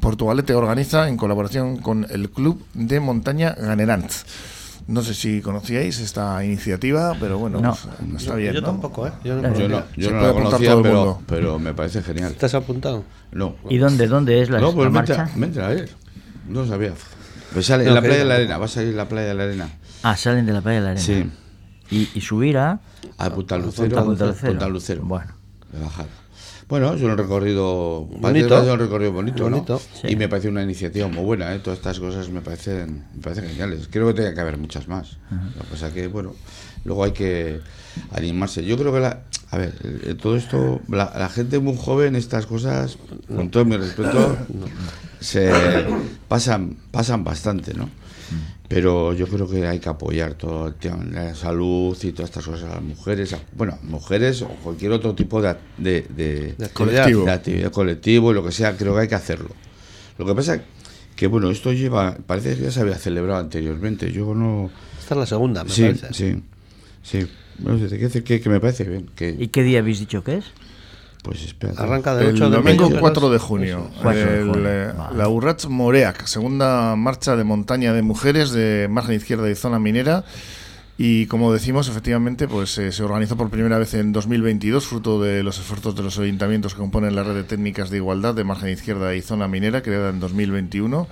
Portugalete 0.00 0.54
organiza 0.54 1.08
en 1.08 1.16
colaboración 1.16 1.78
con 1.78 2.06
el 2.10 2.30
Club 2.30 2.64
de 2.74 3.00
Montaña 3.00 3.54
Ganerant. 3.58 4.10
No 4.88 5.02
sé 5.02 5.14
si 5.14 5.40
conocíais 5.40 6.00
esta 6.00 6.44
iniciativa, 6.44 7.14
pero 7.20 7.38
bueno, 7.38 7.60
No. 7.60 7.76
pues, 8.10 8.22
está 8.22 8.34
bien. 8.34 8.52
Yo 8.52 8.60
¿no? 8.62 8.66
tampoco, 8.66 9.06
¿eh? 9.06 9.12
Yo 9.22 9.36
no 9.36 9.56
Yo 9.56 9.68
no, 9.68 9.84
yo 9.96 10.08
Se 10.08 10.14
no 10.14 10.20
la 10.22 10.32
conocía, 10.32 10.76
pero, 11.26 11.58
me 11.58 11.72
parece 11.72 12.02
genial. 12.02 12.32
¿Estás 12.32 12.54
apuntado? 12.54 13.04
No. 13.30 13.54
¿Y 13.70 13.78
dónde, 13.78 14.08
dónde 14.08 14.42
es 14.42 14.50
la, 14.50 14.58
No, 14.58 14.68
la 14.70 14.74
pues 14.74 14.92
vente, 14.92 15.14
marcha? 15.16 15.64
a 15.66 15.68
ver. 15.68 15.90
No 16.48 16.66
sabía. 16.66 16.92
Pues 17.52 17.66
sale 17.66 17.86
en 17.86 17.94
la 17.94 18.00
playa 18.00 18.16
de 18.16 18.22
yo 18.22 18.28
la 18.28 18.34
arena, 18.34 18.58
va 18.58 18.64
a 18.64 18.68
salir 18.68 18.90
en 18.90 18.96
la 18.96 19.08
playa 19.08 19.28
de 19.28 19.34
la 19.34 19.42
arena. 19.44 19.68
Ah, 20.02 20.16
salen 20.16 20.46
de 20.46 20.52
la 20.52 20.62
playa 20.62 20.80
de 20.80 20.84
la 20.84 20.90
arena. 20.92 21.04
Sí. 21.06 21.30
Y, 21.92 22.08
y 22.14 22.20
subir 22.20 22.56
a... 22.58 22.80
A 23.18 23.30
Punta 23.30 23.58
Lucero. 23.58 23.98
a 23.98 24.04
Punta 24.04 24.26
Lucero. 24.26 24.52
Punta 24.52 24.68
Lucero. 24.68 25.02
Bueno. 25.04 25.32
De 25.72 25.80
bajada. 25.80 26.08
Bueno, 26.68 26.94
es 26.94 27.02
un 27.02 27.18
recorrido 27.18 28.06
Bonito. 28.06 28.72
Un 28.72 28.78
recorrido 28.78 29.12
bonito, 29.12 29.50
¿no? 29.50 29.58
Bonito. 29.58 29.80
Y 30.04 30.16
me 30.16 30.26
parece 30.26 30.48
una 30.48 30.62
iniciativa 30.62 31.06
muy 31.06 31.22
buena, 31.22 31.54
¿eh? 31.54 31.58
Todas 31.58 31.78
estas 31.78 32.00
cosas 32.00 32.30
me 32.30 32.40
parecen, 32.40 33.04
me 33.14 33.20
parecen 33.20 33.46
geniales. 33.46 33.88
Creo 33.90 34.06
que 34.06 34.14
tiene 34.14 34.32
que 34.32 34.40
haber 34.40 34.56
muchas 34.56 34.88
más. 34.88 35.18
Lo 35.30 35.64
que 35.64 35.68
pasa 35.70 35.92
que, 35.92 36.06
bueno, 36.06 36.34
luego 36.84 37.04
hay 37.04 37.12
que 37.12 37.60
animarse. 38.12 38.64
Yo 38.64 38.78
creo 38.78 38.90
que, 38.90 39.00
la, 39.00 39.24
a 39.50 39.58
ver, 39.58 39.72
todo 40.22 40.34
esto, 40.34 40.80
la, 40.88 41.12
la 41.14 41.28
gente 41.28 41.58
muy 41.58 41.76
joven, 41.76 42.16
estas 42.16 42.46
cosas, 42.46 42.96
con 43.28 43.50
todo 43.50 43.66
mi 43.66 43.76
respeto, 43.76 44.38
se 45.20 45.52
pasan, 46.26 46.78
pasan 46.90 47.22
bastante, 47.22 47.74
¿no? 47.74 47.90
Pero 48.68 49.12
yo 49.12 49.26
creo 49.26 49.46
que 49.48 49.66
hay 49.66 49.78
que 49.80 49.88
apoyar 49.90 50.34
todo 50.34 50.68
el 50.68 50.74
tema 50.74 51.04
de 51.04 51.10
la 51.12 51.34
salud 51.34 51.96
y 52.02 52.12
todas 52.12 52.30
estas 52.30 52.44
cosas 52.46 52.70
a 52.70 52.74
las 52.76 52.82
mujeres, 52.82 53.32
a- 53.34 53.40
bueno, 53.54 53.78
mujeres 53.82 54.40
o 54.42 54.48
cualquier 54.48 54.92
otro 54.92 55.14
tipo 55.14 55.42
de, 55.42 55.54
de, 55.76 56.06
de-. 56.16 56.54
Colectivo. 56.72 57.24
de 57.26 57.32
actividad 57.32 57.70
colectivo 57.70 58.30
y 58.30 58.34
lo 58.34 58.42
que 58.44 58.52
sea, 58.52 58.74
creo 58.76 58.94
que 58.94 59.00
hay 59.02 59.08
que 59.08 59.14
hacerlo. 59.14 59.50
Lo 60.16 60.24
que 60.24 60.34
pasa 60.34 60.62
que, 61.16 61.26
bueno, 61.26 61.50
esto 61.50 61.72
lleva, 61.72 62.16
parece 62.26 62.56
que 62.56 62.62
ya 62.62 62.70
se 62.70 62.80
había 62.80 62.96
celebrado 62.96 63.40
anteriormente, 63.40 64.10
yo 64.10 64.34
no... 64.34 64.70
Esta 64.98 65.14
es 65.14 65.18
la 65.18 65.26
segunda, 65.26 65.64
me 65.64 65.70
sí, 65.70 65.82
parece. 65.82 66.14
sí, 66.14 66.42
sí, 67.02 67.26
no 67.58 67.78
sé, 67.78 67.88
¿qué 67.90 68.04
decir 68.04 68.24
que, 68.24 68.40
que 68.40 68.48
me 68.48 68.58
parece 68.60 68.84
bien, 68.84 69.10
que, 69.14 69.36
¿Y 69.38 69.48
qué 69.48 69.62
día 69.62 69.80
habéis 69.80 70.00
dicho 70.00 70.24
que 70.24 70.38
es? 70.38 70.44
Pues 71.22 71.42
espérate. 71.44 71.80
Arranca 71.80 72.14
del 72.16 72.28
El 72.28 72.34
8 72.34 72.50
de 72.50 72.56
domingo 72.56 72.90
mayo, 72.90 73.00
4 73.00 73.30
de 73.30 73.38
junio, 73.38 73.88
Eso, 73.90 74.02
4 74.02 74.20
de 74.20 74.38
el, 74.40 74.48
junio, 74.48 74.94
vale. 74.98 75.16
la 75.16 75.28
Urrats 75.28 75.68
Moreac, 75.68 76.26
segunda 76.26 76.96
marcha 76.96 77.36
de 77.36 77.44
montaña 77.44 77.92
de 77.92 78.02
mujeres 78.02 78.50
de 78.50 78.88
margen 78.90 79.14
izquierda 79.14 79.48
y 79.48 79.54
zona 79.54 79.78
minera. 79.78 80.24
Y 80.98 81.26
como 81.26 81.52
decimos, 81.52 81.88
efectivamente, 81.88 82.46
pues 82.46 82.76
eh, 82.78 82.92
se 82.92 83.02
organizó 83.02 83.36
por 83.36 83.50
primera 83.50 83.78
vez 83.78 83.94
en 83.94 84.12
2022, 84.12 84.86
fruto 84.86 85.22
de 85.22 85.42
los 85.42 85.58
esfuerzos 85.58 85.96
de 85.96 86.02
los 86.02 86.18
ayuntamientos 86.18 86.74
que 86.74 86.80
componen 86.80 87.16
la 87.16 87.22
red 87.22 87.34
de 87.34 87.44
técnicas 87.44 87.90
de 87.90 87.96
igualdad 87.96 88.34
de 88.34 88.44
margen 88.44 88.68
izquierda 88.68 89.14
y 89.14 89.22
zona 89.22 89.48
minera, 89.48 89.82
creada 89.82 90.10
en 90.10 90.20
2021 90.20 91.08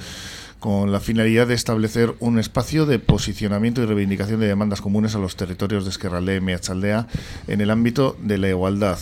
con 0.61 0.92
la 0.92 1.01
finalidad 1.01 1.46
de 1.49 1.55
establecer 1.55 2.14
un 2.20 2.38
espacio 2.38 2.85
de 2.85 2.99
posicionamiento 2.99 3.83
y 3.83 3.87
reivindicación 3.87 4.40
de 4.40 4.46
demandas 4.46 4.83
comunes 4.83 5.14
a 5.14 5.18
los 5.18 5.35
territorios 5.35 5.85
de 5.85 5.90
Esquerraldea 5.90 6.37
y 6.37 6.40
Meatzaldea 6.42 7.07
en 7.49 7.62
el 7.62 7.70
ámbito 7.70 8.16
de 8.20 8.37
la 8.37 8.51
igualdad. 8.51 8.99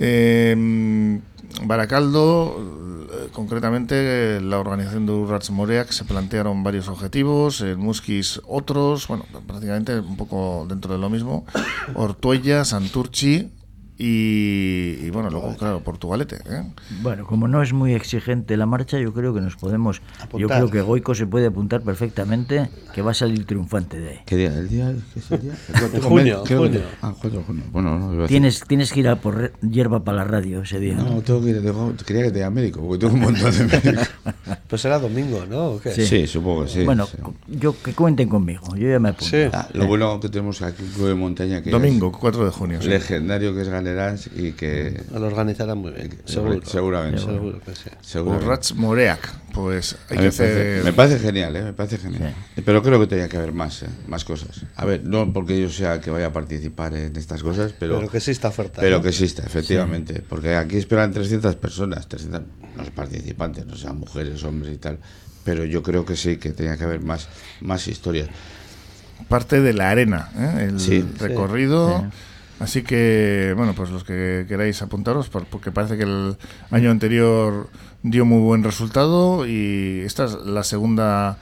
Eh, 0.00 1.20
Baracaldo, 1.62 2.56
concretamente 3.32 4.40
la 4.40 4.58
organización 4.58 5.06
de 5.06 5.12
Urrats 5.12 5.50
Moreac 5.50 5.90
se 5.90 6.04
plantearon 6.04 6.62
varios 6.62 6.88
objetivos, 6.88 7.60
en 7.60 7.78
Musquis 7.78 8.40
otros, 8.46 9.06
bueno, 9.08 9.24
prácticamente 9.46 9.98
un 9.98 10.16
poco 10.16 10.66
dentro 10.68 10.92
de 10.92 10.98
lo 10.98 11.10
mismo, 11.10 11.44
Ortuella, 11.94 12.64
Santurchi 12.64 13.50
y, 14.02 14.98
y, 15.06 15.10
bueno, 15.10 15.28
luego, 15.30 15.54
claro, 15.56 15.80
Portugalete. 15.80 16.36
¿eh? 16.48 16.62
Bueno, 17.02 17.26
como 17.26 17.48
no 17.48 17.62
es 17.62 17.72
muy 17.72 17.92
exigente 17.94 18.56
la 18.56 18.66
marcha, 18.66 18.98
yo 18.98 19.12
creo 19.12 19.34
que 19.34 19.40
nos 19.40 19.56
podemos. 19.56 20.00
Yo 20.00 20.24
Apuntar. 20.24 20.58
creo 20.58 20.70
que 20.70 20.80
Goico 20.80 21.14
se 21.14 21.26
puede 21.26 21.46
apuntar 21.48 21.82
perfectamente 21.82 22.70
que 22.94 23.02
va 23.02 23.10
a 23.10 23.14
salir 23.14 23.44
triunfante 23.46 23.98
de 24.00 24.10
ahí. 24.10 24.18
¿Qué 24.26 24.36
día? 24.36 24.48
¿El 24.56 24.68
día? 24.68 24.94
¿Qué 25.12 25.20
es 25.20 25.30
el 25.32 25.40
día? 25.42 25.52
En 25.94 26.00
junio, 26.02 26.42
Creo 26.46 26.62
que- 26.62 26.68
junio. 26.68 26.82
Ah, 27.02 27.14
4 27.20 27.38
de 27.40 27.44
junio. 27.44 27.64
Bueno, 27.72 27.98
no, 27.98 28.24
a 28.24 28.26
Tienes, 28.26 28.64
tienes 28.66 28.92
que 28.92 29.00
ir 29.00 29.08
a 29.08 29.16
por 29.16 29.52
hierba 29.60 30.02
para 30.02 30.18
la 30.18 30.24
radio 30.24 30.62
ese 30.62 30.78
día. 30.80 30.94
No, 30.94 31.20
tengo 31.22 31.42
que 31.42 31.50
ir, 31.50 31.62
tengo- 31.62 31.94
quería 32.06 32.22
que 32.22 32.28
te 32.30 32.36
diga 32.36 32.50
médico, 32.50 32.80
porque 32.80 32.98
tengo 33.06 33.14
un 33.14 33.20
montón 33.20 33.52
de 33.56 33.64
médicos. 33.82 34.10
Pues 34.68 34.84
era 34.84 34.98
domingo, 34.98 35.44
¿no? 35.48 35.70
¿O 35.72 35.80
qué? 35.80 35.90
Sí, 35.90 36.26
supongo 36.26 36.64
que 36.64 36.70
sí. 36.70 36.84
bueno, 36.84 37.06
sí. 37.06 37.16
yo 37.48 37.74
que 37.82 37.92
cuenten 37.92 38.28
conmigo, 38.28 38.74
yo 38.76 38.88
ya 38.88 38.98
me 38.98 39.10
apunto. 39.10 39.24
Sí. 39.26 39.42
Ah, 39.52 39.68
lo 39.74 39.86
bueno 39.86 40.18
que 40.20 40.28
tenemos 40.28 40.62
aquí 40.62 40.82
club 40.94 41.08
de 41.08 41.14
montaña 41.14 41.62
que 41.62 41.70
Domingo, 41.70 42.12
4 42.12 42.44
de 42.44 42.50
junio. 42.50 42.78
es 42.78 42.84
sí. 42.84 42.90
legendario, 42.90 43.54
que 43.54 43.62
es 43.62 43.68
Y 44.36 44.52
que... 44.52 45.02
Lo 45.12 45.26
organizarán 45.26 45.78
muy 45.78 45.92
bien, 45.92 46.10
seguro. 46.24 46.60
Seguramente. 46.64 47.20
Seguro 47.20 47.60
que 47.60 47.74
sí. 47.74 47.90
seguramente. 48.00 48.46
Urrats 48.46 48.74
Moreac, 48.74 49.32
pues 49.52 49.96
hay 50.08 50.16
que 50.18 50.22
me, 50.24 50.30
parece, 50.32 50.44
hacer... 50.44 50.84
me 50.84 50.92
parece 50.92 51.18
genial, 51.18 51.56
¿eh? 51.56 51.62
me 51.62 51.72
parece 51.72 51.98
genial. 51.98 52.34
Pero 52.64 52.82
creo 52.82 53.00
que 53.00 53.06
tenía 53.06 53.28
que 53.28 53.36
haber 53.36 53.52
más, 53.52 53.82
¿eh? 53.82 53.88
más 54.06 54.24
cosas. 54.24 54.62
A 54.76 54.84
ver, 54.84 55.04
no 55.04 55.32
porque 55.32 55.60
yo 55.60 55.68
sea 55.70 56.00
que 56.00 56.10
vaya 56.10 56.26
a 56.26 56.32
participar 56.32 56.94
en 56.94 57.16
estas 57.16 57.42
cosas, 57.42 57.72
pero, 57.78 57.96
Pero 57.98 58.10
que 58.10 58.18
exista 58.18 58.48
oferta. 58.48 58.80
pero 58.80 58.96
¿no? 58.98 59.02
que 59.02 59.08
exista, 59.10 59.42
efectivamente. 59.44 60.22
Porque 60.28 60.54
aquí 60.56 60.76
esperan 60.76 61.12
300 61.12 61.56
personas, 61.56 62.08
300, 62.08 62.42
no 62.76 62.84
sé, 62.84 62.90
participantes, 62.92 63.66
no 63.66 63.76
sean 63.76 63.98
mujeres, 63.98 64.42
hombres 64.44 64.74
y 64.74 64.78
tal. 64.78 64.98
Pero 65.44 65.64
yo 65.64 65.82
creo 65.82 66.04
que 66.04 66.16
sí, 66.16 66.36
que 66.36 66.50
tenía 66.52 66.76
que 66.76 66.84
haber 66.84 67.00
más, 67.00 67.28
más 67.60 67.88
historias. 67.88 68.28
parte 69.28 69.60
de 69.60 69.72
la 69.74 69.90
arena, 69.90 70.30
¿eh? 70.36 70.66
el 70.70 70.80
Sí. 70.80 71.04
recorrido. 71.18 72.06
Así 72.60 72.82
que, 72.82 73.54
bueno, 73.56 73.72
pues 73.74 73.90
los 73.90 74.04
que 74.04 74.44
queráis 74.46 74.80
apuntaros, 74.82 75.28
por- 75.30 75.46
porque 75.46 75.72
parece 75.72 75.96
que 75.96 76.04
el 76.04 76.36
año 76.70 76.90
anterior 76.90 77.68
dio 78.02 78.24
muy 78.24 78.40
buen 78.40 78.62
resultado 78.62 79.46
y 79.46 80.02
esta 80.04 80.26
es 80.26 80.34
la 80.34 80.62
segunda, 80.62 81.38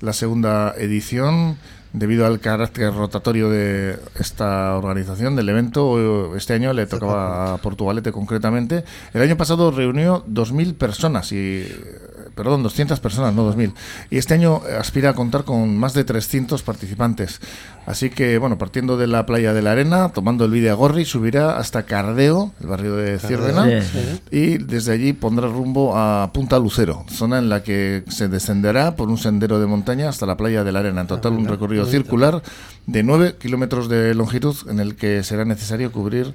la 0.00 0.12
segunda 0.12 0.74
edición 0.78 1.56
debido 1.94 2.26
al 2.26 2.38
carácter 2.38 2.92
rotatorio 2.92 3.48
de 3.48 3.96
esta 4.20 4.76
organización, 4.76 5.36
del 5.36 5.48
evento. 5.48 6.36
Este 6.36 6.52
año 6.52 6.74
le 6.74 6.86
tocaba 6.86 7.54
a 7.54 7.56
Portugalete 7.58 8.12
concretamente. 8.12 8.84
El 9.14 9.22
año 9.22 9.38
pasado 9.38 9.70
reunió 9.70 10.22
2.000 10.28 10.74
personas 10.74 11.32
y 11.32 11.66
perdón, 12.38 12.62
200 12.62 13.00
personas, 13.00 13.34
no 13.34 13.52
2.000. 13.52 13.72
Y 14.10 14.18
este 14.18 14.34
año 14.34 14.62
aspira 14.78 15.10
a 15.10 15.14
contar 15.14 15.42
con 15.42 15.76
más 15.76 15.92
de 15.92 16.04
300 16.04 16.62
participantes. 16.62 17.40
Así 17.84 18.10
que, 18.10 18.38
bueno, 18.38 18.58
partiendo 18.58 18.96
de 18.96 19.08
la 19.08 19.26
playa 19.26 19.52
de 19.52 19.60
la 19.60 19.72
Arena, 19.72 20.10
tomando 20.10 20.44
el 20.44 20.52
vídeo 20.52 20.70
a 20.70 20.74
Gorri, 20.76 21.04
subirá 21.04 21.58
hasta 21.58 21.82
Cardeo, 21.82 22.52
el 22.60 22.68
barrio 22.68 22.94
de 22.94 23.18
Ciervena, 23.18 23.82
Sí, 23.82 23.98
y 24.30 24.58
desde 24.58 24.92
allí 24.92 25.14
pondrá 25.14 25.48
rumbo 25.48 25.96
a 25.96 26.30
Punta 26.32 26.60
Lucero, 26.60 27.04
zona 27.08 27.38
en 27.38 27.48
la 27.48 27.64
que 27.64 28.04
se 28.08 28.28
descenderá 28.28 28.94
por 28.94 29.08
un 29.08 29.18
sendero 29.18 29.58
de 29.58 29.66
montaña 29.66 30.08
hasta 30.08 30.24
la 30.24 30.36
playa 30.36 30.62
de 30.62 30.70
la 30.70 30.78
Arena. 30.78 31.00
En 31.00 31.06
total, 31.08 31.32
un 31.32 31.48
recorrido 31.48 31.86
circular 31.86 32.40
de 32.86 33.02
9 33.02 33.36
kilómetros 33.40 33.88
de 33.88 34.14
longitud 34.14 34.54
en 34.68 34.78
el 34.78 34.94
que 34.94 35.24
será 35.24 35.44
necesario 35.44 35.90
cubrir 35.90 36.34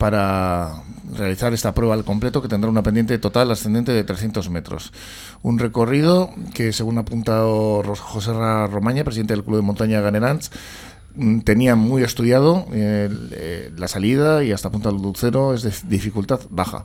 para 0.00 0.82
realizar 1.14 1.52
esta 1.52 1.74
prueba 1.74 1.92
al 1.92 2.04
completo 2.04 2.40
que 2.40 2.48
tendrá 2.48 2.70
una 2.70 2.82
pendiente 2.82 3.18
total 3.18 3.50
ascendente 3.50 3.92
de 3.92 4.02
300 4.02 4.48
metros. 4.48 4.92
Un 5.42 5.58
recorrido 5.58 6.30
que, 6.54 6.72
según 6.72 6.96
ha 6.96 7.02
apuntado 7.02 7.82
José 7.98 8.32
Ra 8.32 8.66
Romaña, 8.66 9.04
presidente 9.04 9.34
del 9.34 9.44
Club 9.44 9.56
de 9.56 9.62
Montaña 9.62 10.00
Ganerans, 10.00 10.50
mm, 11.16 11.40
tenía 11.40 11.76
muy 11.76 12.02
estudiado 12.02 12.66
eh, 12.72 13.70
la 13.76 13.88
salida 13.88 14.42
y 14.42 14.52
hasta 14.52 14.70
Punta 14.70 14.90
Lucero 14.90 15.52
es 15.52 15.62
de 15.64 15.72
dificultad 15.88 16.40
baja. 16.48 16.84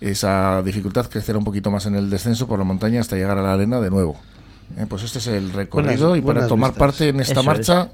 Esa 0.00 0.62
dificultad 0.62 1.06
crecerá 1.06 1.36
un 1.38 1.44
poquito 1.44 1.70
más 1.70 1.84
en 1.84 1.96
el 1.96 2.08
descenso 2.08 2.46
por 2.46 2.58
la 2.58 2.64
montaña 2.64 3.00
hasta 3.02 3.16
llegar 3.16 3.36
a 3.36 3.42
la 3.42 3.52
arena 3.52 3.80
de 3.80 3.90
nuevo. 3.90 4.16
Eh, 4.78 4.86
pues 4.88 5.02
este 5.02 5.18
es 5.18 5.26
el 5.26 5.52
recorrido 5.52 6.08
Buenas- 6.10 6.24
y 6.24 6.26
para 6.26 6.46
tomar 6.48 6.70
vistas. 6.70 6.78
parte 6.78 7.08
en 7.10 7.20
esta 7.20 7.32
Eso 7.34 7.42
marcha... 7.42 7.88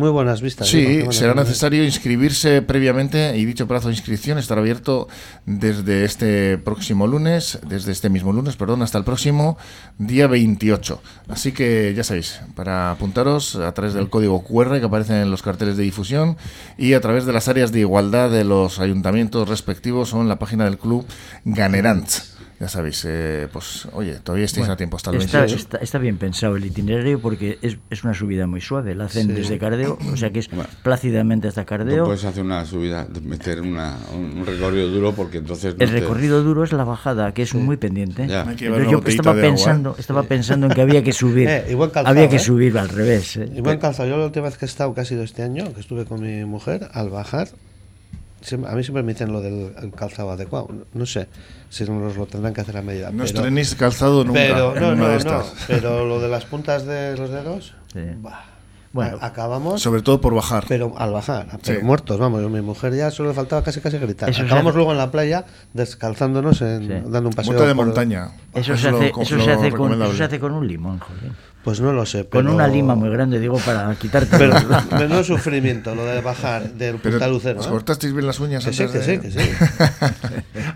Muy 0.00 0.08
buenas 0.08 0.40
vistas. 0.40 0.66
Sí, 0.66 1.02
será 1.10 1.34
necesario 1.34 1.84
inscribirse 1.84 2.62
previamente 2.62 3.36
y 3.36 3.44
dicho 3.44 3.68
plazo 3.68 3.88
de 3.88 3.94
inscripción 3.94 4.38
estará 4.38 4.62
abierto 4.62 5.08
desde 5.44 6.06
este 6.06 6.56
próximo 6.56 7.06
lunes, 7.06 7.58
desde 7.68 7.92
este 7.92 8.08
mismo 8.08 8.32
lunes, 8.32 8.56
perdón, 8.56 8.80
hasta 8.80 8.96
el 8.96 9.04
próximo 9.04 9.58
día 9.98 10.26
28. 10.26 11.02
Así 11.28 11.52
que 11.52 11.92
ya 11.94 12.02
sabéis, 12.02 12.40
para 12.54 12.92
apuntaros 12.92 13.56
a 13.56 13.72
través 13.74 13.92
del 13.92 14.08
código 14.08 14.42
QR 14.42 14.80
que 14.80 14.86
aparece 14.86 15.20
en 15.20 15.30
los 15.30 15.42
carteles 15.42 15.76
de 15.76 15.82
difusión 15.82 16.38
y 16.78 16.94
a 16.94 17.02
través 17.02 17.26
de 17.26 17.34
las 17.34 17.48
áreas 17.48 17.70
de 17.70 17.80
igualdad 17.80 18.30
de 18.30 18.44
los 18.44 18.78
ayuntamientos 18.78 19.50
respectivos 19.50 20.14
o 20.14 20.22
en 20.22 20.30
la 20.30 20.38
página 20.38 20.64
del 20.64 20.78
club 20.78 21.04
Ganerant. 21.44 22.08
Ya 22.60 22.68
sabéis, 22.68 23.02
eh, 23.08 23.48
pues 23.50 23.88
oye, 23.94 24.16
todavía 24.22 24.44
estáis 24.44 24.60
Bueno, 24.66 24.74
a 24.74 24.76
tiempo 24.76 24.98
hasta 24.98 25.10
el 25.12 25.16
está, 25.16 25.38
28. 25.38 25.62
está- 25.62 25.78
está 25.78 25.96
bien 25.98 26.18
pensado 26.18 26.56
el 26.56 26.66
itinerario 26.66 27.18
porque 27.18 27.58
es, 27.62 27.78
es 27.88 28.04
una 28.04 28.12
subida 28.12 28.46
muy 28.46 28.60
suave. 28.60 28.94
La 28.94 29.06
hacen 29.06 29.28
Sí. 29.28 29.32
desde 29.32 29.58
Cardeo, 29.58 29.98
o 30.12 30.16
sea 30.18 30.30
que 30.30 30.40
es 30.40 30.50
Bueno. 30.50 30.68
plácidamente 30.82 31.48
hasta 31.48 31.62
No 31.62 31.66
Cardeo. 31.66 32.04
puedes 32.04 32.22
hacer 32.22 32.44
una 32.44 32.66
subida, 32.66 33.08
meter 33.24 33.62
una, 33.62 33.96
un, 34.14 34.44
recorrido 34.44 34.88
duro 34.88 35.14
porque 35.14 35.38
entonces... 35.38 35.74
no 35.78 35.82
el 35.82 35.90
te- 35.90 36.00
recorrido 36.00 36.42
duro 36.42 36.62
es 36.62 36.72
la 36.74 36.84
bajada, 36.84 37.32
que 37.32 37.40
es 37.42 37.54
muy 37.54 37.78
pendiente. 37.78 38.24
Una 38.24 38.52
yo 38.54 39.00
estaba 39.06 39.38
¿eh? 39.38 39.40
pensando, 39.40 39.96
estaba 39.98 40.22
pensando 40.24 40.66
en 40.66 40.72
que 40.74 40.82
había 40.82 41.02
que 41.02 41.14
subir. 41.14 41.48
Eh, 41.70 41.76
calzado, 41.78 42.08
había 42.08 42.28
que 42.28 42.36
¿eh? 42.36 42.40
subir 42.40 42.76
al 42.76 42.90
revés. 42.90 43.36
¿eh? 43.38 43.50
Y 43.56 43.62
buen 43.62 43.78
calzado. 43.78 44.06
Yo 44.08 44.18
la 44.18 44.26
última 44.26 44.44
vez 44.46 44.58
que 44.58 44.66
he 44.66 44.68
estado, 44.68 44.92
que 44.94 45.00
ha 45.00 45.04
sido 45.06 45.22
este 45.22 45.42
año, 45.42 45.72
que 45.72 45.80
estuve 45.80 46.04
con 46.04 46.20
mi 46.20 46.44
mujer, 46.44 46.88
al 46.92 47.08
bajar, 47.08 47.48
a 48.66 48.74
mí 48.74 48.82
siempre 48.82 49.02
me 49.02 49.12
dicen 49.12 49.32
lo 49.32 49.40
del 49.40 49.72
el 49.82 49.90
calzado 49.92 50.30
adecuado. 50.30 50.68
No 50.94 51.06
sé 51.06 51.28
si 51.68 51.84
nos 51.84 52.16
lo 52.16 52.26
tendrán 52.26 52.54
que 52.54 52.60
hacer 52.62 52.76
a 52.76 52.82
medida. 52.82 53.10
No 53.10 53.24
estrenéis 53.24 53.74
calzado 53.74 54.24
nunca 54.24 54.40
pero, 54.40 54.74
en 54.76 54.82
no, 54.82 54.88
una 54.88 54.96
no, 54.96 55.04
de 55.08 55.12
no, 55.12 55.16
estas. 55.18 55.54
pero 55.66 56.06
lo 56.06 56.20
de 56.20 56.28
las 56.28 56.44
puntas 56.46 56.84
de 56.86 57.16
los 57.16 57.30
dedos, 57.30 57.74
Sí. 57.92 58.00
bah, 58.22 58.44
Bueno. 58.92 59.18
acabamos, 59.20 59.80
Sobre 59.80 60.02
todo 60.02 60.20
por 60.20 60.34
bajar. 60.34 60.64
pero 60.68 60.94
al 60.98 61.12
bajar, 61.12 61.46
pero 61.64 61.78
Sí. 61.80 61.84
muertos, 61.86 62.18
vamos, 62.18 62.42
mi 62.50 62.60
mujer 62.60 62.92
ya 62.94 63.10
solo 63.12 63.28
le 63.28 63.34
faltaba 63.36 63.62
casi 63.62 63.80
casi 63.80 63.98
gritar. 63.98 64.28
Eso 64.30 64.42
acabamos 64.42 64.74
luego 64.74 64.90
en 64.92 64.98
la 64.98 65.10
playa 65.12 65.44
descalzándonos, 65.74 66.60
en, 66.62 66.82
Sí. 66.86 67.10
dando 67.10 67.28
un 67.28 67.34
paseo. 67.34 67.52
Bota 67.52 67.66
de 67.68 67.74
por- 67.74 67.86
montaña. 67.86 68.30
Eso, 68.54 68.74
Es 68.74 68.80
se 68.80 68.88
hace, 68.88 69.10
co- 69.12 69.22
eso, 69.22 69.36
lo 69.36 69.44
se 69.44 69.52
hace 69.52 69.70
con, 69.72 69.92
eso 70.02 70.12
se 70.14 70.24
hace 70.24 70.40
con 70.40 70.52
un 70.52 70.66
limón, 70.66 70.98
joder. 70.98 71.32
Pues 71.62 71.78
no 71.80 71.92
lo 71.92 72.06
sé. 72.06 72.20
Con 72.20 72.42
pero- 72.44 72.54
una 72.54 72.66
lima 72.66 72.94
muy 72.94 73.10
grande, 73.10 73.38
digo, 73.38 73.58
para 73.58 73.94
quitarte. 73.96 74.36
Pero 74.38 74.54
menos 74.98 75.26
sufrimiento 75.26 75.94
lo 75.94 76.04
de 76.06 76.20
bajar 76.22 76.72
del 76.72 76.96
Pero, 76.96 77.18
punta 77.18 77.28
lucero. 77.28 77.60
¿Os 77.60 77.66
¿eh? 77.66 77.70
cortasteis 77.70 78.12
bien 78.14 78.26
las 78.26 78.40
uñas 78.40 78.64
Que 78.64 78.72
sí, 78.72 78.82
antes 78.84 79.06
que 79.06 79.18
de- 79.18 79.30
sí, 79.30 79.36
que 79.38 79.42
sí. 79.44 79.50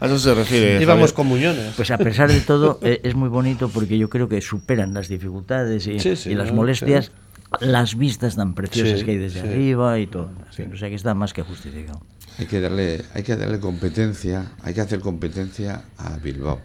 A 0.01 0.07
eso 0.07 0.19
se 0.19 0.35
refiere. 0.35 0.83
Íbamos 0.83 1.13
con 1.15 1.27
muñones. 1.27 1.73
Pues 1.77 1.91
a 1.91 1.97
pesar 1.99 2.31
de 2.31 2.41
todo, 2.41 2.79
eh, 2.83 3.01
es 3.03 3.15
muy 3.15 3.31
bonito 3.31 3.69
porque 3.71 3.97
yo 3.97 4.11
creo 4.11 4.29
que 4.29 4.41
superan 4.43 4.93
las 4.93 5.09
dificultades 5.09 5.87
y, 5.87 5.99
Sí, 6.01 6.17
sí, 6.17 6.31
y 6.31 6.35
las 6.35 6.49
¿no? 6.49 6.55
molestias 6.57 7.13
las 7.61 7.97
vistas 7.97 8.37
tan 8.37 8.55
preciosas 8.55 8.99
Sí, 8.99 9.05
que 9.05 9.13
hay 9.13 9.19
desde 9.19 9.41
sí. 9.41 9.47
arriba 9.49 9.99
y 9.99 10.07
todo. 10.07 10.31
O 10.73 10.77
sea 10.77 10.89
que 10.89 10.95
está 10.97 11.15
más 11.15 11.33
que 11.33 11.43
justificado. 11.43 12.01
Hay 12.39 12.47
que 12.47 12.61
darle, 12.61 13.03
hay 13.15 13.23
que 13.23 13.37
darle 13.37 13.61
competencia, 13.61 14.53
hay 14.63 14.75
que 14.75 14.81
hacer 14.81 14.99
competencia 15.01 15.83
a 15.97 16.17
Bilbao, 16.19 16.61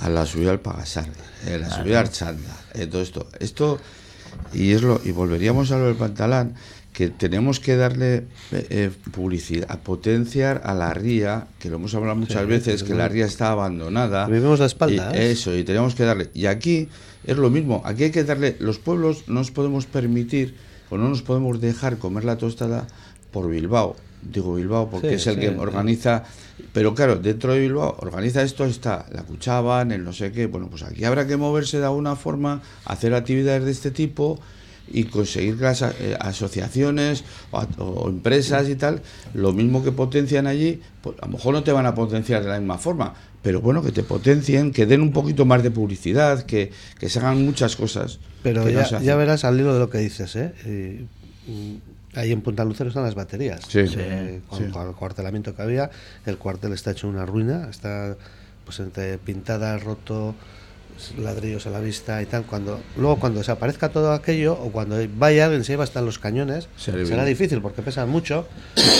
a 0.00 0.08
la 0.08 0.26
subida 0.26 0.50
al 0.50 0.60
Pagasarre, 0.60 1.12
a 1.46 1.58
la 1.58 1.70
subida 1.70 2.00
al 2.00 2.10
Chanda, 2.10 2.56
eh, 2.74 2.86
todo 2.86 3.02
esto. 3.02 3.28
Esto, 3.38 3.78
y 4.52 4.72
es 4.72 4.82
lo, 4.82 5.00
y 5.04 5.12
volveríamos 5.12 5.70
a 5.72 5.78
lo 5.78 5.86
del 5.86 5.96
pantalán, 5.96 6.54
que 6.92 7.08
tenemos 7.08 7.60
que 7.60 7.76
darle 7.76 8.24
eh, 8.50 8.66
eh, 8.70 8.90
publicidad, 9.12 9.70
a 9.70 9.78
potenciar 9.78 10.62
a 10.64 10.74
la 10.74 10.92
ría, 10.92 11.46
que 11.58 11.70
lo 11.70 11.76
hemos 11.76 11.94
hablado 11.94 12.16
muchas 12.16 12.42
Sí, 12.42 12.48
veces, 12.48 12.82
que 12.82 12.94
la 12.94 13.08
ría 13.08 13.26
está 13.26 13.50
abandonada. 13.50 14.26
Vivimos 14.26 14.58
de 14.58 14.66
espaldas. 14.66 15.14
Y 15.14 15.18
eso, 15.18 15.56
y 15.56 15.64
tenemos 15.64 15.94
que 15.94 16.04
darle. 16.04 16.30
Y 16.34 16.46
aquí 16.46 16.88
es 17.24 17.36
lo 17.36 17.50
mismo, 17.50 17.82
aquí 17.84 18.04
hay 18.04 18.10
que 18.10 18.24
darle, 18.24 18.56
los 18.58 18.78
pueblos 18.78 19.24
no 19.28 19.34
nos 19.34 19.50
podemos 19.50 19.86
permitir 19.86 20.54
o 20.90 20.98
no 20.98 21.08
nos 21.08 21.22
podemos 21.22 21.60
dejar 21.60 21.98
comer 21.98 22.24
la 22.24 22.36
tostada 22.36 22.86
por 23.30 23.48
Bilbao. 23.48 23.96
Digo 24.22 24.54
Bilbao 24.54 24.90
porque 24.90 25.08
Sí, 25.10 25.14
es 25.14 25.26
el 25.28 25.34
sí, 25.36 25.40
que 25.40 25.48
sí. 25.48 25.54
organiza, 25.58 26.24
pero 26.74 26.94
claro, 26.94 27.16
dentro 27.16 27.54
de 27.54 27.60
Bilbao 27.60 27.96
organiza 28.00 28.42
esto, 28.42 28.64
está 28.66 29.06
la 29.12 29.22
Cuchaban, 29.22 29.92
el 29.92 30.04
no 30.04 30.12
sé 30.12 30.30
qué. 30.32 30.46
Bueno, 30.46 30.68
pues 30.68 30.82
aquí 30.82 31.04
habrá 31.04 31.26
que 31.26 31.36
moverse 31.38 31.78
de 31.78 31.86
alguna 31.86 32.16
forma, 32.16 32.60
hacer 32.84 33.14
actividades 33.14 33.64
de 33.64 33.70
este 33.70 33.90
tipo 33.90 34.38
y 34.92 35.04
conseguir 35.04 35.56
que 35.56 35.62
las 35.62 35.82
eh, 35.82 36.16
asociaciones 36.18 37.24
o 37.52 38.08
empresas 38.08 38.68
y 38.68 38.74
tal, 38.74 39.00
lo 39.34 39.52
mismo 39.52 39.84
que 39.84 39.92
potencian 39.92 40.46
allí, 40.46 40.82
pues 41.00 41.16
a 41.22 41.26
lo 41.26 41.32
mejor 41.32 41.54
no 41.54 41.62
te 41.62 41.72
van 41.72 41.86
a 41.86 41.94
potenciar 41.94 42.42
de 42.42 42.48
la 42.48 42.58
misma 42.58 42.76
forma, 42.76 43.14
pero 43.42 43.60
bueno, 43.60 43.82
que 43.82 43.92
te 43.92 44.02
potencien, 44.02 44.72
que 44.72 44.86
den 44.86 45.00
un 45.00 45.12
poquito 45.12 45.44
más 45.46 45.62
de 45.62 45.70
publicidad, 45.70 46.42
que, 46.44 46.70
que 46.98 47.08
se 47.08 47.18
hagan 47.20 47.44
muchas 47.44 47.76
cosas. 47.76 48.18
Pero 48.42 48.64
no 48.64 48.70
ya, 48.70 49.00
ya 49.00 49.16
verás 49.16 49.44
al 49.44 49.58
hilo 49.58 49.72
de 49.72 49.80
lo 49.80 49.90
que 49.90 49.98
dices, 49.98 50.36
¿eh? 50.36 50.52
Y, 51.46 51.50
mm, 51.50 51.76
ahí 52.14 52.32
en 52.32 52.42
Punta 52.42 52.64
Lucero 52.64 52.88
están 52.88 53.04
las 53.04 53.14
baterías. 53.14 53.60
Sí. 53.68 53.80
Eh, 53.96 54.40
con, 54.48 54.58
Sí. 54.58 54.64
con 54.70 54.88
el 54.88 54.94
cuartelamiento 54.94 55.54
que 55.54 55.62
había, 55.62 55.90
el 56.26 56.36
cuartel 56.36 56.72
está 56.72 56.90
hecho 56.90 57.08
una 57.08 57.24
ruina, 57.26 57.68
está 57.70 58.16
pues 58.64 58.78
entre 58.80 59.18
pintada, 59.18 59.78
roto, 59.78 60.34
ladrillos 61.18 61.66
a 61.66 61.70
la 61.70 61.80
vista 61.80 62.20
y 62.22 62.26
tal. 62.26 62.44
Cuando 62.44 62.80
luego 62.96 63.16
cuando 63.18 63.38
desaparezca 63.40 63.88
todo 63.90 64.12
aquello 64.12 64.52
o 64.54 64.70
cuando 64.72 64.96
vaya 65.16 65.44
alguien 65.46 65.64
se 65.64 65.72
lleva 65.72 65.84
hasta 65.84 66.00
los 66.00 66.18
cañones, 66.18 66.68
Se 66.76 66.86
será 66.86 66.98
adivina. 66.98 67.24
difícil 67.24 67.60
porque 67.62 67.82
pesan 67.82 68.08
mucho, 68.08 68.46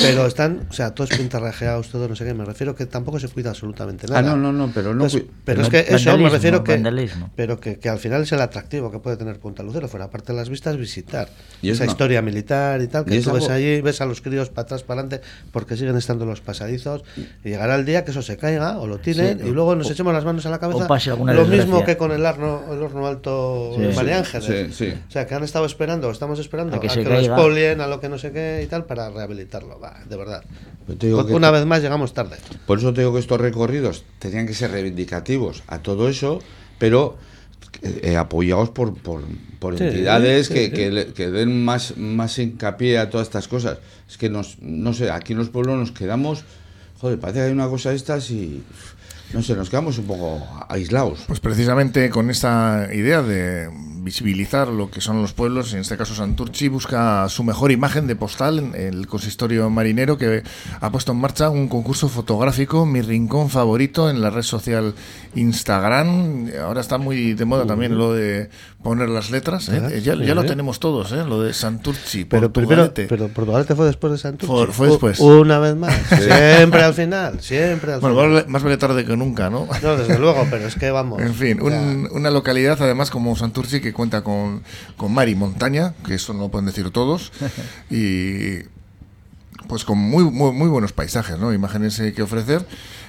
pero 0.02 0.26
están, 0.26 0.66
o 0.70 0.72
sea, 0.72 0.94
todos 0.94 1.10
pintarrajeados, 1.10 1.88
todo 1.88 2.08
no 2.08 2.16
sé 2.16 2.24
qué. 2.24 2.34
Me 2.34 2.44
refiero 2.44 2.74
que 2.74 2.86
tampoco 2.86 3.18
se 3.20 3.28
cuida 3.28 3.50
absolutamente 3.50 4.06
nada. 4.06 4.20
Ah, 4.20 4.22
no, 4.22 4.36
no, 4.36 4.52
no, 4.52 4.70
pero 4.74 4.94
no. 4.94 5.04
Entonces, 5.04 5.24
pero 5.44 5.62
es 5.62 5.68
que 5.68 5.80
eso 5.88 6.16
me 6.18 6.28
refiero 6.30 6.64
que, 6.64 6.78
pero 7.36 7.60
que, 7.60 7.78
que 7.78 7.88
al 7.88 7.98
final 7.98 8.22
es 8.22 8.32
el 8.32 8.40
atractivo 8.40 8.90
que 8.90 8.98
puede 8.98 9.16
tener 9.16 9.38
Punta 9.38 9.62
Lucero, 9.62 9.88
fuera 9.88 10.06
aparte 10.06 10.32
de 10.32 10.38
las 10.38 10.48
vistas, 10.48 10.76
visitar 10.76 11.28
Y 11.62 11.70
es 11.70 11.76
esa 11.76 11.86
historia 11.86 12.22
militar 12.22 12.80
y 12.82 12.88
tal, 12.88 13.02
y 13.06 13.10
que 13.10 13.16
es 13.18 13.24
tú 13.24 13.32
ves 13.32 13.44
algo- 13.44 13.54
allí, 13.54 13.80
ves 13.80 14.00
a 14.00 14.06
los 14.06 14.20
críos 14.20 14.48
para 14.50 14.62
atrás, 14.64 14.82
para 14.82 15.00
adelante, 15.00 15.26
porque 15.52 15.76
siguen 15.76 15.96
estando 15.96 16.24
los 16.26 16.40
pasadizos, 16.40 17.02
y 17.44 17.48
llegará 17.50 17.74
el 17.76 17.84
día 17.84 18.04
que 18.04 18.10
eso 18.10 18.22
se 18.22 18.36
caiga 18.36 18.78
o 18.78 18.86
lo 18.86 18.98
tiren, 18.98 19.38
Sí, 19.40 19.46
y 19.48 19.50
luego 19.50 19.74
nos 19.76 19.88
o- 19.88 19.92
echemos 19.92 20.12
las 20.12 20.24
manos 20.24 20.44
a 20.46 20.50
la 20.50 20.58
cabeza. 20.58 20.86
lo 21.32 21.46
mismo 21.46 21.84
que 21.84 21.89
con 21.96 22.12
el 22.12 22.24
horno, 22.24 22.62
el 22.72 22.82
horno 22.82 23.06
alto 23.06 23.72
Sí. 23.76 23.82
de 23.82 23.94
María 23.94 24.18
Ángeles. 24.18 24.74
sí, 24.76 24.86
sí. 24.90 24.94
O 25.08 25.10
sea, 25.10 25.26
que 25.26 25.34
han 25.34 25.42
estado 25.44 25.64
esperando, 25.66 26.10
estamos 26.10 26.38
esperando 26.38 26.74
A 26.74 26.78
a 26.78 26.80
que 26.80 26.88
que, 26.88 26.94
se 26.94 27.02
lo 27.04 27.18
expolien, 27.18 27.80
a 27.80 27.86
lo 27.86 28.00
que 28.00 28.08
no 28.08 28.18
sé 28.18 28.32
qué 28.32 28.62
y 28.64 28.66
tal, 28.66 28.84
para 28.84 29.10
rehabilitarlo. 29.10 29.78
Va, 29.80 29.96
de 30.08 30.16
verdad. 30.16 30.42
Pero 30.86 30.98
te 30.98 31.06
digo 31.06 31.26
que 31.26 31.34
Una 31.34 31.50
vez 31.50 31.64
más 31.66 31.82
llegamos 31.82 32.12
tarde. 32.14 32.36
Por 32.66 32.78
eso 32.78 32.92
te 32.92 33.00
digo 33.02 33.12
que 33.12 33.20
estos 33.20 33.40
recorridos 33.40 34.04
tenían 34.18 34.46
que 34.46 34.54
ser 34.54 34.70
reivindicativos 34.70 35.62
a 35.66 35.78
todo 35.80 36.08
eso, 36.08 36.40
pero 36.78 37.16
eh, 37.82 38.16
apoyados 38.16 38.70
por, 38.70 38.94
por, 38.94 39.22
por 39.58 39.78
Sí, 39.78 39.84
entidades 39.84 40.48
sí, 40.48 40.54
que, 40.54 40.64
sí. 40.66 40.72
que 40.72 40.90
le- 40.90 41.06
que 41.12 41.30
den 41.30 41.64
más, 41.64 41.96
más 41.96 42.38
hincapié 42.38 42.98
a 42.98 43.08
todas 43.10 43.28
estas 43.28 43.48
cosas. 43.48 43.78
Es 44.08 44.18
que 44.18 44.28
nos, 44.28 44.58
no 44.60 44.92
sé, 44.92 45.10
aquí 45.10 45.32
en 45.32 45.38
los 45.38 45.48
pueblos 45.50 45.78
nos 45.78 45.92
quedamos, 45.92 46.44
joder, 47.00 47.18
parece 47.20 47.38
que 47.38 47.44
hay 47.46 47.52
una 47.52 47.68
cosa 47.68 47.90
de 47.90 47.96
estas 47.96 48.30
y 48.30 48.62
no 49.32 49.42
sé, 49.42 49.54
nos 49.54 49.70
quedamos 49.70 49.98
un 49.98 50.06
poco 50.06 50.40
aislados. 50.68 51.24
Pues 51.26 51.40
precisamente 51.40 52.10
con 52.10 52.30
esta 52.30 52.88
idea 52.92 53.22
de 53.22 53.70
visibilizar 54.02 54.68
lo 54.68 54.90
que 54.90 55.00
son 55.00 55.20
los 55.22 55.32
pueblos, 55.32 55.72
en 55.74 55.80
este 55.80 55.96
caso 55.96 56.14
Santurchi 56.14 56.68
busca 56.68 57.28
su 57.28 57.44
mejor 57.44 57.70
imagen 57.72 58.06
de 58.06 58.16
postal 58.16 58.58
en 58.58 58.74
el 58.74 59.06
consistorio 59.06 59.68
marinero 59.70 60.16
que 60.18 60.42
ha 60.80 60.90
puesto 60.90 61.12
en 61.12 61.18
marcha 61.18 61.50
un 61.50 61.68
concurso 61.68 62.08
fotográfico, 62.08 62.86
mi 62.86 63.00
rincón 63.02 63.50
favorito 63.50 64.10
en 64.10 64.20
la 64.20 64.30
red 64.30 64.42
social 64.42 64.94
Instagram. 65.34 66.50
Ahora 66.62 66.80
está 66.80 66.98
muy 66.98 67.34
de 67.34 67.44
moda 67.44 67.66
también 67.66 67.96
lo 67.96 68.12
de 68.14 68.48
poner 68.82 69.08
las 69.08 69.30
letras. 69.30 69.68
¿eh? 69.68 70.00
Ya, 70.02 70.14
lo 70.14 70.44
tenemos 70.44 70.80
todos, 70.80 71.12
¿eh? 71.12 71.24
lo 71.26 71.42
de 71.42 71.52
Santurchi. 71.52 72.24
Pero 72.24 72.52
primero, 72.52 72.92
pero 72.94 73.28
Portugalete 73.28 73.74
fue 73.74 73.86
después 73.86 74.12
de 74.12 74.18
Santurce. 74.18 74.46
Fue- 74.54 74.66
fue 74.72 74.88
después. 74.88 75.20
Una 75.20 75.58
vez 75.58 75.76
más. 75.76 75.94
Siempre 76.08 76.82
al 76.82 76.94
final, 76.94 77.40
siempre 77.40 77.92
al 77.94 78.00
Bueno, 78.00 78.16
final. 78.16 78.32
vale- 78.32 78.46
más 78.48 78.62
vale 78.62 78.76
tarde 78.76 79.04
que 79.04 79.16
nunca, 79.16 79.50
¿no? 79.50 79.66
No, 79.82 79.96
desde 79.96 80.18
luego, 80.18 80.46
pero 80.50 80.66
es 80.66 80.74
que 80.76 80.90
vamos. 80.90 81.20
En 81.30 81.34
fin, 81.34 81.60
un- 81.60 82.08
una 82.12 82.30
localidad 82.30 82.80
además 82.80 83.10
como 83.10 83.36
Santurci 83.36 83.80
que 83.80 83.89
cuenta 83.92 84.22
con, 84.22 84.62
con 84.96 85.12
mar 85.12 85.28
y 85.28 85.34
montaña, 85.34 85.94
que 86.06 86.14
eso 86.14 86.32
no 86.32 86.40
lo 86.40 86.48
pueden 86.50 86.66
decir 86.66 86.90
todos, 86.90 87.32
y 87.90 88.60
pues 89.68 89.84
con 89.84 89.98
muy, 89.98 90.24
muy, 90.24 90.52
muy 90.52 90.68
buenos 90.68 90.92
paisajes, 90.92 91.38
¿no? 91.38 91.52
Imágenes 91.52 92.00
que 92.14 92.22
ofrecer. 92.22 92.66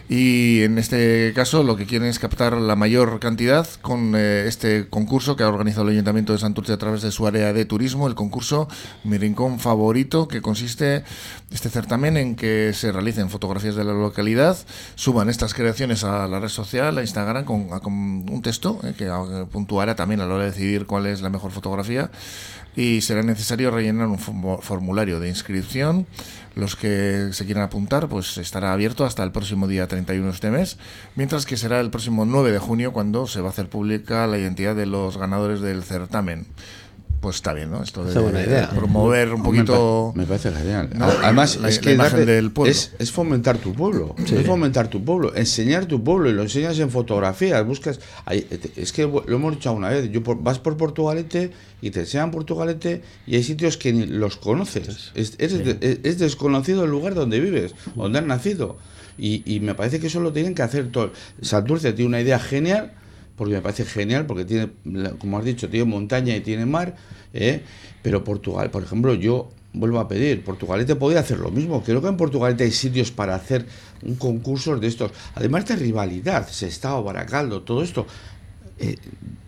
Y 0.10 0.64
en 0.64 0.78
este 0.78 1.32
caso 1.34 1.64
lo 1.64 1.78
que 1.78 1.86
quieren 1.86 2.10
es 2.10 2.20
captar 2.20 2.58
la 2.58 2.76
mayor 2.76 3.20
cantidad 3.20 3.66
con 3.82 4.14
eh, 4.16 4.46
este 4.46 4.90
concurso 4.90 5.38
que 5.38 5.44
ha 5.44 5.48
organizado 5.48 5.88
el 5.88 5.94
Ayuntamiento 5.94 6.34
de 6.34 6.40
Santurce 6.40 6.74
a 6.74 6.78
través 6.78 7.02
de 7.02 7.12
su 7.12 7.28
área 7.28 7.54
de 7.54 7.64
turismo, 7.64 8.08
el 8.08 8.16
concurso 8.16 8.68
Mi 9.06 9.18
Rincón 9.18 9.60
Favorito, 9.60 10.28
que 10.28 10.42
consiste 10.42 11.04
este 11.50 11.70
certamen 11.70 12.18
en 12.18 12.36
que 12.36 12.74
se 12.74 12.92
realicen 12.92 13.30
fotografías 13.30 13.76
de 13.76 13.86
la 13.86 13.94
localidad, 13.94 14.58
suban 14.96 15.30
estas 15.30 15.54
creaciones 15.54 16.04
a 16.04 16.28
la 16.28 16.40
red 16.40 16.50
social, 16.50 16.98
a 16.98 17.02
Instagram, 17.02 17.46
con, 17.46 17.70
un 17.92 18.42
texto 18.42 18.80
eh, 18.84 18.94
que 18.98 19.06
eh, 19.06 19.46
puntuará 19.50 19.96
también 19.96 20.20
a 20.20 20.26
la 20.26 20.36
hora 20.36 20.44
de 20.44 20.52
decidir 20.52 20.86
cuál 20.86 21.06
es 21.06 21.22
la 21.22 21.30
mejor 21.30 21.52
fotografía 21.52 22.12
y 22.76 23.02
será 23.02 23.22
necesario 23.22 23.70
rellenar 23.72 24.08
un 24.08 24.18
formu- 24.18 24.62
formulario 24.62 25.20
de 25.20 25.30
inscripción. 25.30 26.06
Los 26.54 26.76
que 26.76 27.30
se 27.32 27.46
quieran 27.46 27.64
apuntar, 27.64 28.10
pues 28.10 28.38
estará 28.38 28.74
abierto 28.74 29.06
hasta 29.06 29.24
el 29.24 29.32
próximo 29.32 29.70
día 29.70 29.88
31 30.06 30.28
de 30.28 30.34
este 30.34 30.52
mes, 30.52 30.78
mientras 31.16 31.46
que 31.46 31.58
será 31.58 31.80
el 31.80 31.90
próximo 31.90 32.26
9 32.26 32.52
de 32.52 32.60
junio 32.60 32.92
cuando 32.94 33.28
se 33.28 33.42
va 33.42 33.48
a 33.48 33.52
hacer 33.52 33.68
pública 33.70 34.28
la 34.28 34.38
identidad 34.38 34.76
de 34.76 34.86
los 34.86 35.18
ganadores 35.18 35.62
del 35.62 35.84
certamen. 35.84 36.48
Pues 37.22 37.36
está 37.36 37.54
bien, 37.54 37.70
¿no? 37.70 37.84
Esto 37.84 38.04
de, 38.04 38.20
buena 38.20 38.42
idea. 38.42 38.62
de 38.66 38.76
promover 38.76 39.32
un 39.32 39.44
poquito... 39.44 40.12
Me, 40.16 40.24
pa- 40.26 40.34
me 40.34 40.40
parece 40.40 40.60
genial. 40.60 40.90
¿no? 40.96 41.06
Además, 41.06 41.56
La- 41.58 41.70
es 41.70 41.76
la 41.76 41.82
que 41.84 41.94
imagen 41.94 42.20
darle- 42.22 42.26
del 42.26 42.50
pueblo. 42.52 42.72
Es, 42.72 42.94
es 42.98 43.12
fomentar 43.12 43.60
tu 43.60 43.74
pueblo. 43.74 44.16
Es 44.18 44.44
fomentar 44.48 44.88
tu 44.88 45.04
pueblo. 45.06 45.32
Enseñar 45.36 45.86
tu 45.86 46.04
pueblo 46.04 46.32
y 46.32 46.34
lo 46.34 46.42
enseñas 46.42 46.80
en 46.80 46.90
fotografías. 46.90 47.64
Buscas. 47.64 48.00
es 48.76 48.92
que 48.92 49.04
lo 49.04 49.24
hemos 49.36 49.54
dicho 49.54 49.72
una 49.72 49.90
vez. 49.90 50.12
Yo 50.12 50.24
por- 50.24 50.42
vas 50.42 50.58
por 50.58 50.78
Portugalete 50.78 51.52
y 51.80 51.92
te 51.92 52.00
enseñan 52.00 52.32
Portugalete 52.32 53.04
y 53.28 53.36
hay 53.36 53.44
sitios 53.44 53.78
que 53.78 53.94
ni 53.94 54.08
los 54.08 54.38
conoces. 54.38 55.12
Es, 55.14 55.36
es- 55.38 55.54
es 56.04 56.18
desconocido 56.18 56.86
el 56.86 56.90
lugar 56.90 57.14
donde 57.14 57.40
vives, 57.40 57.76
donde 57.94 58.18
has 58.18 58.26
nacido. 58.26 58.78
Y, 59.22 59.44
y 59.46 59.62
me 59.62 59.76
parece 59.76 60.02
que 60.02 60.08
eso 60.08 60.20
lo 60.20 60.34
tienen 60.34 60.54
que 60.54 60.64
hacer 60.64 60.92
todo. 60.92 61.14
Santurce 61.42 61.94
tiene 61.94 62.10
una 62.10 62.20
idea 62.20 62.40
genial 62.40 62.92
porque 63.42 63.56
me 63.56 63.62
parece 63.62 63.86
genial, 63.86 64.28
porque 64.28 64.46
tiene, 64.46 64.70
como 65.18 65.40
has 65.40 65.46
dicho, 65.46 65.68
tiene 65.68 65.86
montaña 65.86 66.36
y 66.36 66.42
tiene 66.42 66.68
mar, 66.68 66.96
¿eh? 67.34 67.64
pero 68.04 68.24
Portugal, 68.24 68.70
por 68.70 68.84
ejemplo, 68.84 69.16
yo 69.16 69.50
vuelvo 69.74 70.00
a 70.00 70.08
pedir, 70.08 70.44
Portugalete 70.44 70.96
podría 70.96 71.22
hacer 71.22 71.40
lo 71.40 71.50
mismo, 71.50 71.82
creo 71.82 72.04
que 72.04 72.08
en 72.08 72.18
Portugalete 72.18 72.66
hay 72.66 72.72
sitios 72.72 73.10
para 73.10 73.34
hacer 73.34 73.66
un 74.04 74.16
concurso 74.16 74.78
de 74.78 74.86
estos, 74.88 75.12
además 75.34 75.66
de 75.66 75.76
rivalidad, 75.76 76.48
Sestao, 76.48 77.04
Baracaldo, 77.04 77.64
todo 77.64 77.82
esto, 77.82 78.06
eh, 78.82 78.98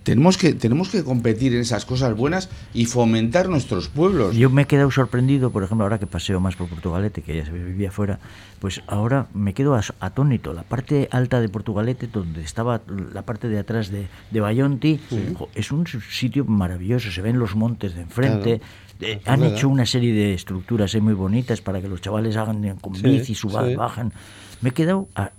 tenemos 0.03 0.38
que 0.38 0.53
tenemos 0.53 0.89
que 0.89 1.03
competir 1.03 1.53
en 1.53 1.61
esas 1.61 1.86
cosas 1.86 2.15
buenas 2.15 2.49
y 2.73 2.86
fomentar 2.86 3.47
nuestros 3.49 3.88
pueblos. 3.88 4.36
Yo 4.36 4.49
me 4.49 4.63
he 4.63 4.65
quedado 4.65 4.91
sorprendido, 4.91 5.49
por 5.51 5.63
ejemplo, 5.63 5.86
ahora 5.86 5.97
que 5.97 6.07
paseo 6.07 6.39
más 6.41 6.55
por 6.57 6.67
Portugalete, 6.67 7.21
que 7.21 7.38
ya 7.38 7.45
se 7.45 7.51
vivía 7.51 7.89
fuera, 7.91 8.19
pues 8.59 8.81
ahora 8.88 9.27
me 9.34 9.53
quedo 9.53 9.79
atónito. 10.01 10.53
La 10.53 10.63
parte 10.63 11.07
alta 11.11 11.39
de 11.39 11.47
Portugalete, 11.49 12.07
donde 12.07 12.41
estaba 12.43 12.81
la 13.13 13.21
parte 13.21 13.47
de 13.47 13.59
atrás 13.59 13.89
de, 13.91 14.07
de 14.29 14.39
Bayonti, 14.41 14.99
jo, 15.38 15.49
es 15.55 15.71
un 15.71 15.86
sitio 15.88 16.43
maravilloso, 16.45 17.09
se 17.09 17.21
ven 17.21 17.39
los 17.39 17.55
montes 17.55 17.95
de 17.95 18.01
enfrente. 18.01 18.61
Eh, 18.99 19.21
han 19.25 19.39
verdad. 19.39 19.57
hecho 19.57 19.69
una 19.69 19.86
serie 19.86 20.13
de 20.13 20.34
estructuras 20.34 20.93
eh, 20.95 21.01
muy 21.01 21.13
bonitas 21.13 21.61
para 21.61 21.81
que 21.81 21.88
los 21.88 21.99
chavales 22.01 22.36
hagan 22.38 22.77
con 22.79 22.95
Sí, 22.95 23.01
bici, 23.03 23.36
suban, 23.36 23.69
sí. 23.69 23.75
bajan. 23.75 24.13
Me 24.61 24.69
he 24.69 24.71
quedado 24.73 25.07
a- 25.15 25.31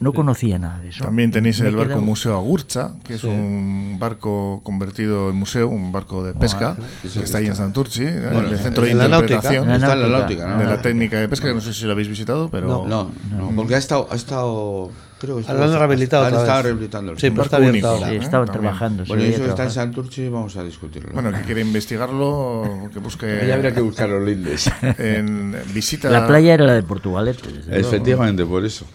No 0.00 0.12
conocía 0.12 0.58
nada 0.58 0.80
de 0.80 0.88
eso. 0.88 1.04
También 1.04 1.30
tenéis 1.30 1.60
el 1.60 1.76
barco 1.76 1.90
quedado- 1.90 2.02
Museo 2.02 2.36
Agurcha, 2.36 2.92
que 3.04 3.14
es 3.14 3.20
Sí. 3.20 3.26
un 3.28 3.96
barco 4.00 4.60
convertido 4.64 5.30
en 5.30 5.36
museo, 5.36 5.68
un 5.68 5.92
barco 5.92 6.24
de 6.24 6.34
pesca, 6.34 6.76
sí, 7.02 7.18
que 7.18 7.24
está 7.24 7.38
ahí 7.38 7.46
en 7.46 7.54
Santurci. 7.56 8.02
Bueno, 8.04 8.40
en 8.48 8.52
el 8.54 8.58
centro 8.58 8.84
de 8.84 8.90
en 8.90 8.98
náutica. 8.98 9.18
interpretación 9.20 9.68
la 9.68 9.74
Está 9.76 9.92
en 9.92 10.00
la 10.02 10.08
náutica. 10.08 10.18
náutica, 10.44 10.46
¿no? 10.48 10.58
de 10.70 10.76
la 10.76 10.82
técnica 10.82 11.20
de 11.20 11.28
pesca, 11.28 11.48
que 11.48 11.54
no 11.54 11.60
sé 11.60 11.72
si 11.72 11.84
lo 11.84 11.92
habéis 11.92 12.08
visitado, 12.08 12.48
pero... 12.50 12.66
No, 12.88 13.10
no, 13.30 13.52
porque 13.54 13.74
ha 13.76 13.78
estado, 13.78 14.08
ha 14.10 14.16
estado 14.16 14.90
creo 15.20 15.36
que 15.38 15.52
Lo 15.52 15.64
han 15.64 15.72
rehabilitado 15.72 16.24
Han 16.26 16.34
estado 16.34 16.62
rehabilitando 16.62 17.16
Sí, 17.18 17.30
pero 17.30 17.42
está 17.42 17.56
abierto. 17.56 17.98
Sí, 17.98 18.04
¿eh? 18.04 18.16
estaba 18.16 18.46
También. 18.46 18.62
trabajando. 18.62 19.04
Bueno, 19.06 19.24
y 19.24 19.26
eso 19.28 19.46
está 19.46 19.64
en. 19.64 19.70
Santurce 19.72 20.28
vamos 20.28 20.56
a 20.56 20.62
discutirlo. 20.62 21.10
Bueno, 21.12 21.32
que 21.32 21.40
quiere 21.42 21.60
investigarlo, 21.60 22.88
que 22.92 22.98
busque 23.00 23.44
ya 23.48 23.54
habría 23.54 23.72
que 23.74 23.80
buscar 23.80 24.08
los 24.08 24.22
lindes. 24.24 24.70
en 24.98 25.56
visita... 25.74 26.08
La 26.10 26.26
playa 26.26 26.54
era 26.54 26.64
la 26.66 26.74
de 26.74 26.82
Portugalete. 26.82 27.48
Efectivamente, 27.70 28.44
por 28.44 28.64
eso. 28.64 28.86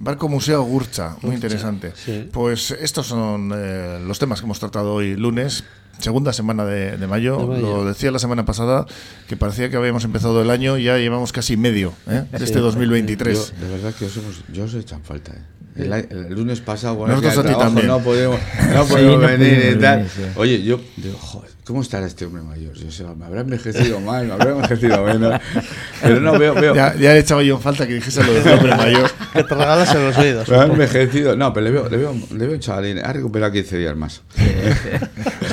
Barco 0.00 0.28
Museo 0.28 0.62
Gurcha, 0.62 1.16
muy 1.22 1.34
interesante. 1.34 1.92
sí. 1.94 2.28
Pues 2.32 2.70
estos 2.72 3.06
son 3.06 3.52
eh, 3.54 4.00
los 4.06 4.18
temas 4.18 4.40
que 4.40 4.46
hemos 4.46 4.58
tratado 4.58 4.94
hoy 4.94 5.14
lunes, 5.14 5.64
segunda 5.98 6.32
semana 6.32 6.64
de, 6.64 6.96
de 6.96 7.06
mayo. 7.06 7.36
De 7.38 7.46
mayo. 7.46 7.76
Lo 7.76 7.84
decía 7.84 8.10
la 8.10 8.18
semana 8.18 8.44
pasada 8.46 8.86
que 9.28 9.36
parecía 9.36 9.68
que 9.70 9.76
habíamos 9.76 10.04
empezado 10.04 10.40
el 10.40 10.50
año, 10.50 10.78
ya 10.78 10.96
llevamos 10.96 11.32
casi 11.32 11.56
medio 11.56 11.92
¿eh? 12.08 12.24
de 12.32 12.44
este 12.44 12.60
2023. 12.60 13.52
Yo, 13.60 13.66
de 13.66 13.72
verdad 13.72 13.94
que 13.94 14.06
os 14.06 14.16
hemos, 14.16 14.42
yo 14.52 14.64
os 14.64 14.74
he 14.74 14.78
hecho 14.80 14.98
falta. 15.04 15.32
¿eh? 15.32 15.42
El, 15.76 15.92
el 15.92 16.34
lunes 16.34 16.60
pasado, 16.60 16.94
bueno, 16.96 17.14
Nosotros 17.14 17.38
a 17.38 17.42
ti 17.42 17.48
trabajo 17.48 17.64
también. 17.68 17.86
no 17.86 18.00
podemos, 18.00 18.40
no 18.74 18.84
Sí, 18.86 18.92
podemos 18.92 19.20
no 19.20 19.26
venir 19.28 19.52
y 19.52 19.54
pudimos 19.60 19.80
tal. 19.82 19.96
venir, 19.98 20.10
sí. 20.10 20.22
Oye, 20.36 20.62
yo 20.62 20.80
digo, 20.96 21.16
joder, 21.18 21.49
¿cómo 21.70 21.82
estará 21.82 22.06
este 22.06 22.24
hombre 22.26 22.42
mayor? 22.42 22.74
Yo 22.74 22.90
sé, 22.90 23.04
me 23.16 23.24
habrá 23.24 23.40
envejecido 23.40 24.00
mal, 24.00 24.26
me 24.26 24.32
habrá 24.34 24.50
envejecido 24.50 25.04
menos. 25.04 25.40
Pero 26.02 26.20
no 26.20 26.38
veo, 26.38 26.54
veo. 26.54 26.74
Ya, 26.74 26.94
ya 26.96 27.12
le 27.14 27.20
echaba 27.20 27.42
yo 27.42 27.56
en 27.56 27.62
falta 27.62 27.86
que 27.86 27.94
dijese 27.94 28.22
lo 28.24 28.32
de 28.32 28.52
hombre 28.52 28.74
mayor. 28.76 29.10
Que 29.32 29.44
te 29.44 29.54
regalas 29.54 29.94
en 29.94 30.04
los 30.06 30.18
oídos. 30.18 30.48
Me 30.48 30.56
ha 30.56 30.64
envejecido. 30.64 31.36
No, 31.36 31.52
pero 31.52 31.64
le 31.64 31.70
veo, 31.72 31.88
le 31.88 31.96
veo, 31.96 32.14
le 32.32 32.46
veo 32.46 32.52
un 32.54 32.60
chavalín. 32.60 32.98
Ha 32.98 33.12
recuperado 33.12 33.52
15 33.52 33.78
días 33.78 33.96
más. 33.96 34.22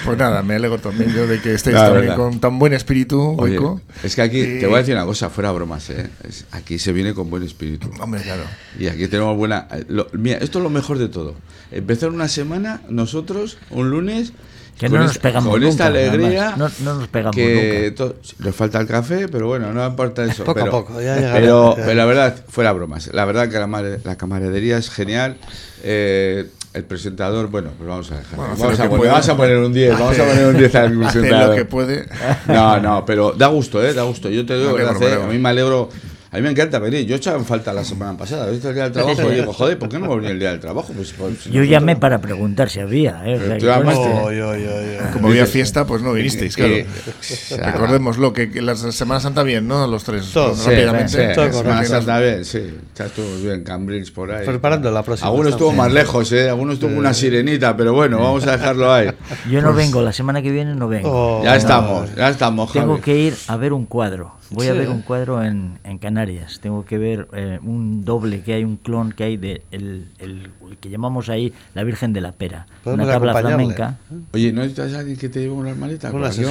Pues 0.05 0.17
nada, 0.17 0.41
me 0.41 0.55
alegro 0.55 0.77
también 0.79 1.13
yo 1.13 1.27
de 1.27 1.41
que 1.41 1.53
estéis 1.53 1.73
La 1.75 1.85
también 1.87 2.01
verdad. 2.07 2.15
con 2.15 2.39
tan 2.39 2.59
buen 2.59 2.71
espíritu, 2.71 3.35
Oye, 3.37 3.59
es 4.03 4.15
que 4.15 4.21
aquí, 4.21 4.39
Y- 4.39 4.59
te 4.59 4.65
voy 4.65 4.75
a 4.75 4.77
decir 4.79 4.95
una 4.95 5.03
cosa, 5.05 5.29
fuera 5.29 5.51
bromas, 5.51 5.89
¿eh? 5.89 6.09
Es- 6.25 6.45
aquí 6.51 6.79
se 6.79 6.93
viene 6.93 7.13
con 7.13 7.29
buen 7.29 7.43
espíritu. 7.43 7.91
Hombre, 7.99 8.21
claro. 8.21 8.43
Y 8.79 8.87
aquí 8.87 9.07
tenemos 9.09 9.35
buena. 9.35 9.67
eh, 9.69 9.83
lo- 9.89 10.07
mira, 10.13 10.37
esto 10.37 10.59
es 10.59 10.63
lo 10.63 10.69
mejor 10.69 10.97
de 10.97 11.09
todo. 11.09 11.35
Empezar 11.71 12.09
una 12.11 12.29
semana, 12.29 12.81
nosotros, 12.87 13.57
un 13.69 13.89
lunes. 13.89 14.31
Que 14.77 14.87
con 14.89 14.97
no 14.99 15.03
nos 15.05 15.11
esta- 15.13 15.21
pegamos 15.23 15.49
Con 15.51 15.63
esta 15.63 15.87
alegría. 15.87 16.53
No- 16.55 16.69
no 16.83 16.93
nos 16.95 17.07
pegamos 17.07 17.35
que 17.35 17.93
le 18.39 18.51
falta 18.51 18.79
el 18.79 18.87
café, 18.87 19.27
pero 19.27 19.47
bueno, 19.47 19.73
no 19.73 19.85
importa 19.85 20.23
eso. 20.25 20.43
Poco 20.43 20.61
a 20.61 20.69
poco, 20.69 21.01
ya 21.01 21.15
llegará. 21.15 21.33
pero, 21.39 21.73
pero 21.75 21.93
la 21.95 22.05
verdad, 22.05 22.35
fuera 22.47 22.71
bromas. 22.73 23.09
La 23.13 23.25
verdad 23.25 23.49
que 23.49 23.57
la, 23.57 23.67
mare- 23.67 23.99
la 24.03 24.15
camaradería 24.17 24.77
es 24.77 24.89
genial. 24.89 25.37
Eh, 25.83 26.47
el 26.73 26.83
presentador, 26.83 27.47
bueno, 27.47 27.71
pues 27.75 27.89
vamos 27.89 28.11
a 28.11 28.17
dejar. 28.17 28.35
Bueno, 28.35 28.53
vamos, 28.55 28.79
a 28.79 28.83
poner, 28.83 28.97
puede. 28.97 29.11
vamos 29.11 29.29
a 29.29 29.37
poner 29.37 29.57
un 29.57 29.73
10. 29.73 29.93
Vamos 29.97 30.19
a 30.19 30.23
poner 30.25 30.45
un 30.47 30.57
10 30.57 30.75
al 30.75 30.85
Hace 30.85 30.93
lo 30.95 30.99
presentador. 31.23 31.55
que 31.55 31.65
puede. 31.65 32.05
No, 32.47 32.79
no, 32.79 33.03
pero 33.05 33.31
da 33.31 33.47
gusto, 33.47 33.83
¿eh? 33.83 33.93
Da 33.95 34.03
gusto. 34.03 34.29
Yo 34.29 34.45
te 34.45 34.57
digo, 34.59 34.73
verdad, 34.73 34.95
me 34.99 35.07
¿eh? 35.07 35.13
a 35.23 35.25
mí 35.27 35.37
me 35.39 35.49
alegro. 35.49 35.89
A 36.31 36.35
mí 36.35 36.41
me 36.41 36.49
encanta 36.51 36.77
venir. 36.79 37.05
Yo 37.05 37.15
echaba 37.15 37.37
en 37.37 37.45
falta 37.45 37.71
la 37.73 37.83
semana 37.85 38.17
pasada. 38.17 38.47
¿Viste 38.49 38.67
el 38.67 38.73
día 38.73 38.83
del 38.83 38.91
trabajo? 38.91 39.31
Y 39.31 39.35
digo, 39.35 39.53
joder, 39.53 39.79
¿por 39.79 39.87
qué 39.87 39.97
no 39.97 40.07
me 40.09 40.15
venía 40.15 40.31
el 40.31 40.39
día 40.39 40.51
del 40.51 40.59
trabajo? 40.59 40.91
Pues, 40.93 41.13
pues, 41.17 41.33
si 41.39 41.49
Yo 41.49 41.61
nosotros- 41.61 41.69
llamé 41.69 41.95
para 41.95 42.19
preguntar 42.19 42.69
si 42.69 42.79
había. 42.81 43.21
¿eh? 43.25 43.35
O 43.35 43.59
sea, 43.59 43.79
oy, 43.79 44.39
oy, 44.41 44.63
oy. 44.65 44.97
Como 45.13 45.29
había 45.29 45.45
fiesta, 45.45 45.85
pues 45.87 46.01
no 46.01 46.11
vinisteis, 46.13 46.55
claro. 46.55 46.73
Eh, 46.73 46.85
Recordémoslo, 47.65 48.33
que, 48.33 48.51
que 48.51 48.61
la 48.61 48.75
Semana 48.75 49.19
Santa 49.19 49.43
bien, 49.43 49.67
¿no? 49.67 49.87
Los 49.87 50.03
tres, 50.03 50.31
Todo. 50.33 50.55
Sí, 50.55 50.69
rápidamente. 50.69 51.09
sí, 51.29 51.35
Todo 51.35 51.45
Semana 51.51 51.63
correcto. 51.75 51.87
Santa 51.95 52.19
bien, 52.19 52.45
sí. 52.45 52.77
Ya 52.95 53.05
estuvo 53.05 53.35
bien, 53.43 53.63
Cambrils 53.63 54.11
por 54.11 54.31
ahí. 54.31 54.45
Preparando 54.45 54.91
la 54.91 55.03
próxima. 55.03 55.27
Algunos 55.29 55.51
estuvo 55.53 55.71
más 55.71 55.91
lejos, 55.91 56.31
¿eh? 56.33 56.49
Algunos 56.49 56.75
estuvo 56.75 56.95
una 56.97 57.13
sirenita, 57.13 57.75
pero 57.77 57.93
bueno, 57.93 58.19
vamos 58.19 58.45
a 58.47 58.51
dejarlo 58.57 58.93
ahí. 58.93 59.09
Yo 59.49 59.61
no 59.61 59.73
vengo, 59.73 60.01
la 60.01 60.11
semana 60.13 60.41
que 60.41 60.51
viene 60.51 60.75
no 60.75 60.87
vengo. 60.87 61.09
Oh, 61.39 61.43
Ya 61.43 61.55
estamos, 61.55 62.13
ya 62.15 62.29
estamos, 62.29 62.71
Tengo 62.73 62.93
Javi. 62.93 63.01
que 63.01 63.17
ir 63.17 63.35
a 63.47 63.55
ver 63.57 63.73
un 63.73 63.85
cuadro. 63.85 64.36
Voy 64.49 64.67
a 64.67 64.73
ver 64.73 64.89
un 64.89 65.01
cuadro 65.01 65.43
en, 65.43 65.77
en 65.83 65.97
Canarias. 65.97 66.59
Tengo 66.61 66.85
que 66.85 66.97
ver 66.97 67.27
eh, 67.33 67.59
un 67.63 68.05
doble 68.05 68.41
que 68.41 68.53
hay, 68.53 68.63
un 68.63 68.77
clon 68.77 69.11
que 69.11 69.23
hay 69.25 69.37
de 69.37 69.61
el, 69.71 70.07
el- 70.19 70.51
el 70.69 70.77
que 70.79 70.89
llamamos 70.89 71.29
ahí 71.29 71.53
la 71.73 71.83
Virgen 71.83 72.13
de 72.13 72.21
la 72.21 72.31
Pera. 72.31 72.65
Una 72.85 73.05
tabla 73.05 73.33
flamenca. 73.35 73.97
Oye, 74.33 74.51
¿no 74.53 74.61
necesitas 74.61 74.93
alguien 74.93 75.17
que 75.17 75.29
te 75.29 75.39
lleve 75.41 75.51
unas 75.53 75.75
maletas? 75.77 76.11
Sí. 76.33 76.41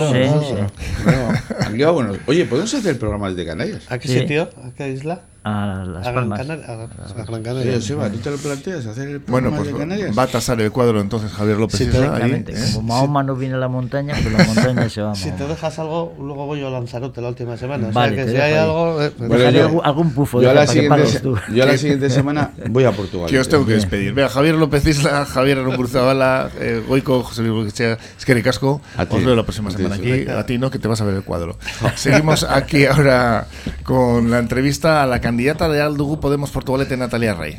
Bueno. 1.92 2.12
Oye, 2.26 2.44
¿podemos 2.44 2.72
hacer 2.74 2.98
programas 2.98 3.34
de 3.36 3.46
Canarias? 3.46 3.82
¿A 3.90 3.98
qué 3.98 4.08
Sí. 4.08 4.18
sitio? 4.20 4.48
¿A 4.62 4.70
qué 4.76 4.90
isla? 4.92 5.22
A 5.48 5.84
Las 5.86 6.04
a 6.06 6.10
Gran 6.10 6.28
Palmas. 6.28 6.38
Canaria. 6.40 6.64
A 6.66 6.76
Gran 6.76 6.88
Sí, 7.36 7.42
Canaria. 7.44 7.74
Joseba, 7.74 8.10
¿tú 8.10 8.18
te 8.18 8.30
lo 8.32 8.36
planteas 8.36 8.86
hacer 8.86 9.08
el 9.08 9.18
Bueno, 9.20 9.50
pues 9.54 9.68
de 9.72 9.78
Canarias? 9.78 10.18
va 10.18 10.24
a 10.24 10.26
tasar 10.26 10.60
el 10.60 10.72
cuadro 10.72 11.00
entonces 11.00 11.30
Javier 11.30 11.56
López 11.58 11.78
Sí, 11.78 11.84
Isla, 11.84 11.98
ahí, 12.00 12.04
Exactamente. 12.06 12.52
¿eh? 12.52 12.70
Como 12.74 12.88
Mahoma 12.88 13.22
no 13.22 13.36
viene 13.36 13.54
a 13.54 13.58
la 13.58 13.68
montaña, 13.68 14.14
pues 14.20 14.32
la 14.36 14.44
montaña 14.44 14.88
se 14.88 15.02
va 15.02 15.12
a 15.12 15.14
Si 15.14 15.30
te 15.30 15.46
dejas 15.46 15.78
algo, 15.78 16.14
luego 16.18 16.46
voy 16.46 16.58
yo 16.60 16.66
a 16.66 16.70
Lanzarote 16.70 17.20
la 17.20 17.28
última 17.28 17.56
semana. 17.56 17.90
Vale, 17.92 18.12
o 18.12 18.16
sea 18.16 18.24
que 18.24 18.30
si 18.32 18.36
hay 18.38 18.52
ahí. 18.54 18.58
algo. 18.58 19.00
eh, 19.02 19.10
pues 19.16 19.28
Bueno, 19.28 19.44
Dejaré 19.44 19.58
yo- 19.72 19.84
algún, 19.84 20.10
pufo 20.10 20.42
Yo 20.42 20.50
a, 20.50 20.54
la 20.54 20.66
siguiente, 20.66 21.06
se- 21.06 21.22
yo 21.22 21.62
a 21.62 21.66
la 21.66 21.78
siguiente 21.78 22.10
semana 22.10 22.50
voy 22.70 22.82
a 22.84 22.90
Portugal. 22.92 23.30
Que 23.30 23.38
os 23.38 23.48
tengo 23.48 23.64
que 23.64 23.74
despedir. 23.74 24.14
Vea, 24.14 24.28
Javier 24.28 24.56
López 24.56 24.84
Isla, 24.84 25.24
Javier 25.26 25.58
Arungurzabala, 25.58 26.50
eh, 26.58 26.82
Goico, 26.88 27.22
José 27.22 27.42
Luis 27.42 27.52
Goicoechea, 27.54 27.98
Esqueri 28.18 28.42
Casco. 28.42 28.80
A 28.96 29.06
ti. 29.06 29.14
Os 29.16 29.24
veo 29.24 29.36
la 29.36 29.44
próxima 29.44 29.68
A 29.68 29.72
ti, 29.72 29.76
semana 29.76 29.96
sí. 29.96 30.10
aquí. 30.12 30.28
A 30.28 30.44
ti 30.44 30.58
no, 30.58 30.70
que 30.72 30.80
te 30.80 30.88
vas 30.88 31.00
a 31.00 31.04
ver 31.04 31.14
el 31.14 31.22
cuadro. 31.22 31.56
Seguimos 31.94 32.42
aquí 32.42 32.84
ahora 32.86 33.46
con 33.84 34.30
la 34.30 34.38
entrevista 34.40 35.02
a 35.02 35.06
la 35.06 35.20
candidata 35.36 35.68
de 35.68 35.82
Aldugu 35.82 36.18
Podemos 36.18 36.50
Portugalete, 36.50 36.96
Natalia 36.96 37.34
Rey. 37.34 37.58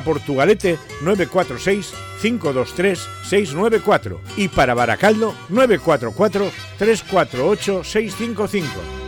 Portugalete 0.00 0.78
946 1.02 1.92
523 2.22 2.98
694 3.28 4.20
y 4.36 4.48
para 4.48 4.74
Baracaldo 4.74 5.34
944 5.48 6.50
348 6.78 7.84
655. 7.84 9.00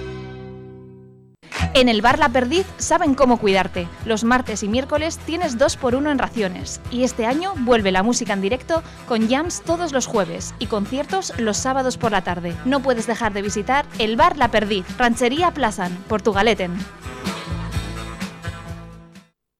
En 1.75 1.89
el 1.89 2.03
bar 2.03 2.19
La 2.19 2.29
Perdiz 2.29 2.67
saben 2.77 3.15
cómo 3.15 3.39
cuidarte. 3.39 3.89
Los 4.05 4.25
martes 4.25 4.63
y 4.63 4.69
miércoles 4.69 5.19
tienes 5.25 5.57
2 5.57 5.77
por 5.79 5.95
1 5.95 6.11
en 6.11 6.19
raciones. 6.19 6.83
Y 6.91 7.03
este 7.05 7.25
año 7.25 7.55
vuelve 7.57 7.93
la 7.93 8.03
música 8.03 8.35
en 8.35 8.43
directo 8.43 8.83
con 9.09 9.29
jams 9.29 9.63
todos 9.63 9.93
los 9.93 10.07
jueves 10.07 10.55
y 10.59 10.67
conciertos 10.67 11.33
los 11.39 11.57
sábados 11.57 11.97
por 11.97 12.13
la 12.13 12.23
tarde. 12.23 12.55
No 12.67 12.81
puedes 12.83 13.07
dejar 13.07 13.33
de 13.33 13.41
visitar 13.41 13.87
el 13.99 14.17
bar 14.17 14.37
La 14.37 14.49
Perdiz, 14.49 14.85
Ranchería 14.99 15.53
Plazan, 15.53 15.97
Portugaleten. 16.09 16.77